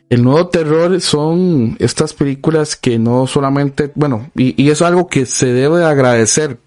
El 0.10 0.24
nuevo 0.24 0.48
terror 0.48 1.02
son 1.02 1.76
estas 1.80 2.14
películas 2.14 2.78
que 2.78 2.98
no 2.98 3.28
solamente, 3.28 3.92
bueno, 3.94 4.30
y, 4.36 4.70
es 4.70 4.82
algo 4.82 5.08
que 5.08 5.26
se 5.26 5.48
debe 5.48 5.84
agradecer, 5.84 6.60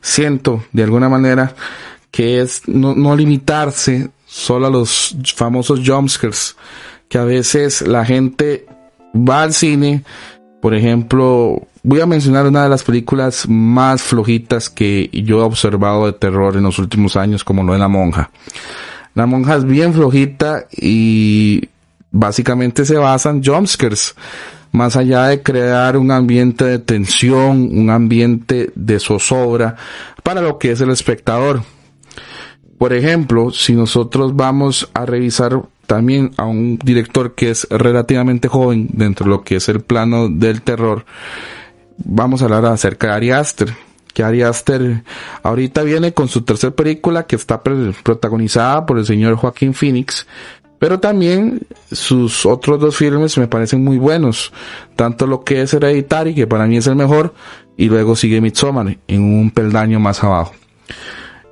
siento, 0.00 0.62
de 0.72 0.84
alguna 0.84 1.08
manera, 1.08 1.54
que 2.12 2.40
es 2.40 2.62
no, 2.68 3.16
limitarse 3.16 4.10
solo 4.26 4.68
a 4.68 4.70
los 4.70 5.16
famosos 5.34 5.80
jumpscares, 5.84 6.56
que 7.08 7.18
a 7.18 7.24
veces 7.24 7.82
la 7.82 8.04
gente 8.04 8.66
va 9.12 9.42
al 9.42 9.52
cine, 9.52 10.04
por 10.62 10.72
ejemplo, 10.72 11.66
voy 11.82 12.00
a 12.00 12.06
mencionar 12.06 12.46
una 12.46 12.62
de 12.62 12.68
las 12.68 12.84
películas 12.84 13.48
más 13.48 14.02
flojitas 14.02 14.70
que 14.70 15.10
yo 15.12 15.40
he 15.40 15.42
observado 15.42 16.06
de 16.06 16.12
terror 16.12 16.56
en 16.56 16.62
los 16.62 16.78
últimos 16.78 17.16
años, 17.16 17.42
como 17.42 17.64
lo 17.64 17.72
de 17.72 17.80
La 17.80 17.88
Monja. 17.88 18.30
La 19.14 19.26
Monja 19.26 19.56
es 19.56 19.64
bien 19.64 19.92
flojita 19.92 20.66
y 20.70 21.68
básicamente 22.14 22.84
se 22.84 22.96
basan 22.96 23.42
jumpscares. 23.44 24.14
Más 24.72 24.96
allá 24.96 25.26
de 25.26 25.42
crear 25.42 25.96
un 25.96 26.10
ambiente 26.10 26.64
de 26.64 26.78
tensión, 26.78 27.68
un 27.76 27.90
ambiente 27.90 28.72
de 28.74 28.98
zozobra 28.98 29.76
para 30.22 30.40
lo 30.40 30.58
que 30.58 30.72
es 30.72 30.80
el 30.80 30.90
espectador. 30.90 31.62
Por 32.78 32.92
ejemplo, 32.92 33.50
si 33.50 33.74
nosotros 33.74 34.34
vamos 34.34 34.90
a 34.94 35.06
revisar 35.06 35.62
también 35.86 36.32
a 36.38 36.44
un 36.44 36.78
director 36.78 37.34
que 37.34 37.50
es 37.50 37.68
relativamente 37.70 38.48
joven 38.48 38.88
dentro 38.92 39.24
de 39.24 39.30
lo 39.30 39.42
que 39.44 39.56
es 39.56 39.68
el 39.68 39.80
plano 39.80 40.28
del 40.28 40.62
terror, 40.62 41.04
vamos 41.98 42.42
a 42.42 42.46
hablar 42.46 42.66
acerca 42.66 43.08
de 43.08 43.12
Ari 43.12 43.30
Aster. 43.30 43.74
Que 44.12 44.22
Ari 44.22 44.42
Aster 44.42 45.02
ahorita 45.42 45.82
viene 45.82 46.12
con 46.14 46.28
su 46.28 46.42
tercera 46.42 46.74
película 46.74 47.26
que 47.26 47.36
está 47.36 47.62
protagonizada 47.62 48.86
por 48.86 48.98
el 48.98 49.06
señor 49.06 49.34
Joaquín 49.36 49.74
Phoenix, 49.74 50.26
pero 50.78 51.00
también 51.00 51.60
sus 51.90 52.44
otros 52.46 52.80
dos 52.80 52.96
filmes 52.96 53.38
me 53.38 53.48
parecen 53.48 53.82
muy 53.82 53.98
buenos. 53.98 54.52
Tanto 54.96 55.26
lo 55.26 55.44
que 55.44 55.62
es 55.62 55.72
Hereditary, 55.72 56.34
que 56.34 56.46
para 56.46 56.66
mí 56.66 56.76
es 56.76 56.86
el 56.86 56.96
mejor, 56.96 57.34
y 57.76 57.88
luego 57.88 58.16
sigue 58.16 58.40
Midsommar 58.40 58.98
en 59.08 59.22
un 59.22 59.50
peldaño 59.50 60.00
más 60.00 60.22
abajo. 60.22 60.52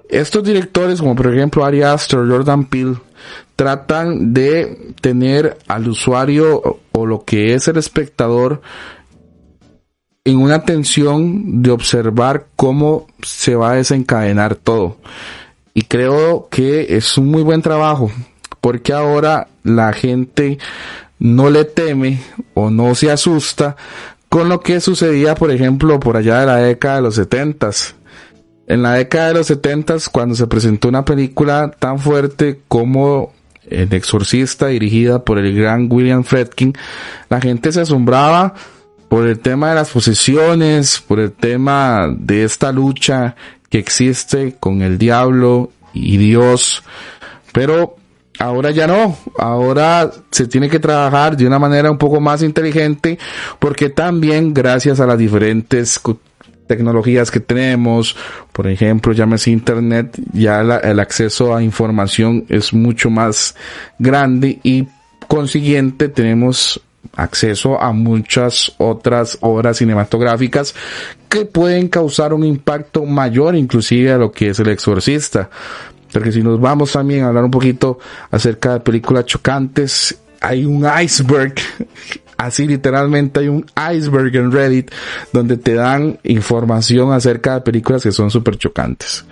Estos 0.08 0.44
directores, 0.44 1.00
como 1.00 1.16
por 1.16 1.32
ejemplo 1.32 1.64
Ari 1.64 1.82
Aster, 1.82 2.20
Jordan 2.28 2.64
Peele, 2.66 2.96
tratan 3.56 4.34
de 4.34 4.92
tener 5.00 5.56
al 5.68 5.88
usuario 5.88 6.80
o 6.92 7.06
lo 7.06 7.24
que 7.24 7.54
es 7.54 7.68
el 7.68 7.78
espectador 7.78 8.60
en 10.24 10.38
una 10.38 10.62
tensión 10.62 11.62
de 11.62 11.70
observar 11.70 12.46
cómo 12.56 13.06
se 13.22 13.54
va 13.54 13.72
a 13.72 13.76
desencadenar 13.76 14.54
todo. 14.54 14.98
Y 15.74 15.82
creo 15.82 16.48
que 16.50 16.96
es 16.96 17.16
un 17.16 17.28
muy 17.28 17.42
buen 17.42 17.62
trabajo 17.62 18.10
porque 18.62 18.94
ahora 18.94 19.48
la 19.64 19.92
gente 19.92 20.56
no 21.18 21.50
le 21.50 21.66
teme 21.66 22.22
o 22.54 22.70
no 22.70 22.94
se 22.94 23.10
asusta 23.10 23.76
con 24.30 24.48
lo 24.48 24.60
que 24.60 24.80
sucedía, 24.80 25.34
por 25.34 25.50
ejemplo, 25.50 26.00
por 26.00 26.16
allá 26.16 26.40
de 26.40 26.46
la 26.46 26.56
década 26.56 26.96
de 26.96 27.02
los 27.02 27.16
setentas. 27.16 27.94
En 28.66 28.80
la 28.80 28.94
década 28.94 29.28
de 29.28 29.34
los 29.34 29.48
setentas, 29.48 30.08
cuando 30.08 30.34
se 30.34 30.46
presentó 30.46 30.88
una 30.88 31.04
película 31.04 31.70
tan 31.78 31.98
fuerte 31.98 32.60
como 32.68 33.34
El 33.68 33.92
Exorcista, 33.92 34.68
dirigida 34.68 35.22
por 35.22 35.38
el 35.38 35.54
gran 35.54 35.88
William 35.90 36.24
Fredkin, 36.24 36.72
la 37.28 37.40
gente 37.40 37.72
se 37.72 37.82
asombraba 37.82 38.54
por 39.08 39.26
el 39.26 39.40
tema 39.40 39.70
de 39.70 39.74
las 39.74 39.90
posesiones, 39.90 41.02
por 41.06 41.20
el 41.20 41.32
tema 41.32 42.08
de 42.16 42.44
esta 42.44 42.72
lucha 42.72 43.34
que 43.68 43.78
existe 43.78 44.56
con 44.58 44.82
el 44.82 44.98
diablo 44.98 45.72
y 45.92 46.16
Dios. 46.16 46.82
Pero 47.52 47.96
Ahora 48.38 48.70
ya 48.70 48.86
no, 48.86 49.16
ahora 49.38 50.10
se 50.30 50.46
tiene 50.46 50.68
que 50.68 50.78
trabajar 50.78 51.36
de 51.36 51.46
una 51.46 51.58
manera 51.58 51.90
un 51.90 51.98
poco 51.98 52.20
más 52.20 52.42
inteligente 52.42 53.18
porque 53.58 53.90
también 53.90 54.54
gracias 54.54 55.00
a 55.00 55.06
las 55.06 55.18
diferentes 55.18 56.00
tecnologías 56.66 57.30
que 57.30 57.40
tenemos, 57.40 58.16
por 58.52 58.66
ejemplo, 58.66 59.12
llámese 59.12 59.50
internet, 59.50 60.18
ya 60.32 60.60
el 60.62 61.00
acceso 61.00 61.54
a 61.54 61.62
información 61.62 62.46
es 62.48 62.72
mucho 62.72 63.10
más 63.10 63.54
grande 63.98 64.58
y 64.62 64.86
consiguiente 65.28 66.08
tenemos 66.08 66.80
acceso 67.14 67.80
a 67.80 67.92
muchas 67.92 68.72
otras 68.78 69.36
obras 69.40 69.78
cinematográficas 69.78 70.74
que 71.28 71.44
pueden 71.44 71.88
causar 71.88 72.32
un 72.32 72.44
impacto 72.44 73.04
mayor 73.04 73.56
inclusive 73.56 74.12
a 74.12 74.18
lo 74.18 74.32
que 74.32 74.50
es 74.50 74.60
el 74.60 74.68
exorcista. 74.68 75.50
Porque 76.12 76.32
si 76.32 76.42
nos 76.42 76.60
vamos 76.60 76.92
también 76.92 77.24
a 77.24 77.28
hablar 77.28 77.44
un 77.44 77.50
poquito 77.50 77.98
acerca 78.30 78.74
de 78.74 78.80
películas 78.80 79.24
chocantes, 79.26 80.18
hay 80.40 80.64
un 80.66 80.86
iceberg, 81.02 81.54
así 82.36 82.66
literalmente 82.66 83.40
hay 83.40 83.48
un 83.48 83.64
iceberg 83.94 84.34
en 84.36 84.52
Reddit 84.52 84.90
donde 85.32 85.56
te 85.56 85.74
dan 85.74 86.18
información 86.24 87.12
acerca 87.12 87.54
de 87.54 87.60
películas 87.62 88.02
que 88.02 88.12
son 88.12 88.30
súper 88.30 88.58
chocantes. 88.58 89.24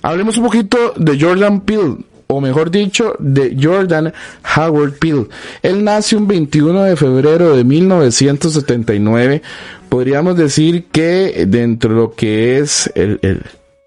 Hablemos 0.00 0.36
un 0.38 0.44
poquito 0.44 0.94
de 0.96 1.20
Jordan 1.20 1.60
Peele, 1.60 1.96
o 2.26 2.40
mejor 2.40 2.70
dicho, 2.70 3.14
de 3.18 3.56
Jordan 3.60 4.12
Howard 4.56 4.94
Peele. 4.98 5.26
Él 5.62 5.84
nace 5.84 6.16
un 6.16 6.26
21 6.26 6.84
de 6.84 6.96
febrero 6.96 7.56
de 7.56 7.62
1979. 7.62 9.42
Podríamos 9.88 10.36
decir 10.36 10.86
que 10.90 11.44
dentro 11.46 11.90
de 11.90 11.96
lo 11.96 12.14
que 12.14 12.58
es 12.58 12.90
el, 12.94 13.18
el 13.22 13.42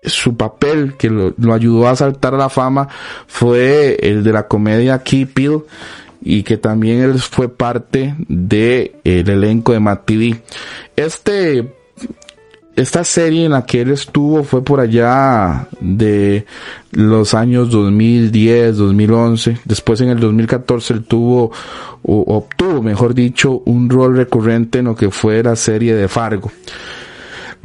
su 0.08 0.36
papel 0.36 0.96
que 0.98 1.10
lo, 1.10 1.34
ayudó 1.54 1.88
a 1.88 1.96
saltar 1.96 2.34
a 2.34 2.38
la 2.38 2.50
fama 2.50 2.88
fue 3.28 3.98
el 4.02 4.24
de 4.24 4.34
la 4.34 4.48
comedia 4.48 5.04
Key 5.04 5.26
Pill 5.26 5.62
y 6.22 6.44
que 6.44 6.58
también 6.58 7.02
él 7.02 7.20
fue 7.20 7.50
parte 7.50 8.16
de 8.28 8.96
el 9.04 9.30
elenco 9.30 9.74
de 9.74 9.80
Matt. 9.80 10.10
Este 10.96 11.74
esta 12.76 13.06
serie 13.06 13.46
en 13.46 13.52
la 13.52 13.66
que 13.66 13.82
él 13.82 13.92
estuvo 13.92 14.44
fue 14.44 14.62
por 14.62 14.82
allá 14.82 15.68
de 15.80 16.46
los 16.92 17.34
años 17.34 17.72
2010, 17.72 18.76
2011. 18.76 19.60
Después 19.64 20.02
en 20.02 20.10
el 20.10 20.20
2014 20.20 20.94
él 20.94 21.04
tuvo, 21.06 21.52
o 22.04 22.36
obtuvo, 22.36 22.82
mejor 22.82 23.14
dicho, 23.14 23.62
un 23.66 23.90
rol 23.90 24.18
recurrente 24.18 24.80
en 24.80 24.86
lo 24.86 24.96
que 24.96 25.10
fue 25.10 25.42
la 25.42 25.56
serie 25.56 25.96
de 25.96 26.10
Fargo. 26.10 26.52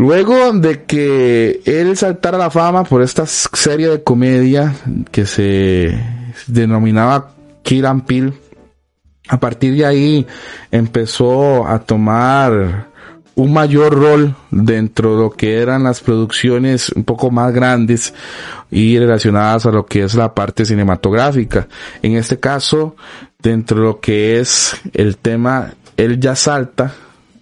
Luego 0.01 0.55
de 0.55 0.85
que 0.85 1.61
él 1.67 1.95
saltara 1.95 2.39
la 2.39 2.49
fama 2.49 2.85
por 2.85 3.03
esta 3.03 3.27
serie 3.27 3.87
de 3.87 4.03
comedia 4.03 4.75
que 5.11 5.27
se 5.27 5.95
denominaba 6.47 7.33
Kill 7.63 7.85
and 7.85 8.07
Peel, 8.07 8.33
a 9.29 9.39
partir 9.39 9.77
de 9.77 9.85
ahí 9.85 10.27
empezó 10.71 11.67
a 11.67 11.81
tomar 11.81 12.87
un 13.35 13.53
mayor 13.53 13.93
rol 13.93 14.35
dentro 14.51 15.17
de 15.17 15.23
lo 15.25 15.31
que 15.33 15.59
eran 15.59 15.85
las 15.85 16.01
producciones 16.01 16.89
un 16.93 17.05
poco 17.05 17.31
más 17.31 17.53
grandes 17.53 18.15
y 18.71 18.99
relacionadas 18.99 19.67
a 19.67 19.71
lo 19.71 19.85
que 19.85 20.05
es 20.05 20.15
la 20.15 20.33
parte 20.33 20.65
cinematográfica. 20.65 21.69
En 22.01 22.17
este 22.17 22.41
caso, 22.41 22.97
dentro 23.39 23.77
de 23.77 23.83
lo 23.83 24.01
que 24.01 24.41
es 24.41 24.81
el 24.95 25.19
tema, 25.19 25.75
él 25.99 26.19
ya 26.19 26.35
salta 26.37 26.95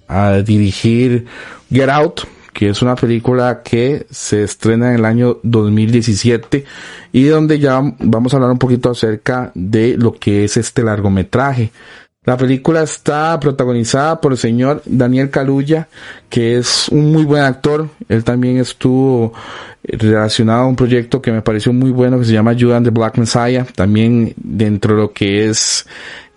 a 0.09 0.39
dirigir 0.39 1.27
Get 1.71 1.89
Out, 1.89 2.23
que 2.59 2.71
es 2.71 2.83
una 2.83 2.97
película 2.97 3.63
que 3.63 4.05
se 4.11 4.43
estrena 4.43 4.89
en 4.89 4.97
el 4.97 5.05
año 5.05 5.39
2017 5.45 6.65
y 7.13 7.23
donde 7.27 7.61
ya 7.61 7.81
vamos 8.01 8.35
a 8.35 8.37
hablar 8.37 8.51
un 8.51 8.59
poquito 8.59 8.91
acerca 8.91 9.53
de 9.55 9.97
lo 9.97 10.15
que 10.15 10.43
es 10.43 10.57
este 10.57 10.83
largometraje. 10.83 11.71
La 12.25 12.37
película 12.37 12.83
está 12.83 13.39
protagonizada 13.39 14.21
por 14.21 14.33
el 14.33 14.39
señor 14.39 14.83
Daniel 14.87 15.31
Kaluuya, 15.31 15.87
que 16.29 16.59
es 16.59 16.89
un 16.89 17.13
muy 17.13 17.25
buen 17.25 17.45
actor. 17.45 17.91
Él 18.09 18.25
también 18.25 18.57
estuvo 18.57 19.33
relacionado 19.85 20.63
a 20.63 20.67
un 20.67 20.75
proyecto 20.75 21.23
que 21.23 21.31
me 21.31 21.43
pareció 21.43 21.73
muy 21.73 21.93
bueno 21.93 22.19
que 22.19 22.25
se 22.25 22.33
llama 22.33 22.57
Judas 22.59 22.83
the 22.83 22.91
Black 22.91 23.19
Messiah. 23.19 23.67
También 23.77 24.35
dentro 24.37 24.97
de 24.97 25.03
lo 25.03 25.13
que 25.13 25.49
es 25.49 25.87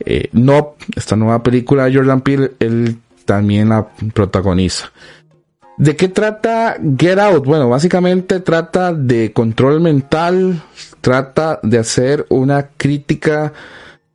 eh, 0.05 0.29
No, 0.33 0.75
esta 0.95 1.15
nueva 1.15 1.41
película 1.41 1.85
de 1.85 1.95
Jordan 1.95 2.21
Peele, 2.21 2.51
él 2.59 2.97
también 3.25 3.69
la 3.69 3.87
protagoniza. 4.13 4.91
¿De 5.81 5.95
qué 5.95 6.09
trata 6.09 6.77
Get 6.95 7.17
Out? 7.17 7.43
Bueno, 7.43 7.67
básicamente 7.67 8.39
trata 8.39 8.93
de 8.93 9.33
control 9.33 9.81
mental, 9.81 10.61
trata 11.01 11.59
de 11.63 11.79
hacer 11.79 12.27
una 12.29 12.67
crítica 12.77 13.51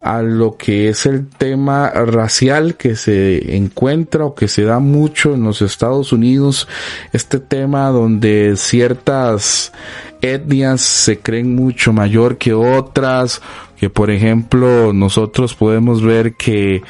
a 0.01 0.23
lo 0.23 0.57
que 0.57 0.89
es 0.89 1.07
el 1.07 1.27
tema 1.27 1.91
racial 1.91 2.77
que 2.77 2.95
se 2.95 3.57
encuentra 3.57 4.27
o 4.27 4.37
que 4.37 4.47
se 4.47 4.63
da 4.63 4.79
mucho 4.79 5.35
en 5.35 5.43
los 5.43 5.61
Estados 5.61 6.13
Unidos, 6.13 6.69
este 7.13 7.41
tema 7.41 7.89
donde 7.89 8.55
ciertas 8.57 9.73
etnias 10.21 10.83
se 10.83 11.19
creen 11.19 11.57
mucho 11.57 11.93
mayor 11.93 12.39
que 12.39 12.55
otras, 12.55 13.43
que 13.79 13.91
por 13.91 14.11
ejemplo 14.11 14.93
nosotros 14.93 15.55
podemos 15.55 16.03
ver 16.03 16.35
que 16.35 16.83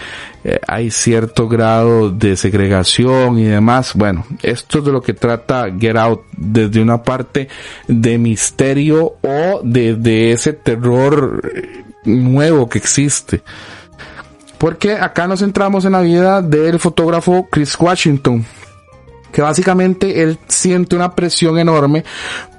eh, 0.44 0.60
hay 0.66 0.90
cierto 0.90 1.48
grado 1.48 2.10
de 2.10 2.36
segregación 2.36 3.38
y 3.38 3.44
demás. 3.44 3.92
Bueno, 3.94 4.24
esto 4.42 4.78
es 4.78 4.84
de 4.84 4.92
lo 4.92 5.02
que 5.02 5.14
trata 5.14 5.66
Get 5.78 5.96
Out 5.96 6.22
desde 6.36 6.80
una 6.80 7.02
parte 7.02 7.48
de 7.88 8.18
misterio 8.18 9.16
o 9.22 9.60
de 9.62 10.32
ese 10.32 10.52
terror 10.52 11.52
eh, 11.54 11.84
nuevo 12.04 12.68
que 12.68 12.78
existe. 12.78 13.42
Porque 14.58 14.92
acá 14.92 15.26
nos 15.26 15.40
centramos 15.40 15.84
en 15.84 15.92
la 15.92 16.00
vida 16.00 16.40
del 16.40 16.78
fotógrafo 16.78 17.46
Chris 17.50 17.76
Washington, 17.78 18.44
que 19.36 19.42
básicamente 19.42 20.22
él 20.22 20.38
siente 20.48 20.96
una 20.96 21.14
presión 21.14 21.58
enorme 21.58 22.06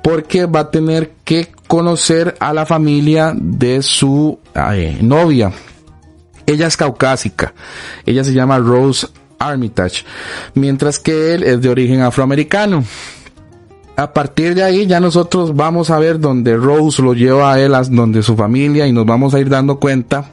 porque 0.04 0.46
va 0.46 0.60
a 0.60 0.70
tener 0.70 1.14
que 1.24 1.48
conocer 1.66 2.36
a 2.40 2.54
la 2.54 2.68
familia 2.68 3.34
de 3.36 3.82
su 3.82 4.38
novia. 5.02 5.52
Ella 6.46 6.68
es 6.68 6.78
caucásica, 6.78 7.56
ella 8.06 8.24
se 8.24 8.32
llama 8.32 8.60
Rose 8.60 9.08
Armitage, 9.40 10.06
mientras 10.54 11.00
que 11.00 11.34
él 11.34 11.42
es 11.42 11.60
de 11.62 11.70
origen 11.70 12.02
afroamericano 12.02 12.84
a 13.96 14.14
partir 14.14 14.54
de 14.54 14.62
ahí 14.62 14.86
ya 14.86 15.00
nosotros 15.00 15.56
vamos 15.56 15.90
a 15.90 15.98
ver 15.98 16.20
donde 16.20 16.56
Rose 16.56 17.02
lo 17.02 17.16
lleva 17.16 17.54
a 17.54 17.60
él, 17.60 17.74
donde 17.90 18.22
su 18.22 18.36
familia, 18.36 18.86
y 18.86 18.94
nos 18.94 19.08
vamos 19.08 19.34
a 19.34 19.40
ir 19.40 19.50
dando 19.50 19.80
cuenta 19.80 20.30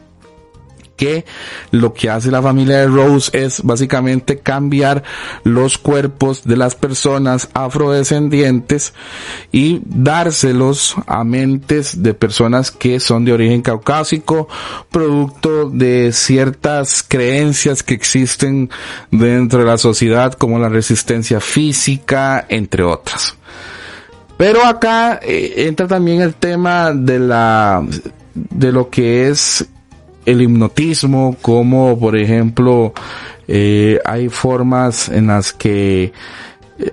que 0.97 1.24
lo 1.70 1.92
que 1.92 2.11
hace 2.11 2.30
la 2.30 2.42
familia 2.42 2.78
de 2.78 2.86
Rose 2.86 3.30
es 3.32 3.62
básicamente 3.62 4.38
cambiar 4.38 5.03
los 5.42 5.78
cuerpos 5.78 6.45
de 6.45 6.57
las 6.57 6.74
personas 6.74 7.49
afrodescendientes 7.55 8.92
y 9.53 9.80
dárselos 9.84 10.97
a 11.07 11.24
mentes 11.24 12.03
de 12.03 12.14
personas 12.14 12.70
que 12.70 13.01
son 13.01 13.24
de 13.24 13.32
origen 13.32 13.62
caucásico, 13.62 14.49
producto 14.90 15.68
de 15.70 16.12
ciertas 16.12 17.03
creencias 17.03 17.82
que 17.82 17.95
existen 17.95 18.70
dentro 19.11 19.61
de 19.61 19.66
la 19.66 19.78
sociedad 19.78 20.34
como 20.34 20.59
la 20.59 20.68
resistencia 20.68 21.40
física, 21.40 22.47
entre 22.49 22.82
otras. 22.82 23.36
Pero 24.36 24.64
acá 24.64 25.20
eh, 25.22 25.66
entra 25.68 25.86
también 25.86 26.20
el 26.20 26.34
tema 26.34 26.92
de 26.92 27.18
la 27.20 27.84
de 28.34 28.72
lo 28.72 28.90
que 28.90 29.28
es 29.28 29.64
el 30.27 30.43
hipnotismo, 30.43 31.37
como 31.41 31.99
por 31.99 32.16
ejemplo 32.16 32.93
eh, 33.49 33.99
hay 34.05 34.29
formas 34.29 35.09
en 35.09 35.27
las 35.29 35.53
que 35.53 36.12
eh, 36.79 36.93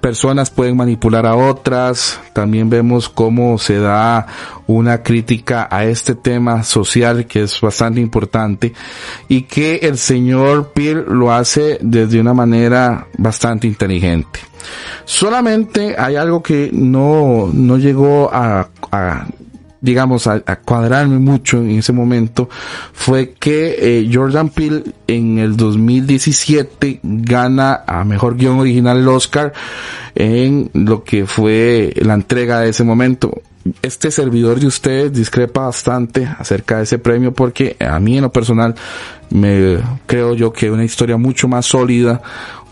personas 0.00 0.50
pueden 0.50 0.76
manipular 0.76 1.26
a 1.26 1.34
otras. 1.34 2.20
También 2.32 2.70
vemos 2.70 3.08
cómo 3.08 3.58
se 3.58 3.78
da 3.78 4.26
una 4.66 5.02
crítica 5.02 5.66
a 5.70 5.84
este 5.86 6.14
tema 6.14 6.62
social 6.62 7.26
que 7.26 7.42
es 7.42 7.60
bastante 7.60 8.00
importante 8.00 8.74
y 9.28 9.42
que 9.42 9.76
el 9.76 9.98
señor 9.98 10.72
Peel 10.72 11.04
lo 11.08 11.32
hace 11.32 11.78
desde 11.80 12.20
una 12.20 12.34
manera 12.34 13.06
bastante 13.16 13.66
inteligente. 13.66 14.40
Solamente 15.04 15.96
hay 15.98 16.16
algo 16.16 16.42
que 16.42 16.70
no, 16.72 17.50
no 17.52 17.78
llegó 17.78 18.30
a, 18.32 18.68
a 18.92 19.26
digamos, 19.80 20.26
a, 20.26 20.40
cuadrarme 20.56 21.18
mucho 21.18 21.58
en 21.58 21.78
ese 21.78 21.92
momento 21.92 22.48
fue 22.92 23.34
que 23.38 23.76
eh, 23.78 24.10
Jordan 24.12 24.48
Peele 24.50 24.84
en 25.06 25.38
el 25.38 25.56
2017 25.56 27.00
gana 27.02 27.84
a 27.86 28.04
mejor 28.04 28.36
guion 28.36 28.58
original 28.58 28.98
el 28.98 29.08
Oscar 29.08 29.52
en 30.14 30.70
lo 30.74 31.04
que 31.04 31.26
fue 31.26 31.92
la 31.96 32.14
entrega 32.14 32.60
de 32.60 32.70
ese 32.70 32.84
momento. 32.84 33.42
Este 33.82 34.10
servidor 34.10 34.60
de 34.60 34.66
ustedes 34.66 35.12
discrepa 35.12 35.62
bastante 35.62 36.26
acerca 36.26 36.78
de 36.78 36.84
ese 36.84 36.98
premio 36.98 37.32
porque 37.32 37.76
a 37.80 37.98
mí 38.00 38.16
en 38.16 38.22
lo 38.22 38.32
personal 38.32 38.74
me 39.30 39.78
creo 40.06 40.34
yo 40.34 40.52
que 40.52 40.70
una 40.70 40.84
historia 40.84 41.16
mucho 41.18 41.48
más 41.48 41.66
sólida 41.66 42.22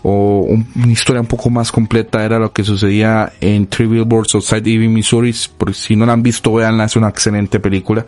o 0.03 0.47
una 0.75 0.91
historia 0.91 1.21
un 1.21 1.27
poco 1.27 1.49
más 1.49 1.71
completa 1.71 2.23
era 2.23 2.39
lo 2.39 2.51
que 2.53 2.63
sucedía 2.63 3.33
en 3.41 3.67
Three 3.67 3.87
Billboards 3.87 4.35
Outside 4.35 4.69
Ebbing, 4.69 4.93
Missouri. 4.93 5.33
Por 5.57 5.73
si 5.73 5.95
no 5.95 6.05
la 6.05 6.13
han 6.13 6.23
visto, 6.23 6.53
veanla, 6.53 6.85
es 6.85 6.95
una 6.95 7.09
excelente 7.09 7.59
película. 7.59 8.05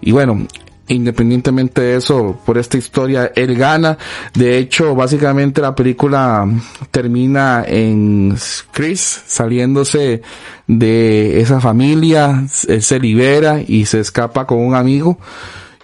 Y 0.00 0.12
bueno, 0.12 0.46
independientemente 0.88 1.80
de 1.80 1.96
eso, 1.96 2.38
por 2.44 2.58
esta 2.58 2.76
historia, 2.76 3.32
él 3.34 3.56
gana. 3.56 3.96
De 4.34 4.58
hecho, 4.58 4.94
básicamente 4.94 5.60
la 5.60 5.74
película 5.74 6.46
termina 6.90 7.64
en 7.66 8.36
Chris 8.72 9.22
saliéndose 9.26 10.22
de 10.66 11.40
esa 11.40 11.60
familia, 11.60 12.44
él 12.68 12.82
se 12.82 12.98
libera 12.98 13.60
y 13.66 13.86
se 13.86 14.00
escapa 14.00 14.46
con 14.46 14.58
un 14.58 14.74
amigo. 14.74 15.18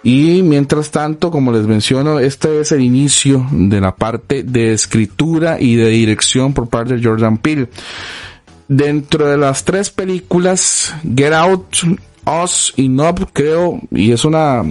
Y 0.03 0.41
mientras 0.43 0.91
tanto, 0.91 1.31
como 1.31 1.51
les 1.51 1.65
menciono, 1.65 2.19
este 2.19 2.61
es 2.61 2.71
el 2.71 2.81
inicio 2.81 3.45
de 3.51 3.81
la 3.81 3.95
parte 3.95 4.43
de 4.43 4.73
escritura 4.73 5.59
y 5.59 5.75
de 5.75 5.89
dirección 5.89 6.53
por 6.53 6.69
parte 6.69 6.95
de 6.95 7.03
Jordan 7.03 7.37
Peele. 7.37 7.69
Dentro 8.67 9.27
de 9.27 9.37
las 9.37 9.63
tres 9.63 9.89
películas, 9.89 10.93
Get 11.03 11.33
Out, 11.33 11.77
Us 12.25 12.73
y 12.75 12.89
Nob, 12.89 13.31
creo, 13.33 13.79
y 13.91 14.11
es 14.11 14.23
una 14.25 14.63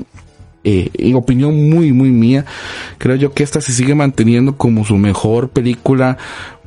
eh, 0.64 0.90
opinión 1.14 1.70
muy, 1.70 1.92
muy 1.92 2.10
mía, 2.10 2.44
creo 2.98 3.16
yo 3.16 3.32
que 3.32 3.42
esta 3.42 3.60
se 3.60 3.72
sigue 3.72 3.94
manteniendo 3.94 4.56
como 4.56 4.84
su 4.84 4.96
mejor 4.96 5.48
película 5.48 6.18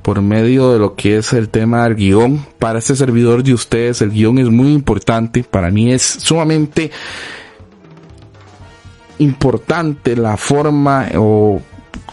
por 0.02 0.22
medio 0.22 0.72
de 0.74 0.80
lo 0.80 0.96
que 0.96 1.18
es 1.18 1.34
el 1.34 1.50
tema 1.50 1.84
del 1.84 1.96
guion. 1.96 2.46
Para 2.58 2.80
este 2.80 2.96
servidor 2.96 3.44
de 3.44 3.54
ustedes, 3.54 4.02
el 4.02 4.12
guion 4.12 4.40
es 4.40 4.50
muy 4.50 4.74
importante. 4.74 5.44
Para 5.44 5.70
mí 5.70 5.92
es 5.92 6.02
sumamente 6.02 6.92
importante 9.20 10.16
la 10.16 10.38
forma 10.38 11.08
o 11.16 11.62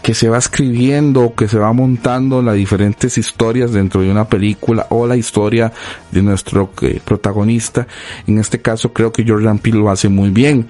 que 0.01 0.13
se 0.13 0.29
va 0.29 0.37
escribiendo, 0.37 1.33
que 1.35 1.47
se 1.47 1.57
va 1.57 1.73
montando 1.73 2.41
las 2.41 2.55
diferentes 2.55 3.17
historias 3.17 3.71
dentro 3.71 4.01
de 4.01 4.11
una 4.11 4.25
película 4.25 4.87
o 4.89 5.05
la 5.05 5.17
historia 5.17 5.71
de 6.11 6.21
nuestro 6.21 6.71
eh, 6.81 7.01
protagonista. 7.03 7.87
En 8.25 8.37
este 8.37 8.61
caso 8.61 8.93
creo 8.93 9.11
que 9.11 9.25
Jordan 9.27 9.59
Peele 9.59 9.79
lo 9.79 9.89
hace 9.89 10.07
muy 10.07 10.29
bien. 10.29 10.67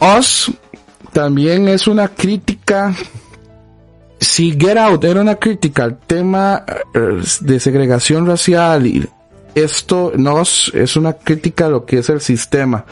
Us 0.00 0.50
también 1.12 1.68
es 1.68 1.86
una 1.86 2.08
crítica 2.08 2.94
si 4.20 4.52
Get 4.52 4.76
Out 4.76 5.04
era 5.04 5.20
una 5.20 5.36
crítica 5.36 5.84
al 5.84 5.98
tema 5.98 6.64
eh, 6.94 7.22
de 7.40 7.60
segregación 7.60 8.26
racial 8.26 8.86
y 8.86 9.08
esto 9.54 10.12
nos 10.16 10.70
es 10.74 10.96
una 10.96 11.14
crítica 11.14 11.66
a 11.66 11.70
lo 11.70 11.84
que 11.84 11.98
es 11.98 12.08
el 12.10 12.20
sistema, 12.20 12.84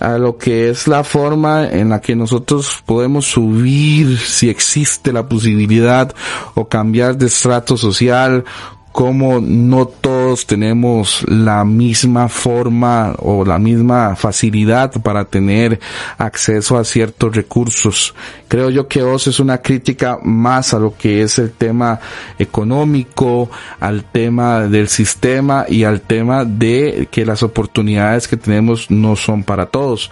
a 0.00 0.18
lo 0.18 0.36
que 0.36 0.70
es 0.70 0.88
la 0.88 1.04
forma 1.04 1.68
en 1.68 1.90
la 1.90 2.00
que 2.00 2.16
nosotros 2.16 2.82
podemos 2.84 3.26
subir 3.26 4.18
si 4.18 4.48
existe 4.48 5.12
la 5.12 5.28
posibilidad 5.28 6.12
o 6.54 6.68
cambiar 6.68 7.16
de 7.16 7.26
estrato 7.26 7.76
social 7.76 8.44
como 8.92 9.40
no 9.40 9.86
todos 9.86 10.46
tenemos 10.46 11.24
la 11.28 11.64
misma 11.64 12.28
forma 12.28 13.14
o 13.18 13.44
la 13.44 13.58
misma 13.58 14.16
facilidad 14.16 14.92
para 15.02 15.24
tener 15.24 15.78
acceso 16.18 16.76
a 16.76 16.84
ciertos 16.84 17.34
recursos. 17.34 18.14
Creo 18.48 18.68
yo 18.68 18.88
que 18.88 19.02
OS 19.02 19.28
es 19.28 19.38
una 19.38 19.58
crítica 19.58 20.18
más 20.22 20.74
a 20.74 20.80
lo 20.80 20.96
que 20.96 21.22
es 21.22 21.38
el 21.38 21.52
tema 21.52 22.00
económico, 22.38 23.48
al 23.78 24.04
tema 24.04 24.62
del 24.62 24.88
sistema 24.88 25.66
y 25.68 25.84
al 25.84 26.00
tema 26.00 26.44
de 26.44 27.08
que 27.10 27.24
las 27.24 27.44
oportunidades 27.44 28.26
que 28.26 28.36
tenemos 28.36 28.90
no 28.90 29.14
son 29.14 29.44
para 29.44 29.66
todos. 29.66 30.10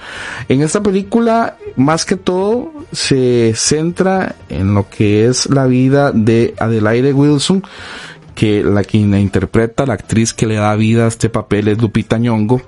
En 0.49 0.63
esta 0.63 0.83
película, 0.83 1.57
más 1.77 2.05
que 2.05 2.17
todo, 2.17 2.73
se 2.93 3.53
centra 3.57 4.37
en 4.49 4.75
lo 4.75 4.89
que 4.89 5.27
es 5.27 5.51
la 5.51 5.67
vida 5.67 6.13
de 6.13 6.55
Adelaide 6.59 7.13
Wilson, 7.13 7.65
que 8.39 8.63
la 8.63 8.85
quien 8.85 9.11
la 9.11 9.19
interpreta, 9.19 9.85
la 9.85 9.95
actriz 9.95 10.33
que 10.33 10.47
le 10.47 10.55
da 10.55 10.77
vida 10.77 11.07
a 11.07 11.09
este 11.09 11.29
papel 11.29 11.67
es 11.67 11.83
Lupita 11.83 12.19
Nyong'o. 12.19 12.63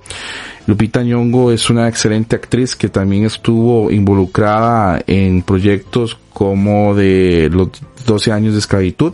Lupita 0.67 1.05
Nyong'o 1.05 1.53
es 1.53 1.71
una 1.71 1.87
excelente 1.87 2.35
actriz 2.35 2.75
que 2.75 2.89
también 2.89 3.25
estuvo 3.25 3.89
involucrada 3.89 5.01
en 5.07 5.43
proyectos 5.43 6.19
como 6.33 6.97
de 6.97 7.51
los 7.53 7.69
12 8.05 8.33
años 8.33 8.55
de 8.55 8.59
esclavitud. 8.59 9.13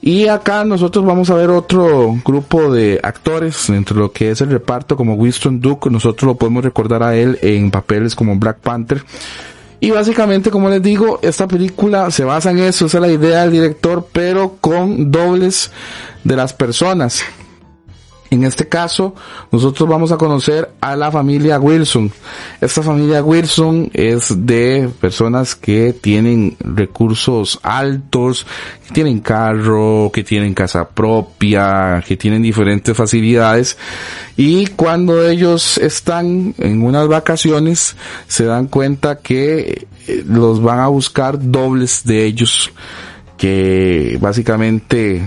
Y 0.00 0.28
acá 0.28 0.64
nosotros 0.64 1.04
vamos 1.04 1.30
a 1.30 1.34
ver 1.34 1.50
otro 1.50 2.14
grupo 2.24 2.72
de 2.72 3.00
actores 3.02 3.68
entre 3.70 3.96
lo 3.96 4.12
que 4.12 4.30
es 4.30 4.40
el 4.40 4.50
reparto 4.50 4.96
como 4.96 5.14
Winston 5.14 5.60
Duke. 5.60 5.90
Nosotros 5.90 6.28
lo 6.28 6.36
podemos 6.36 6.62
recordar 6.62 7.02
a 7.02 7.16
él 7.16 7.40
en 7.42 7.72
papeles 7.72 8.14
como 8.14 8.36
Black 8.36 8.60
Panther. 8.60 9.02
Y 9.80 9.90
básicamente, 9.90 10.50
como 10.50 10.68
les 10.68 10.82
digo, 10.82 11.18
esta 11.22 11.48
película 11.48 12.10
se 12.10 12.24
basa 12.24 12.50
en 12.50 12.58
eso, 12.58 12.86
esa 12.86 12.98
es 12.98 13.02
la 13.02 13.08
idea 13.08 13.42
del 13.42 13.52
director, 13.52 14.06
pero 14.12 14.56
con 14.60 15.10
dobles 15.10 15.70
de 16.22 16.36
las 16.36 16.52
personas. 16.52 17.22
En 18.30 18.44
este 18.44 18.68
caso, 18.68 19.14
nosotros 19.50 19.88
vamos 19.88 20.12
a 20.12 20.16
conocer 20.16 20.70
a 20.80 20.94
la 20.94 21.10
familia 21.10 21.58
Wilson. 21.58 22.12
Esta 22.60 22.80
familia 22.80 23.24
Wilson 23.24 23.90
es 23.92 24.46
de 24.46 24.88
personas 25.00 25.56
que 25.56 25.92
tienen 25.92 26.56
recursos 26.60 27.58
altos, 27.64 28.46
que 28.86 28.94
tienen 28.94 29.18
carro, 29.18 30.12
que 30.14 30.22
tienen 30.22 30.54
casa 30.54 30.88
propia, 30.88 32.04
que 32.06 32.16
tienen 32.16 32.42
diferentes 32.42 32.96
facilidades. 32.96 33.76
Y 34.36 34.66
cuando 34.68 35.28
ellos 35.28 35.76
están 35.78 36.54
en 36.58 36.82
unas 36.84 37.08
vacaciones, 37.08 37.96
se 38.28 38.44
dan 38.44 38.68
cuenta 38.68 39.18
que 39.18 39.88
eh, 40.06 40.24
los 40.24 40.62
van 40.62 40.78
a 40.78 40.86
buscar 40.86 41.36
dobles 41.50 42.04
de 42.04 42.26
ellos 42.26 42.70
que 43.40 44.18
básicamente 44.20 45.22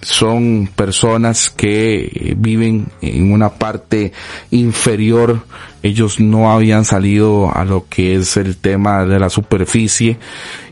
son 0.00 0.70
personas 0.74 1.50
que 1.50 2.34
viven 2.38 2.86
en 3.02 3.30
una 3.30 3.50
parte 3.50 4.14
inferior. 4.50 5.42
Ellos 5.82 6.18
no 6.18 6.50
habían 6.50 6.86
salido 6.86 7.54
a 7.54 7.66
lo 7.66 7.84
que 7.86 8.14
es 8.14 8.38
el 8.38 8.56
tema 8.56 9.04
de 9.04 9.20
la 9.20 9.28
superficie. 9.28 10.16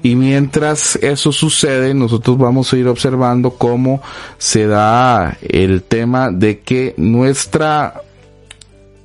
Y 0.02 0.14
mientras 0.14 0.96
eso 0.96 1.32
sucede, 1.32 1.92
nosotros 1.92 2.38
vamos 2.38 2.72
a 2.72 2.78
ir 2.78 2.88
observando 2.88 3.50
cómo 3.50 4.00
se 4.38 4.66
da 4.66 5.36
el 5.42 5.82
tema 5.82 6.30
de 6.30 6.60
que 6.60 6.94
nuestra 6.96 8.00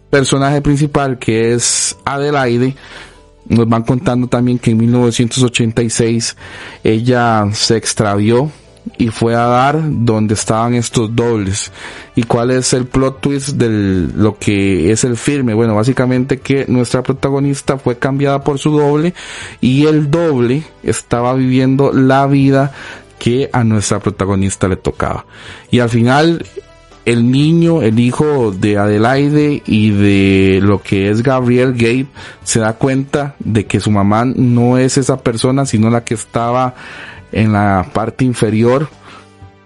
personaje 0.09 0.61
principal, 0.61 1.19
que 1.19 1.53
es 1.53 1.97
Adelaide, 2.05 2.73
nos 3.51 3.67
van 3.67 3.83
contando 3.83 4.27
también 4.27 4.57
que 4.57 4.71
en 4.71 4.77
1986 4.77 6.37
ella 6.83 7.45
se 7.51 7.75
extravió 7.75 8.49
y 8.97 9.09
fue 9.09 9.35
a 9.35 9.45
dar 9.45 9.79
donde 9.83 10.33
estaban 10.33 10.73
estos 10.73 11.15
dobles. 11.15 11.71
¿Y 12.15 12.23
cuál 12.23 12.51
es 12.51 12.73
el 12.73 12.85
plot 12.85 13.21
twist 13.21 13.49
de 13.49 14.09
lo 14.15 14.37
que 14.37 14.91
es 14.91 15.03
el 15.03 15.17
firme? 15.17 15.53
Bueno, 15.53 15.75
básicamente 15.75 16.39
que 16.39 16.65
nuestra 16.67 17.03
protagonista 17.03 17.77
fue 17.77 17.99
cambiada 17.99 18.43
por 18.43 18.57
su 18.57 18.71
doble 18.71 19.13
y 19.59 19.85
el 19.85 20.09
doble 20.09 20.63
estaba 20.83 21.33
viviendo 21.33 21.91
la 21.93 22.25
vida 22.27 22.71
que 23.19 23.49
a 23.53 23.63
nuestra 23.63 23.99
protagonista 23.99 24.67
le 24.67 24.77
tocaba. 24.77 25.25
Y 25.69 25.79
al 25.79 25.89
final 25.89 26.45
el 27.05 27.31
niño, 27.31 27.81
el 27.81 27.99
hijo 27.99 28.51
de 28.51 28.77
Adelaide 28.77 29.63
y 29.65 29.91
de 29.91 30.59
lo 30.61 30.81
que 30.81 31.09
es 31.09 31.23
Gabriel 31.23 31.73
Gabe, 31.73 32.07
se 32.43 32.59
da 32.59 32.73
cuenta 32.73 33.35
de 33.39 33.65
que 33.65 33.79
su 33.79 33.91
mamá 33.91 34.25
no 34.25 34.77
es 34.77 34.97
esa 34.97 35.17
persona, 35.17 35.65
sino 35.65 35.89
la 35.89 36.03
que 36.03 36.13
estaba 36.13 36.75
en 37.31 37.53
la 37.53 37.89
parte 37.93 38.25
inferior. 38.25 38.89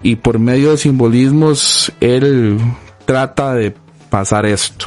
Y 0.02 0.18
por 0.18 0.40
medio 0.40 0.72
de 0.72 0.78
simbolismos, 0.78 1.92
él 2.00 2.60
trata 3.06 3.54
de 3.54 3.76
pasar 4.16 4.46
esto. 4.46 4.86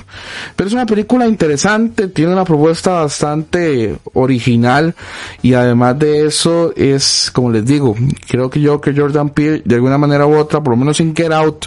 Pero 0.57 0.68
es 0.68 0.72
una 0.72 0.87
película 0.87 1.29
interesante, 1.29 2.09
tiene 2.09 2.33
una 2.33 2.47
propuesta 2.47 2.93
bastante 2.93 3.99
original 4.14 4.95
y 5.43 5.53
además 5.53 5.99
de 5.99 6.26
eso 6.26 6.72
es, 6.74 7.31
como 7.35 7.51
les 7.51 7.66
digo, 7.66 7.95
creo 8.26 8.49
que 8.49 8.62
yo 8.62 8.81
que 8.81 8.95
Jordan 8.95 9.29
Peele 9.29 9.61
de 9.66 9.74
alguna 9.74 9.99
manera 9.99 10.26
u 10.26 10.35
otra, 10.35 10.62
por 10.62 10.70
lo 10.72 10.79
menos 10.79 10.99
en 11.01 11.14
Get 11.14 11.31
Out 11.31 11.66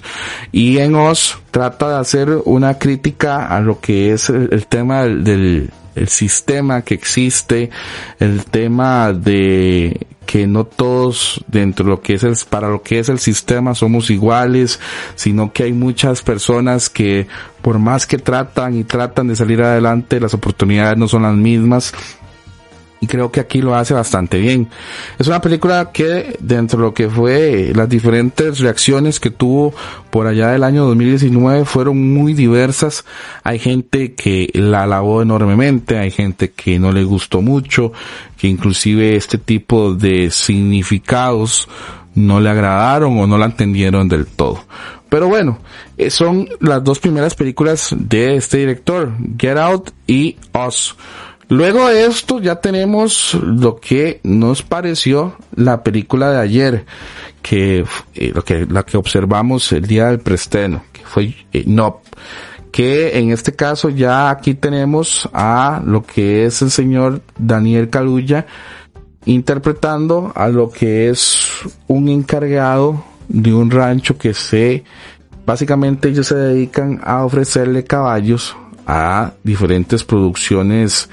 y 0.52 0.80
en 0.80 0.96
Oz, 0.96 1.38
trata 1.52 1.90
de 1.90 2.00
hacer 2.00 2.30
una 2.46 2.80
crítica 2.80 3.46
a 3.46 3.62
lo 3.62 3.80
que 3.80 4.12
es 4.12 4.32
el, 4.32 4.66
tema 4.66 5.04
del 5.04 5.70
el 5.94 6.08
sistema 6.08 6.82
que 6.82 6.96
existe, 6.96 7.70
el 8.20 8.44
tema 8.46 9.14
de 9.14 10.08
que 10.26 10.48
no 10.48 10.66
todos 10.66 11.44
dentro 11.48 11.86
de 11.86 11.92
lo 11.92 12.02
que 12.02 12.14
es 12.14 12.24
el, 12.24 12.36
para 12.50 12.70
lo 12.70 12.82
que 12.82 13.00
es 13.00 13.10
el 13.10 13.20
sistema 13.20 13.76
somos 13.76 14.10
iguales, 14.10 14.80
sino 15.16 15.52
que 15.52 15.64
hay 15.64 15.74
muchas 15.74 16.22
personas 16.22 16.90
que 16.90 17.28
por 17.62 17.80
más 17.80 18.06
que 18.06 18.18
tratan 18.18 18.76
y 18.76 18.84
tratan 18.84 19.28
de 19.28 19.36
salir 19.36 19.62
adelante, 19.62 20.20
las 20.20 20.34
oportunidades 20.34 20.98
no 20.98 21.08
son 21.08 21.24
las 21.24 21.36
mismas 21.36 21.94
y 23.02 23.08
creo 23.08 23.32
que 23.32 23.40
aquí 23.40 23.62
lo 23.62 23.76
hace 23.76 23.96
bastante 23.96 24.38
bien. 24.38 24.70
Es 25.18 25.28
una 25.28 25.42
película 25.42 25.92
que 25.92 26.38
dentro 26.40 26.78
de 26.78 26.86
lo 26.86 26.94
que 26.94 27.10
fue 27.10 27.74
las 27.76 27.90
diferentes 27.90 28.60
reacciones 28.60 29.20
que 29.20 29.32
tuvo 29.32 29.74
por 30.12 30.28
allá 30.28 30.52
del 30.52 30.64
año 30.64 30.86
2019 30.86 31.66
fueron 31.66 32.14
muy 32.14 32.36
diversas. 32.36 33.04
Hay 33.44 33.58
gente 33.58 34.14
que 34.14 34.52
la 34.54 34.84
alabó 34.84 35.24
enormemente, 35.24 35.98
hay 35.98 36.12
gente 36.12 36.52
que 36.52 36.78
no 36.78 36.92
le 36.92 37.04
gustó 37.04 37.42
mucho, 37.42 37.92
que 38.38 38.48
inclusive 38.48 39.16
este 39.16 39.40
tipo 39.40 39.96
de 39.96 40.30
significados 40.30 41.68
no 42.14 42.40
le 42.40 42.52
agradaron 42.52 43.18
o 43.18 43.26
no 43.26 43.38
la 43.40 43.46
entendieron 43.46 44.08
del 44.08 44.28
todo. 44.28 44.64
Pero 45.10 45.28
bueno, 45.28 45.60
eh, 45.98 46.10
son 46.12 46.48
las 46.60 46.84
dos 46.84 47.00
primeras 47.00 47.34
películas 47.34 47.96
de 47.98 48.36
este 48.36 48.60
director, 48.60 49.12
Get 49.38 49.58
Out 49.58 49.90
y 50.08 50.38
Us. 50.54 50.96
Luego 51.52 51.90
de 51.90 52.06
esto 52.06 52.40
ya 52.40 52.62
tenemos 52.62 53.34
lo 53.34 53.76
que 53.76 54.22
nos 54.24 54.64
pareció 54.64 55.36
la 55.54 55.84
película 55.84 56.32
de 56.32 56.40
ayer, 56.40 56.86
que, 57.42 57.84
eh, 58.16 58.32
lo 58.34 58.42
que 58.42 58.66
la 58.68 58.84
que 58.84 58.96
observamos 58.96 59.70
el 59.74 59.86
día 59.86 60.06
del 60.06 60.22
presteno, 60.22 60.82
que 60.94 61.02
fue 61.04 61.36
eh, 61.52 61.66
No, 61.68 62.04
que 62.72 63.20
en 63.20 63.32
este 63.32 63.52
caso 63.52 63.90
ya 63.90 64.30
aquí 64.30 64.54
tenemos 64.54 65.30
a 65.34 65.82
lo 65.86 66.04
que 66.04 66.46
es 66.46 66.62
el 66.62 66.72
señor 66.72 67.22
Daniel 67.38 67.90
Caluya 67.90 68.46
interpretando 69.26 70.32
a 70.34 70.48
lo 70.48 70.70
que 70.72 71.10
es 71.10 71.50
un 71.90 72.08
encargado 72.08 73.04
de 73.28 73.54
un 73.54 73.72
rancho 73.72 74.18
que 74.18 74.34
se 74.34 74.86
básicamente 75.46 76.08
ellos 76.08 76.28
se 76.28 76.36
dedican 76.36 77.02
a 77.04 77.26
ofrecerle 77.26 77.84
caballos 77.84 78.56
a 78.88 79.34
diferentes 79.44 80.06
producciones 80.06 81.10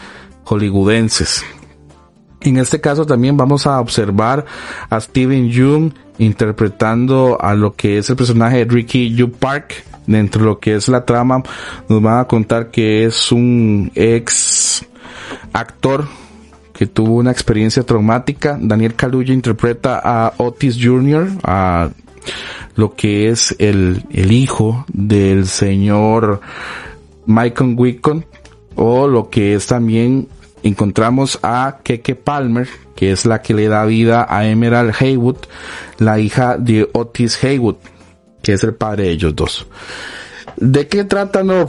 hollywoodenses. 0.48 1.44
En 2.40 2.56
este 2.56 2.80
caso 2.80 3.04
también 3.04 3.36
vamos 3.36 3.66
a 3.66 3.80
observar 3.80 4.44
a 4.88 5.00
Steven 5.00 5.50
Yeun 5.50 5.94
interpretando 6.18 7.38
a 7.40 7.54
lo 7.54 7.74
que 7.74 7.98
es 7.98 8.10
el 8.10 8.16
personaje 8.16 8.58
de 8.58 8.64
Ricky 8.64 9.14
Yu 9.14 9.32
Park. 9.32 9.84
Dentro 10.06 10.40
de 10.40 10.46
lo 10.46 10.58
que 10.58 10.74
es 10.74 10.88
la 10.88 11.04
trama, 11.04 11.42
nos 11.88 12.00
van 12.00 12.20
a 12.20 12.24
contar 12.24 12.70
que 12.70 13.04
es 13.04 13.30
un 13.30 13.92
ex 13.94 14.86
actor 15.52 16.08
que 16.72 16.86
tuvo 16.86 17.16
una 17.16 17.30
experiencia 17.30 17.82
traumática. 17.82 18.56
Daniel 18.58 18.94
Kaluuya 18.94 19.34
interpreta 19.34 20.00
a 20.02 20.32
Otis 20.38 20.78
Jr., 20.80 21.28
a 21.42 21.90
lo 22.74 22.94
que 22.94 23.28
es 23.28 23.54
el, 23.58 24.04
el 24.10 24.32
hijo 24.32 24.86
del 24.88 25.46
señor 25.46 26.40
Michael 27.26 27.74
Wickon, 27.76 28.24
o 28.76 29.08
lo 29.08 29.28
que 29.28 29.54
es 29.54 29.66
también 29.66 30.28
encontramos 30.62 31.38
a 31.42 31.78
Keke 31.82 32.14
Palmer, 32.14 32.68
que 32.94 33.12
es 33.12 33.26
la 33.26 33.42
que 33.42 33.54
le 33.54 33.68
da 33.68 33.84
vida 33.84 34.26
a 34.28 34.46
Emerald 34.46 34.94
Haywood, 34.98 35.38
la 35.98 36.18
hija 36.18 36.56
de 36.58 36.88
Otis 36.92 37.42
Haywood, 37.42 37.76
que 38.42 38.54
es 38.54 38.64
el 38.64 38.74
padre 38.74 39.04
de 39.04 39.10
ellos 39.10 39.36
dos. 39.36 39.66
¿De 40.56 40.88
qué 40.88 41.04
trata? 41.04 41.42
No, 41.44 41.68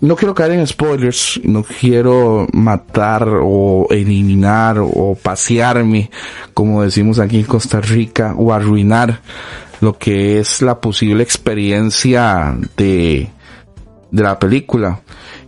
no 0.00 0.16
quiero 0.16 0.34
caer 0.34 0.52
en 0.52 0.66
spoilers, 0.66 1.40
no 1.44 1.62
quiero 1.62 2.46
matar 2.52 3.28
o 3.42 3.86
eliminar 3.90 4.78
o 4.78 5.16
pasearme, 5.20 6.10
como 6.54 6.82
decimos 6.82 7.18
aquí 7.18 7.38
en 7.38 7.44
Costa 7.44 7.80
Rica, 7.80 8.34
o 8.36 8.52
arruinar 8.52 9.20
lo 9.80 9.98
que 9.98 10.38
es 10.38 10.62
la 10.62 10.80
posible 10.80 11.22
experiencia 11.22 12.56
de, 12.76 13.28
de 14.10 14.22
la 14.22 14.38
película 14.38 15.00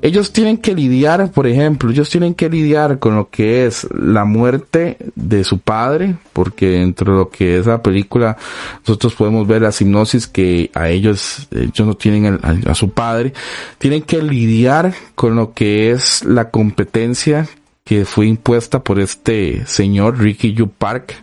ellos 0.03 0.33
tienen 0.33 0.59
que 0.59 0.75
lidiar, 0.75 1.31
por 1.33 1.47
ejemplo, 1.47 1.91
ellos 1.91 2.09
tienen 2.11 2.35
que 2.35 2.49
lidiar 2.49 2.99
con 2.99 3.17
lo 3.17 3.31
que 3.31 3.67
es 3.67 3.87
la 3.93 4.25
muerte 4.25 4.97
de 5.15 5.45
su 5.45 5.59
padre, 5.59 6.17
porque 6.33 6.69
dentro 6.69 7.13
de 7.13 7.19
lo 7.19 7.31
que 7.31 7.59
es 7.59 7.67
la 7.67 7.83
película 7.83 8.37
nosotros 8.81 9.15
podemos 9.15 9.47
ver 9.47 9.63
la 9.63 9.75
hipnosis 9.79 10.27
que 10.27 10.71
a 10.75 10.89
ellos, 10.89 11.49
ellos 11.51 11.87
no 11.87 11.95
tienen 11.95 12.39
a, 12.43 12.75
su 12.75 12.91
padre, 12.91 13.33
tienen 13.79 14.03
que 14.03 14.23
lidiar 14.23 14.95
con 15.15 15.35
lo 15.35 15.53
que 15.53 15.91
es 15.91 16.25
la 16.25 16.51
competencia 16.51 17.49
que 17.85 18.05
fue 18.05 18.27
impuesta 18.27 18.83
por 18.83 19.01
este 19.01 19.65
señor 19.67 20.19
Ricky 20.19 20.53
Yu 20.53 20.69
Park, 20.69 21.15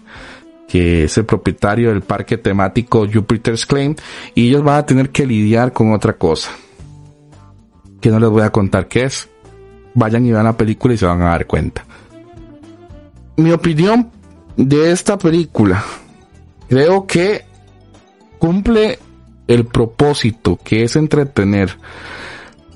que 0.68 1.04
es 1.04 1.18
el 1.18 1.26
propietario 1.26 1.90
del 1.90 2.02
parque 2.02 2.38
temático 2.38 3.08
Jupiter's 3.12 3.66
Claim, 3.66 3.96
y 4.34 4.50
ellos 4.50 4.64
van 4.64 4.80
a 4.80 4.86
tener 4.86 5.12
que 5.12 5.26
lidiar 5.26 5.72
con 5.74 5.94
otra 5.94 6.14
cosa, 6.14 6.50
que 8.02 8.10
no 8.10 8.20
les 8.20 8.30
voy 8.30 8.44
a 8.44 8.50
contar 8.50 8.88
qué 8.88 9.04
es. 9.04 9.30
Vayan 9.94 10.26
y 10.26 10.32
vean 10.32 10.46
la 10.46 10.58
película 10.58 10.94
y 10.94 10.98
se 10.98 11.06
van 11.06 11.22
a 11.22 11.30
dar 11.30 11.46
cuenta. 11.48 11.86
Mi 13.38 13.52
opinión 13.52 14.10
de 14.58 14.92
esta 14.92 15.18
película, 15.18 15.84
creo 16.70 17.06
que 17.06 17.46
cumple 18.38 19.00
el 19.48 19.66
propósito 19.66 20.60
que 20.64 20.84
es 20.84 20.96
entretener 20.96 21.78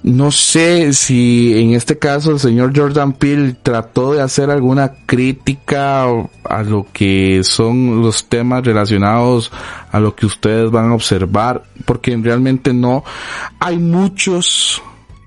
no 0.04 0.32
sé 0.32 0.94
si 0.94 1.60
en 1.60 1.74
este 1.74 2.00
caso 2.00 2.32
el 2.32 2.40
señor 2.40 2.72
Jordan 2.76 3.14
Peele 3.14 3.56
trató 3.62 4.14
de 4.14 4.22
hacer 4.22 4.50
alguna 4.50 4.94
crítica 5.06 6.06
a 6.46 6.64
lo 6.64 6.88
que 6.94 7.44
son 7.44 8.02
los 8.02 8.30
temas 8.30 8.64
relacionados 8.64 9.52
a 9.92 10.00
lo 10.00 10.16
que 10.16 10.26
ustedes 10.26 10.72
van 10.72 10.92
a 10.92 10.96
observar, 10.96 11.64
porque 11.84 12.16
realmente 12.16 12.74
no. 12.74 13.04
Hay 13.60 13.78
muchos 13.78 14.82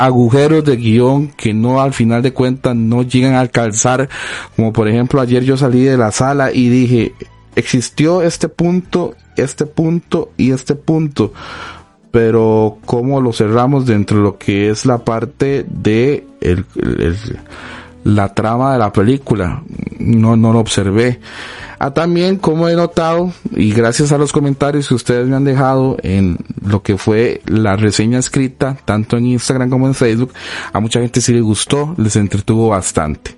agujeros 0.05 0.65
de 0.65 0.77
guion 0.77 1.29
que 1.29 1.55
no 1.55 1.81
al 1.81 1.93
final 1.93 2.23
de 2.23 2.33
cuentas 2.33 2.75
no 2.75 3.03
llegan 3.03 3.35
a 3.35 3.41
alcanzar, 3.41 4.09
como 4.57 4.73
por 4.73 4.89
ejemplo 4.89 5.21
ayer 5.21 5.45
yo 5.45 5.57
salí 5.57 5.85
de 5.85 5.97
la 5.97 6.11
sala 6.11 6.53
y 6.53 6.69
dije, 6.69 7.15
existió 7.55 8.23
este 8.23 8.49
punto, 8.49 9.15
este 9.37 9.65
punto 9.65 10.33
y 10.37 10.51
este 10.51 10.75
punto. 10.75 11.33
Pero 12.11 12.79
cómo 12.85 13.21
lo 13.21 13.33
cerramos 13.33 13.87
dentro 13.87 14.19
de 14.19 14.25
lo 14.25 14.39
que 14.39 14.71
es 14.71 14.85
la 14.85 14.99
parte 14.99 15.65
de 15.69 16.27
el, 16.41 16.67
la 18.05 18.35
trama 18.35 18.73
de 18.73 18.79
la 18.79 18.93
película. 18.93 19.63
No, 19.99 20.37
no 20.37 20.53
lo 20.53 20.59
observé. 20.59 21.21
Ah, 21.79 21.93
también 21.93 22.37
como 22.37 22.69
he 22.69 22.77
notado, 22.77 23.33
y 23.57 23.73
gracias 23.73 24.13
a 24.13 24.19
los 24.19 24.33
comentarios 24.33 24.87
que 24.87 24.95
ustedes 24.95 25.27
me 25.27 25.35
han 25.35 25.45
dejado 25.45 25.97
en 26.03 26.39
lo 26.65 26.83
que 26.83 26.97
fue 26.97 27.43
la 27.47 27.75
reseña 27.75 28.21
escrita, 28.21 28.77
tanto 28.85 29.17
en 29.17 29.27
Instagram 29.27 29.69
como 29.69 29.89
en 29.89 29.95
Facebook, 29.95 30.33
a 30.73 30.79
mucha 30.79 31.01
gente 31.01 31.21
sí 31.21 31.33
le 31.33 31.41
gustó, 31.41 31.95
les 31.99 32.15
entretuvo 32.15 32.69
bastante. 32.69 33.35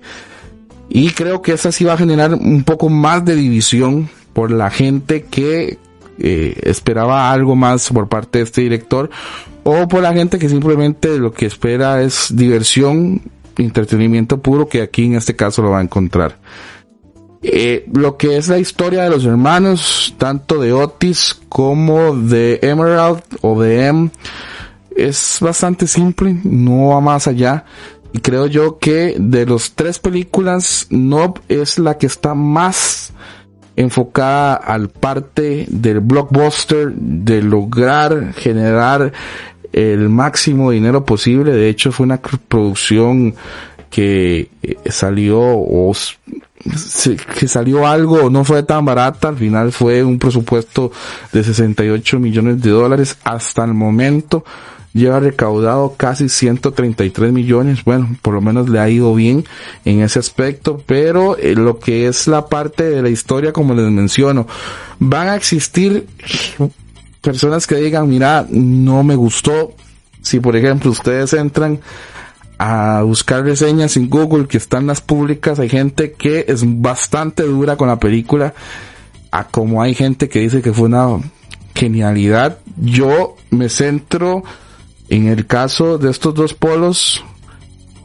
Y 0.89 1.09
creo 1.09 1.41
que 1.41 1.53
esa 1.53 1.71
sí 1.71 1.85
va 1.85 1.93
a 1.93 1.97
generar 1.97 2.35
un 2.35 2.63
poco 2.63 2.89
más 2.89 3.25
de 3.25 3.35
división 3.35 4.09
por 4.33 4.51
la 4.51 4.69
gente 4.69 5.23
que 5.23 5.79
eh, 6.19 6.59
esperaba 6.63 7.31
algo 7.31 7.55
más 7.55 7.89
por 7.89 8.07
parte 8.07 8.37
de 8.37 8.43
este 8.43 8.61
director 8.61 9.09
o 9.63 9.87
por 9.87 10.03
la 10.03 10.13
gente 10.13 10.37
que 10.37 10.49
simplemente 10.49 11.17
lo 11.17 11.33
que 11.33 11.47
espera 11.47 12.03
es 12.03 12.27
diversión, 12.31 13.21
entretenimiento 13.57 14.41
puro 14.41 14.67
que 14.67 14.81
aquí 14.81 15.05
en 15.05 15.15
este 15.15 15.35
caso 15.35 15.61
lo 15.61 15.71
va 15.71 15.79
a 15.79 15.83
encontrar. 15.83 16.37
Eh, 17.41 17.85
lo 17.93 18.17
que 18.17 18.37
es 18.37 18.47
la 18.47 18.57
historia 18.57 19.03
de 19.03 19.11
los 19.11 19.23
hermanos, 19.25 20.15
tanto 20.17 20.59
de 20.59 20.73
Otis 20.73 21.39
como 21.47 22.15
de 22.15 22.59
Emerald 22.63 23.21
o 23.41 23.61
de 23.61 23.85
M, 23.85 24.09
es 24.95 25.37
bastante 25.41 25.85
simple, 25.85 26.39
no 26.43 26.87
va 26.87 27.01
más 27.01 27.27
allá. 27.27 27.65
Y 28.13 28.19
creo 28.19 28.47
yo 28.47 28.79
que 28.79 29.15
de 29.19 29.45
los 29.45 29.73
tres 29.73 29.99
películas, 29.99 30.87
Nob 30.89 31.39
es 31.49 31.77
la 31.77 31.97
que 31.97 32.07
está 32.07 32.33
más 32.33 33.13
enfocada 33.75 34.55
al 34.55 34.89
parte 34.89 35.65
del 35.69 35.99
blockbuster, 35.99 36.93
de 36.93 37.41
lograr 37.41 38.33
generar 38.33 39.11
el 39.75 40.07
máximo 40.07 40.71
dinero 40.71 41.03
posible. 41.03 41.51
De 41.51 41.67
hecho, 41.67 41.91
fue 41.91 42.05
una 42.05 42.21
producción 42.21 43.35
que 43.89 44.49
eh, 44.63 44.77
salió 44.89 45.39
o 45.39 45.93
que 47.39 47.47
salió 47.47 47.85
algo, 47.85 48.29
no 48.29 48.43
fue 48.43 48.63
tan 48.63 48.85
barata, 48.85 49.27
al 49.27 49.37
final 49.37 49.71
fue 49.71 50.03
un 50.03 50.17
presupuesto 50.17 50.91
de 51.31 51.43
68 51.43 52.19
millones 52.19 52.61
de 52.61 52.71
dólares 52.71 53.17
hasta 53.23 53.65
el 53.65 53.73
momento 53.73 54.43
lleva 54.93 55.19
recaudado 55.19 55.93
casi 55.97 56.29
133 56.29 57.33
millones. 57.33 57.83
Bueno, 57.83 58.15
por 58.21 58.33
lo 58.33 58.41
menos 58.41 58.69
le 58.69 58.79
ha 58.79 58.89
ido 58.89 59.13
bien 59.13 59.43
en 59.83 60.01
ese 60.01 60.19
aspecto, 60.19 60.81
pero 60.85 61.37
eh, 61.37 61.53
lo 61.53 61.79
que 61.79 62.07
es 62.07 62.27
la 62.27 62.47
parte 62.47 62.89
de 62.89 63.01
la 63.01 63.09
historia, 63.09 63.51
como 63.51 63.73
les 63.73 63.91
menciono, 63.91 64.47
van 64.99 65.27
a 65.27 65.35
existir 65.35 66.07
personas 67.25 67.67
que 67.67 67.75
digan, 67.75 68.07
mira, 68.07 68.45
no 68.49 69.03
me 69.03 69.15
gustó. 69.15 69.73
Si 70.21 70.39
por 70.39 70.55
ejemplo 70.55 70.91
ustedes 70.91 71.33
entran 71.33 71.79
a 72.57 73.01
buscar 73.03 73.43
reseñas 73.43 73.97
en 73.97 74.09
Google 74.09 74.47
que 74.47 74.57
están 74.57 74.87
las 74.87 75.01
públicas, 75.01 75.59
hay 75.59 75.69
gente 75.69 76.13
que 76.13 76.45
es 76.47 76.63
bastante 76.81 77.43
dura 77.43 77.75
con 77.75 77.89
la 77.89 77.99
película, 77.99 78.53
a 79.31 79.43
como 79.45 79.81
hay 79.81 79.93
gente 79.93 80.29
que 80.29 80.39
dice 80.39 80.61
que 80.61 80.71
fue 80.71 80.87
una 80.87 81.19
genialidad. 81.73 82.59
Yo 82.77 83.35
me 83.49 83.67
centro 83.67 84.43
en 85.09 85.27
el 85.27 85.45
caso 85.45 85.97
de 85.97 86.09
estos 86.09 86.33
dos 86.33 86.53
polos, 86.53 87.23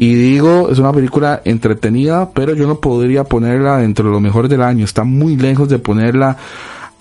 y 0.00 0.14
digo, 0.14 0.70
es 0.70 0.78
una 0.78 0.94
película 0.94 1.42
entretenida, 1.44 2.30
pero 2.30 2.54
yo 2.54 2.66
no 2.66 2.80
podría 2.80 3.24
ponerla 3.24 3.76
dentro 3.76 4.06
de 4.06 4.12
lo 4.12 4.18
mejor 4.18 4.48
del 4.48 4.62
año. 4.62 4.86
Está 4.86 5.04
muy 5.04 5.36
lejos 5.36 5.68
de 5.68 5.78
ponerla 5.78 6.38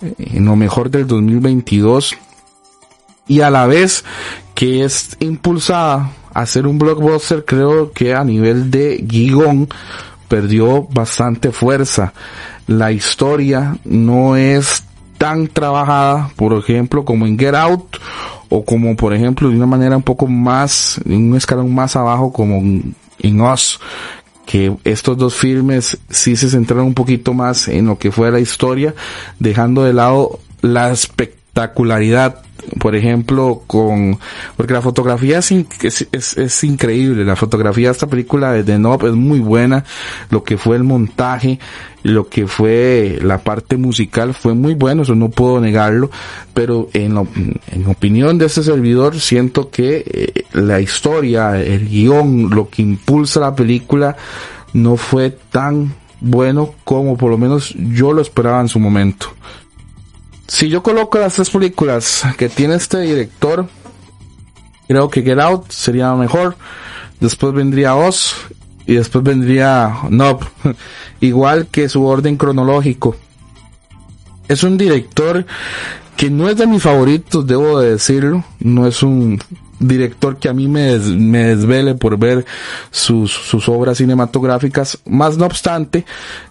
en 0.00 0.44
lo 0.44 0.56
mejor 0.56 0.90
del 0.90 1.06
2022. 1.06 2.16
Y 3.28 3.40
a 3.42 3.50
la 3.50 3.66
vez 3.66 4.04
que 4.54 4.84
es 4.84 5.16
impulsada 5.20 6.10
a 6.34 6.46
ser 6.46 6.66
un 6.66 6.78
blockbuster, 6.78 7.44
creo 7.44 7.92
que 7.92 8.14
a 8.14 8.24
nivel 8.24 8.70
de 8.70 8.98
guion 8.98 9.68
perdió 10.28 10.82
bastante 10.84 11.52
fuerza. 11.52 12.12
La 12.66 12.92
historia 12.92 13.76
no 13.84 14.36
es 14.36 14.84
tan 15.18 15.48
trabajada, 15.48 16.30
por 16.36 16.54
ejemplo, 16.54 17.04
como 17.04 17.26
en 17.26 17.38
Get 17.38 17.54
Out 17.54 17.96
o 18.48 18.64
como 18.64 18.96
por 18.96 19.14
ejemplo 19.14 19.48
de 19.48 19.56
una 19.56 19.66
manera 19.66 19.96
un 19.96 20.02
poco 20.02 20.26
más, 20.26 21.00
en 21.04 21.30
un 21.30 21.36
escalón 21.36 21.74
más 21.74 21.94
abajo 21.94 22.32
como 22.32 22.56
en 23.22 23.40
Us, 23.40 23.78
que 24.50 24.76
estos 24.82 25.16
dos 25.16 25.36
filmes 25.36 25.96
sí 26.08 26.34
se 26.34 26.50
centraron 26.50 26.86
un 26.86 26.94
poquito 26.94 27.32
más 27.34 27.68
en 27.68 27.86
lo 27.86 27.98
que 27.98 28.10
fue 28.10 28.32
la 28.32 28.40
historia, 28.40 28.96
dejando 29.38 29.84
de 29.84 29.92
lado 29.92 30.40
la 30.60 30.90
espectacularidad 31.50 32.42
por 32.78 32.94
ejemplo, 32.94 33.62
con, 33.66 34.18
porque 34.56 34.74
la 34.74 34.82
fotografía 34.82 35.38
es, 35.38 35.50
es, 35.82 36.36
es, 36.36 36.64
increíble, 36.64 37.24
la 37.24 37.34
fotografía 37.34 37.88
de 37.88 37.92
esta 37.92 38.06
película 38.06 38.52
de 38.52 38.62
The 38.62 38.78
Nob 38.78 39.06
es 39.06 39.14
muy 39.14 39.40
buena, 39.40 39.84
lo 40.28 40.44
que 40.44 40.58
fue 40.58 40.76
el 40.76 40.84
montaje, 40.84 41.58
lo 42.02 42.28
que 42.28 42.46
fue 42.46 43.18
la 43.22 43.38
parte 43.38 43.78
musical 43.78 44.34
fue 44.34 44.52
muy 44.52 44.74
bueno, 44.74 45.02
eso 45.02 45.14
no 45.14 45.30
puedo 45.30 45.58
negarlo, 45.58 46.10
pero 46.52 46.90
en, 46.92 47.16
en 47.72 47.86
opinión 47.86 48.36
de 48.36 48.44
este 48.44 48.62
servidor 48.62 49.18
siento 49.18 49.70
que 49.70 50.04
eh, 50.06 50.44
la 50.52 50.80
historia, 50.80 51.58
el 51.60 51.88
guion, 51.88 52.50
lo 52.50 52.68
que 52.68 52.82
impulsa 52.82 53.40
la 53.40 53.54
película 53.54 54.16
no 54.74 54.96
fue 54.96 55.30
tan 55.30 55.94
bueno 56.20 56.74
como 56.84 57.16
por 57.16 57.30
lo 57.30 57.38
menos 57.38 57.74
yo 57.74 58.12
lo 58.12 58.20
esperaba 58.20 58.60
en 58.60 58.68
su 58.68 58.78
momento. 58.78 59.28
Si 60.50 60.68
yo 60.68 60.82
coloco 60.82 61.16
las 61.16 61.34
tres 61.34 61.48
películas 61.48 62.24
que 62.36 62.48
tiene 62.48 62.74
este 62.74 62.98
director, 63.02 63.68
creo 64.88 65.08
que 65.08 65.22
Get 65.22 65.38
Out 65.38 65.70
sería 65.70 66.12
mejor. 66.16 66.56
Después 67.20 67.54
vendría 67.54 67.94
Oz 67.94 68.34
y 68.84 68.96
después 68.96 69.22
vendría 69.22 70.00
Nob. 70.10 70.44
Igual 71.20 71.68
que 71.68 71.88
su 71.88 72.04
orden 72.04 72.36
cronológico. 72.36 73.14
Es 74.48 74.64
un 74.64 74.76
director 74.76 75.46
que 76.16 76.30
no 76.30 76.48
es 76.48 76.56
de 76.56 76.66
mis 76.66 76.82
favoritos, 76.82 77.46
debo 77.46 77.78
de 77.78 77.92
decirlo. 77.92 78.44
No 78.58 78.88
es 78.88 79.04
un 79.04 79.40
director 79.80 80.36
que 80.36 80.48
a 80.48 80.52
mí 80.52 80.68
me, 80.68 80.98
desvele 80.98 81.94
por 81.96 82.18
ver 82.18 82.44
sus, 82.90 83.32
sus 83.32 83.68
obras 83.68 83.98
cinematográficas. 83.98 84.98
Más 85.06 85.36
no 85.36 85.46
obstante, 85.46 86.04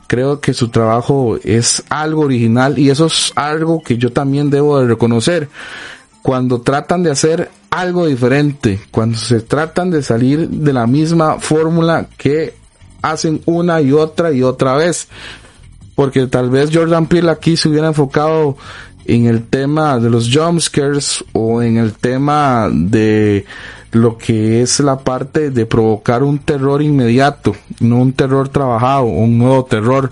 creo 0.07 0.41
que 0.41 0.53
su 0.53 0.67
trabajo 0.69 1.37
es 1.43 1.83
algo 1.89 2.23
original 2.23 2.77
y 2.77 2.89
eso 2.89 3.05
es 3.05 3.31
algo 3.35 3.81
que 3.81 3.97
yo 3.97 4.11
también 4.11 4.49
debo 4.49 4.79
de 4.79 4.87
reconocer. 4.87 5.49
Cuando 6.21 6.59
tratan 6.61 7.03
de 7.03 7.11
hacer 7.11 7.49
algo 7.69 8.07
diferente, 8.07 8.81
cuando 8.91 9.17
se 9.17 9.39
tratan 9.39 9.91
de 9.91 10.01
salir 10.03 10.49
de 10.49 10.73
la 10.73 10.87
misma 10.87 11.39
fórmula 11.39 12.07
que 12.17 12.55
hacen 13.01 13.41
una 13.45 13.81
y 13.81 13.91
otra 13.91 14.31
y 14.31 14.43
otra 14.43 14.75
vez. 14.75 15.07
Porque 15.95 16.27
tal 16.27 16.49
vez 16.49 16.69
Jordan 16.73 17.07
Peele 17.07 17.29
aquí 17.29 17.57
se 17.57 17.69
hubiera 17.69 17.87
enfocado 17.87 18.57
en 19.05 19.25
el 19.25 19.47
tema 19.47 19.99
de 19.99 20.09
los 20.09 20.29
jumpscares 20.33 21.23
o 21.33 21.61
en 21.61 21.77
el 21.77 21.93
tema 21.93 22.69
de 22.71 23.45
lo 23.91 24.17
que 24.17 24.61
es 24.61 24.79
la 24.79 24.99
parte 24.99 25.49
de 25.49 25.65
provocar 25.65 26.23
un 26.23 26.39
terror 26.39 26.81
inmediato, 26.81 27.55
no 27.79 27.97
un 27.97 28.13
terror 28.13 28.49
trabajado, 28.49 29.03
un 29.05 29.37
nuevo 29.37 29.65
terror, 29.65 30.11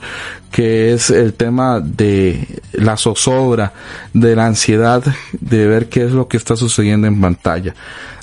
que 0.51 0.93
es 0.93 1.09
el 1.11 1.34
tema 1.34 1.80
de 1.80 2.47
la 2.73 2.97
zozobra, 2.97 3.73
de 4.13 4.36
la 4.36 4.47
ansiedad 4.47 5.03
de 5.39 5.67
ver 5.67 5.89
qué 5.89 6.05
es 6.05 6.11
lo 6.11 6.28
que 6.28 6.38
está 6.38 6.55
sucediendo 6.55 7.07
en 7.07 7.21
pantalla. 7.21 7.75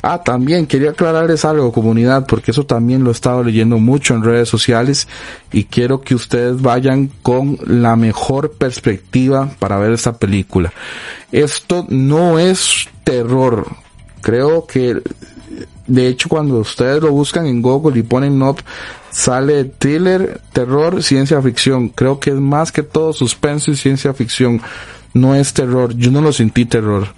Ah, 0.03 0.23
también 0.23 0.67
quería 0.67 0.91
aclararles 0.91 1.45
algo, 1.45 1.73
comunidad, 1.73 2.27
porque 2.27 2.51
eso 2.51 2.67
también 2.67 3.05
lo 3.05 3.11
he 3.11 3.13
estado 3.13 3.43
leyendo 3.43 3.79
mucho 3.79 4.15
en 4.15 4.23
redes 4.23 4.49
sociales 4.49 5.09
y 5.53 5.65
quiero 5.65 6.01
que 6.01 6.15
ustedes 6.15 6.61
vayan 6.61 7.11
con 7.23 7.59
la 7.65 7.97
mejor 7.97 8.53
perspectiva 8.53 9.49
para 9.59 9.79
ver 9.79 9.93
esta 9.93 10.15
película. 10.15 10.73
Esto 11.33 11.87
no 11.89 12.39
es 12.39 12.89
terror. 13.05 13.67
Creo 14.21 14.67
que 14.67 15.01
de 15.87 16.09
hecho, 16.09 16.29
cuando 16.29 16.59
ustedes 16.59 17.03
lo 17.03 17.11
buscan 17.11 17.47
en 17.47 17.63
Google 17.63 17.99
y 17.99 18.03
ponen 18.03 18.39
NOP, 18.39 18.61
sale 19.11 19.65
thriller, 19.65 20.41
terror, 20.53 21.03
ciencia 21.03 21.41
ficción. 21.43 21.89
Creo 21.89 22.19
que 22.21 22.31
es 22.31 22.37
más 22.37 22.73
que 22.73 22.83
todo 22.83 23.13
suspenso 23.13 23.71
y 23.71 23.77
ciencia 23.77 24.15
ficción. 24.15 24.61
No 25.13 25.35
es 25.35 25.53
terror. 25.53 25.95
Yo 25.97 26.11
no 26.11 26.21
lo 26.21 26.33
sentí 26.33 26.65
terror. 26.65 27.09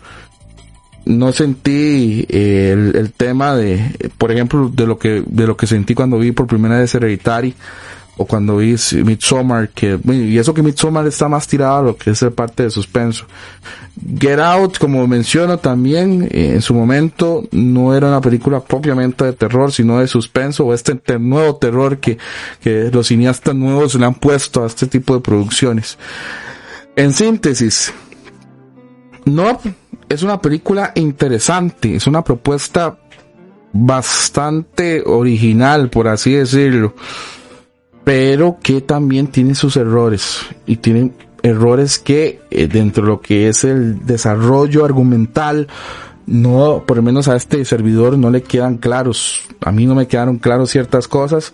No 1.04 1.32
sentí 1.32 2.26
eh, 2.28 2.72
el, 2.72 2.96
el, 2.96 3.12
tema 3.12 3.54
de, 3.54 4.10
por 4.18 4.32
ejemplo, 4.32 4.68
de 4.68 4.86
lo 4.86 4.98
que, 4.98 5.22
de 5.24 5.46
lo 5.46 5.56
que 5.56 5.68
sentí 5.68 5.94
cuando 5.94 6.18
vi 6.18 6.32
por 6.32 6.48
primera 6.48 6.80
vez 6.80 6.94
Hereditary 6.94 7.54
o 8.18 8.24
cuando 8.24 8.56
vi 8.56 8.76
Midsommar, 9.04 9.68
que, 9.70 9.98
y 10.06 10.38
eso 10.38 10.54
que 10.54 10.62
Midsommar 10.62 11.06
está 11.06 11.28
más 11.28 11.46
tirado 11.46 11.76
a 11.76 11.82
lo 11.82 11.96
que 11.96 12.10
es 12.10 12.22
el 12.22 12.32
parte 12.32 12.62
de 12.62 12.70
suspenso. 12.70 13.26
Get 14.18 14.40
Out, 14.40 14.78
como 14.78 15.06
menciono 15.06 15.58
también, 15.58 16.26
eh, 16.30 16.52
en 16.54 16.62
su 16.62 16.72
momento 16.72 17.46
no 17.52 17.94
era 17.94 18.08
una 18.08 18.22
película 18.22 18.60
propiamente 18.60 19.24
de 19.24 19.32
terror, 19.34 19.70
sino 19.70 19.98
de 19.98 20.06
suspenso, 20.06 20.64
o 20.64 20.72
este 20.72 20.98
nuevo 21.18 21.56
terror 21.56 21.98
que, 21.98 22.16
que 22.62 22.90
los 22.90 23.08
cineastas 23.08 23.54
nuevos 23.54 23.94
le 23.94 24.06
han 24.06 24.14
puesto 24.14 24.64
a 24.64 24.66
este 24.66 24.86
tipo 24.86 25.14
de 25.14 25.20
producciones. 25.20 25.98
En 26.96 27.12
síntesis, 27.12 27.92
no 29.26 29.60
es 30.08 30.22
una 30.22 30.40
película 30.40 30.92
interesante, 30.94 31.96
es 31.96 32.06
una 32.06 32.24
propuesta 32.24 32.98
bastante 33.74 35.02
original, 35.04 35.90
por 35.90 36.08
así 36.08 36.32
decirlo 36.32 36.94
pero 38.06 38.58
que 38.62 38.82
también 38.82 39.26
tiene 39.26 39.56
sus 39.56 39.76
errores 39.76 40.38
y 40.64 40.76
tiene 40.76 41.10
errores 41.42 41.98
que 41.98 42.40
eh, 42.52 42.68
dentro 42.68 43.02
de 43.02 43.08
lo 43.08 43.20
que 43.20 43.48
es 43.48 43.64
el 43.64 44.06
desarrollo 44.06 44.84
argumental 44.84 45.66
no, 46.24 46.84
por 46.86 46.98
lo 46.98 47.02
menos 47.02 47.26
a 47.26 47.34
este 47.34 47.64
servidor 47.64 48.16
no 48.16 48.30
le 48.30 48.44
quedan 48.44 48.76
claros. 48.76 49.42
A 49.60 49.72
mí 49.72 49.86
no 49.86 49.96
me 49.96 50.06
quedaron 50.06 50.38
claros 50.38 50.70
ciertas 50.70 51.08
cosas, 51.08 51.52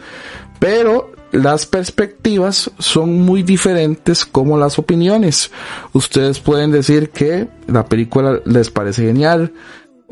pero 0.59 1.13
las 1.31 1.65
perspectivas 1.65 2.71
son 2.79 3.23
muy 3.23 3.43
diferentes 3.43 4.27
como 4.27 4.59
las 4.59 4.79
opiniones. 4.79 5.51
Ustedes 5.95 6.39
pueden 6.39 6.71
decir 6.71 7.09
que 7.09 7.49
la 7.67 7.87
película 7.87 8.43
les 8.45 8.69
parece 8.69 9.07
genial, 9.07 9.55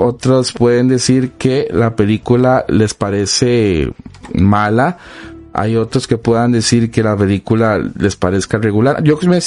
otros 0.03 0.53
pueden 0.53 0.89
decir 0.89 1.33
que 1.33 1.69
la 1.71 1.95
película 1.95 2.65
les 2.69 2.95
parece 2.95 3.93
mala, 4.33 4.97
hay 5.53 5.77
otros 5.77 6.07
que 6.07 6.19
puedan 6.19 6.53
decir 6.53 6.91
que 6.91 7.03
la 7.03 7.17
película 7.17 7.79
les 7.99 8.17
parezca 8.17 8.59
regular. 8.59 9.03
Yo 9.03 9.19
me, 9.27 9.39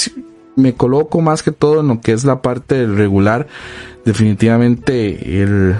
me 0.56 0.74
coloco 0.74 1.20
más 1.20 1.42
que 1.42 1.52
todo 1.52 1.80
en 1.80 1.88
lo 1.88 2.00
que 2.00 2.12
es 2.12 2.24
la 2.24 2.42
parte 2.42 2.76
del 2.76 2.96
regular. 2.96 3.46
Definitivamente 4.04 5.42
el, 5.42 5.76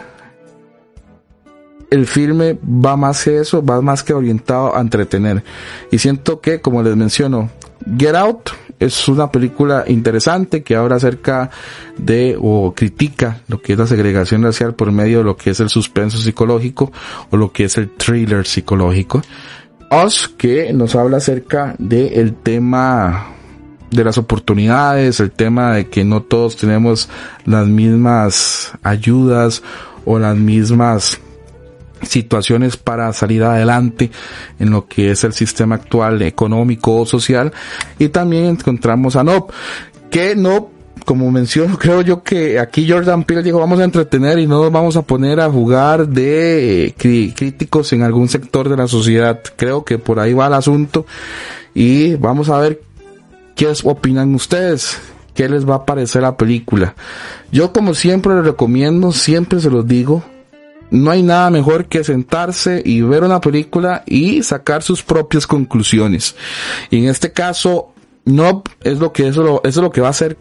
el 1.91 2.07
filme 2.07 2.59
va 2.65 2.97
más 2.97 3.25
que 3.25 3.39
eso, 3.39 3.65
va 3.65 3.81
más 3.81 4.03
que 4.03 4.15
orientado 4.15 4.77
a 4.77 4.81
entretener. 4.81 5.45
Y 5.91 5.99
siento 5.99 6.41
que, 6.41 6.61
como 6.61 6.83
les 6.83 6.97
menciono, 6.97 7.51
Get 7.99 8.15
Out 8.15 8.51
es 8.81 9.09
una 9.09 9.31
película 9.31 9.85
interesante 9.87 10.63
que 10.63 10.75
habla 10.75 10.97
acerca 10.97 11.51
de 11.97 12.37
o 12.41 12.75
critica 12.75 13.41
lo 13.49 13.61
que 13.61 13.75
es 13.75 13.79
la 13.79 13.87
segregación 13.87 14.43
racial 14.43 14.75
por 14.75 14.91
medio 14.91 15.19
de 15.19 15.25
lo 15.25 15.37
que 15.37 15.51
es 15.51 15.61
el 15.61 15.69
suspenso 15.69 16.19
psicológico 16.19 16.91
o 17.31 17.37
lo 17.37 17.53
que 17.53 17.65
es 17.65 17.79
el 17.79 17.91
thriller 17.91 18.47
psicológico 18.47 19.23
que 20.37 20.73
nos 20.73 20.97
habla 20.97 21.19
acerca 21.19 21.77
del 21.79 22.35
tema 22.35 23.29
de 23.91 24.05
las 24.05 24.19
oportunidades, 24.19 25.21
el 25.21 25.31
tema 25.31 25.75
de 25.75 25.89
que 25.89 26.05
no 26.05 26.23
todos 26.23 26.57
tenemos 26.57 27.09
las 27.45 27.69
mismas 27.69 28.73
ayudas 28.83 29.63
o 30.05 30.19
las 30.19 30.37
mismas 30.37 31.21
situaciones 32.03 32.77
para 32.77 33.13
salir 33.13 33.45
adelante 33.45 34.11
en 34.59 34.71
lo 34.71 34.87
que 34.87 35.13
es 35.13 35.23
el 35.25 35.33
sistema 35.33 35.77
actual 35.77 36.21
económico 36.23 36.97
o 36.97 37.07
social. 37.07 37.53
Y 37.99 38.09
también 38.09 38.47
encontramos 38.47 39.15
a 39.17 39.23
Nob 39.23 39.53
que 40.11 40.35
Nob 40.35 40.74
como 41.05 41.31
menciono, 41.31 41.79
creo 41.79 42.01
yo 42.03 42.23
que 42.23 42.59
aquí 42.59 42.89
Jordan 42.89 43.25
Peele 43.25 43.43
dijo, 43.43 43.59
vamos 43.59 43.81
a 43.81 43.85
entretener 43.85 44.39
y 44.39 44.47
no 44.47 44.63
nos 44.63 44.73
vamos 44.73 44.97
a 44.97 45.03
poner 45.03 45.41
a 45.41 45.51
jugar 45.51 46.09
de 46.09 46.87
eh, 46.87 46.95
críticos 47.35 47.93
en 47.93 48.03
algún 48.03 48.29
sector 48.29 48.69
de 48.69 48.77
la 48.77 48.89
sociedad. 48.89 49.41
Creo 49.57 49.85
que 49.85 49.99
por 49.99 50.21
ahí 50.21 50.33
va 50.33 50.47
el 50.47 50.55
asunto 50.55 51.07
y 51.75 52.15
vamos 52.17 52.49
a 52.49 52.59
ver 52.59 52.81
qué 53.55 53.73
opinan 53.85 54.35
ustedes. 54.35 54.99
¿Qué 55.35 55.49
les 55.49 55.69
va 55.69 55.75
a 55.75 55.85
parecer 55.85 56.23
la 56.23 56.37
película? 56.37 56.95
Yo 57.51 57.73
como 57.73 57.95
siempre 57.95 58.37
les 58.37 58.45
recomiendo, 58.45 59.11
siempre 59.11 59.59
se 59.59 59.69
los 59.69 59.85
digo, 59.85 60.23
no 60.91 61.11
hay 61.11 61.25
nada 61.25 61.51
mejor 61.51 61.87
que 61.87 62.05
sentarse 62.05 62.81
y 62.85 63.01
ver 63.01 63.25
una 63.25 63.41
película 63.41 64.05
y 64.07 64.45
sacar 64.45 64.85
sus 64.85 65.03
propias 65.03 65.49
conclusiones. 65.49 66.37
Y 66.89 66.99
en 66.99 67.09
este 67.09 67.33
caso, 67.33 67.93
no 68.25 68.63
es 68.85 69.01
lo 69.01 69.13
que 69.13 69.27
eso, 69.27 69.61
es 69.65 69.77
lo 69.77 69.91
que 69.91 70.01
va 70.01 70.07
a 70.07 70.11
hacer 70.11 70.37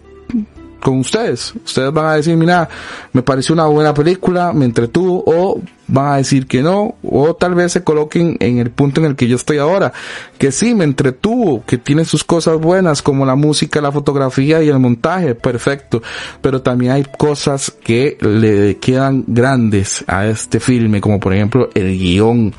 con 0.84 1.00
ustedes. 1.00 1.54
Ustedes 1.64 1.94
van 1.94 2.08
a 2.08 2.16
decir, 2.16 2.36
mira, 2.36 2.68
me 3.14 3.24
pareció 3.24 3.54
una 3.54 3.66
buena 3.66 3.94
película, 3.94 4.52
me 4.52 4.66
entretuvo, 4.66 5.24
o 5.26 5.62
van 5.88 6.14
a 6.14 6.18
decir 6.18 6.46
que 6.46 6.62
no, 6.62 6.96
o 7.04 7.36
tal 7.36 7.56
vez 7.56 7.72
se 7.72 7.84
coloquen 7.84 8.36
en 8.42 8.58
el 8.58 8.70
punto 8.70 9.00
en 9.00 9.08
el 9.08 9.16
que 9.16 9.28
yo 9.28 9.38
estoy 9.38 9.60
ahora, 9.60 9.94
que 10.38 10.52
sí, 10.52 10.76
me 10.76 10.84
entretuvo, 10.84 11.64
que 11.66 11.78
tiene 11.78 12.04
sus 12.04 12.26
cosas 12.26 12.60
buenas, 12.60 13.02
como 13.02 13.26
la 13.26 13.36
música, 13.36 13.80
la 13.80 13.94
fotografía 13.94 14.62
y 14.62 14.68
el 14.68 14.80
montaje, 14.80 15.36
perfecto, 15.36 16.02
pero 16.42 16.62
también 16.62 16.92
hay 16.92 17.06
cosas 17.18 17.72
que 17.72 18.18
le 18.20 18.78
quedan 18.78 19.24
grandes 19.28 20.04
a 20.08 20.28
este 20.28 20.60
filme, 20.60 21.00
como 21.00 21.20
por 21.20 21.34
ejemplo 21.34 21.70
el 21.76 21.98
guion, 21.98 22.54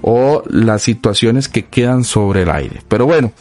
o 0.00 0.42
las 0.48 0.80
situaciones 0.80 1.48
que 1.48 1.66
quedan 1.66 2.04
sobre 2.04 2.42
el 2.42 2.50
aire. 2.50 2.80
Pero 2.88 3.04
bueno, 3.04 3.32